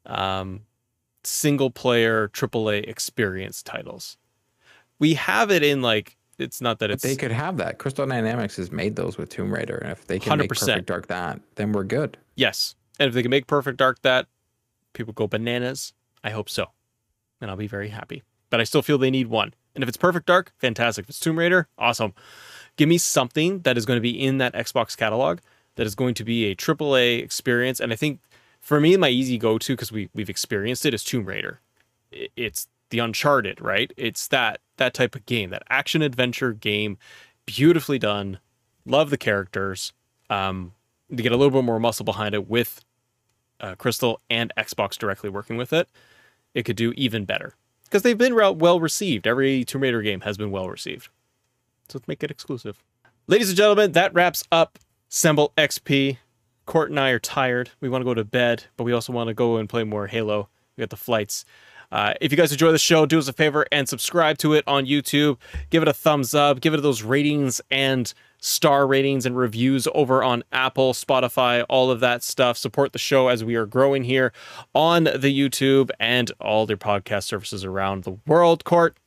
um, 0.06 0.62
single 1.24 1.72
player 1.72 2.28
AAA 2.30 2.88
experience 2.88 3.64
titles. 3.64 4.18
We 5.00 5.14
have 5.16 5.52
it 5.52 5.64
in 5.64 5.82
like 5.82 6.18
it's 6.38 6.62
not 6.62 6.80
that 6.80 6.88
But 6.88 6.93
it's 6.95 7.04
they 7.04 7.16
could 7.16 7.32
have 7.32 7.58
that. 7.58 7.78
Crystal 7.80 8.06
Dynamics 8.06 8.58
has 8.58 8.72
made 8.72 8.95
those 8.95 9.18
with 9.18 9.30
Tomb 9.30 9.52
Raider, 9.54 9.78
and 9.78 9.91
if 9.91 10.06
they 10.06 10.20
can 10.20 10.38
make 10.38 10.52
100%. 10.52 10.60
Perfect 10.60 10.86
Dark 10.88 11.08
that, 11.08 11.39
then 11.56 11.72
we're 11.72 11.84
good. 11.84 12.18
yes, 12.36 12.76
and 13.00 13.08
if 13.08 13.14
they 13.14 13.22
can 13.22 13.32
make 13.32 13.48
Perfect 13.48 13.78
Dark 13.78 14.02
that, 14.04 14.28
people 14.98 15.14
go 15.14 15.28
bananas. 15.28 15.93
I 16.24 16.32
hope 16.32 16.50
so, 16.50 16.68
and 17.39 17.50
I'll 17.50 17.58
be 17.58 17.68
very 17.68 17.89
happy. 17.89 18.24
But 18.50 18.60
I 18.60 18.64
still 18.64 18.82
feel 18.82 18.98
they 18.98 19.12
need 19.12 19.28
one. 19.28 19.54
And 19.76 19.84
if 19.84 19.88
it's 19.88 19.98
Perfect 19.98 20.26
Dark, 20.26 20.54
fantastic. 20.58 21.04
If 21.04 21.10
it's 21.10 21.20
Tomb 21.20 21.38
Raider, 21.38 21.68
awesome. 21.78 22.14
Give 22.78 22.89
me 22.89 22.98
something 22.98 23.60
that 23.60 23.78
is 23.78 23.86
going 23.86 23.98
to 23.98 24.02
be 24.02 24.20
in 24.20 24.38
that 24.39 24.54
Xbox 24.54 24.98
catalog 24.98 25.39
that 25.76 25.86
is 25.86 25.95
going 25.95 26.16
to 26.16 26.24
be 26.24 26.45
a 26.45 26.56
AAA 26.56 27.24
experience. 27.24 27.80
And 27.80 27.93
I 27.93 27.95
think 27.95 28.20
for 28.60 28.80
me, 28.80 28.98
my 28.98 29.10
easy 29.10 29.38
go 29.38 29.58
to 29.58 29.74
because 29.74 29.91
we 29.91 30.10
we've 30.14 30.30
experienced 30.30 30.86
it 30.86 30.93
is 30.93 31.04
Tomb 31.04 31.26
Raider. 31.26 31.62
It's 32.12 32.68
the 32.89 33.00
Uncharted, 33.00 33.62
right? 33.62 33.91
It's 33.98 34.28
that 34.30 34.62
that 34.78 34.93
type 34.93 35.16
of 35.16 35.26
game, 35.26 35.50
that 35.52 35.64
action 35.70 36.02
adventure 36.02 36.54
game, 36.54 36.98
beautifully 37.45 38.00
done. 38.00 38.39
Love 38.86 39.10
the 39.10 39.18
characters. 39.18 39.93
Um, 40.30 40.74
to 41.10 41.24
get 41.24 41.32
a 41.32 41.38
little 41.38 41.52
bit 41.52 41.64
more 41.64 41.80
muscle 41.80 42.04
behind 42.04 42.36
it 42.36 42.50
with 42.50 42.84
uh, 43.60 43.76
Crystal 43.76 44.20
and 44.30 44.51
Xbox 44.58 44.97
directly 44.97 45.30
working 45.30 45.58
with 45.58 45.74
it, 45.74 45.88
it 46.53 46.64
could 46.64 46.76
do 46.76 46.93
even 46.95 47.26
better 47.26 47.53
because 47.84 48.03
they've 48.03 48.18
been 48.18 48.36
well 48.36 48.80
received. 48.80 49.28
Every 49.28 49.64
Tomb 49.64 49.84
Raider 49.84 50.01
game 50.01 50.22
has 50.22 50.38
been 50.38 50.51
well 50.51 50.70
received. 50.70 51.10
So 51.89 51.97
let's 51.97 52.08
make 52.08 52.24
it 52.24 52.32
exclusive. 52.32 52.84
Ladies 53.28 53.49
and 53.49 53.58
gentlemen, 53.58 53.93
that 53.93 54.14
wraps 54.14 54.43
up 54.51 54.80
Semble 55.10 55.53
XP. 55.58 56.18
Court 56.66 56.89
and 56.89 56.99
I 56.99 57.12
are 57.12 57.20
tired. 57.20 57.72
We 57.80 57.88
want 57.88 58.01
to 58.01 58.05
go 58.05 58.14
to 58.14 58.26
bed, 58.26 58.66
but 58.76 58.84
we 58.84 58.91
also 58.91 59.14
want 59.14 59.30
to 59.30 59.34
go 59.34 59.55
and 59.55 59.70
play 59.70 59.86
more 59.86 60.08
Halo. 60.08 60.49
We 60.76 60.82
got 60.82 60.89
the 60.89 60.97
flights. 60.97 61.45
Uh, 61.91 62.13
if 62.19 62.31
you 62.31 62.38
guys 62.38 62.51
enjoy 62.51 62.71
the 62.71 62.77
show, 62.77 63.05
do 63.05 63.17
us 63.17 63.27
a 63.27 63.33
favor 63.33 63.65
and 63.71 63.88
subscribe 63.88 64.38
to 64.39 64.53
it 64.53 64.63
on 64.67 64.85
YouTube. 64.85 65.38
Give 65.69 65.81
it 65.81 65.88
a 65.88 65.93
thumbs 65.93 66.33
up. 66.33 66.59
Give 66.59 66.73
it 66.73 66.81
those 66.81 67.01
ratings 67.01 67.61
and 67.71 68.13
star 68.39 68.85
ratings 68.85 69.25
and 69.25 69.38
reviews 69.38 69.88
over 69.95 70.21
on 70.21 70.43
Apple, 70.51 70.93
Spotify, 70.93 71.65
all 71.69 71.89
of 71.89 72.01
that 72.01 72.23
stuff. 72.23 72.57
Support 72.57 72.91
the 72.93 72.99
show 72.99 73.29
as 73.29 73.43
we 73.43 73.55
are 73.55 73.65
growing 73.65 74.03
here 74.03 74.33
on 74.75 75.05
the 75.05 75.33
YouTube 75.33 75.89
and 75.99 76.29
all 76.41 76.65
their 76.65 76.77
podcast 76.77 77.23
services 77.23 77.63
around 77.63 78.03
the 78.03 78.17
world. 78.27 78.65
Court, 78.65 78.97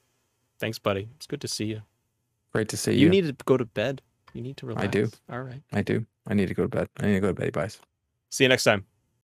thanks, 0.59 0.79
buddy. 0.79 1.09
It's 1.17 1.27
good 1.27 1.41
to 1.43 1.49
see 1.49 1.67
you. 1.67 1.83
Great 2.53 2.69
to 2.71 2.77
see 2.79 2.93
You 2.95 3.01
you. 3.01 3.09
need 3.11 3.27
to 3.27 3.45
go 3.45 3.57
to 3.57 3.65
bed. 3.67 4.01
You 4.33 4.43
need 4.43 4.57
to 4.57 4.67
relax. 4.67 4.85
I 4.85 4.89
do. 4.89 5.11
All 5.31 5.43
right. 5.43 5.63
I 5.73 5.83
do. 5.83 6.07
I 6.27 6.35
need 6.35 6.49
to 6.49 6.55
go 6.55 6.63
to 6.63 6.69
bed. 6.69 6.89
I 6.99 7.07
need 7.07 7.15
to 7.15 7.21
go 7.21 7.27
to 7.29 7.35
bed, 7.35 7.53
Bye 7.53 7.63
guys. 7.63 7.79
See 8.31 8.45
you 8.45 8.49
next 8.49 8.65
time. 8.65 8.87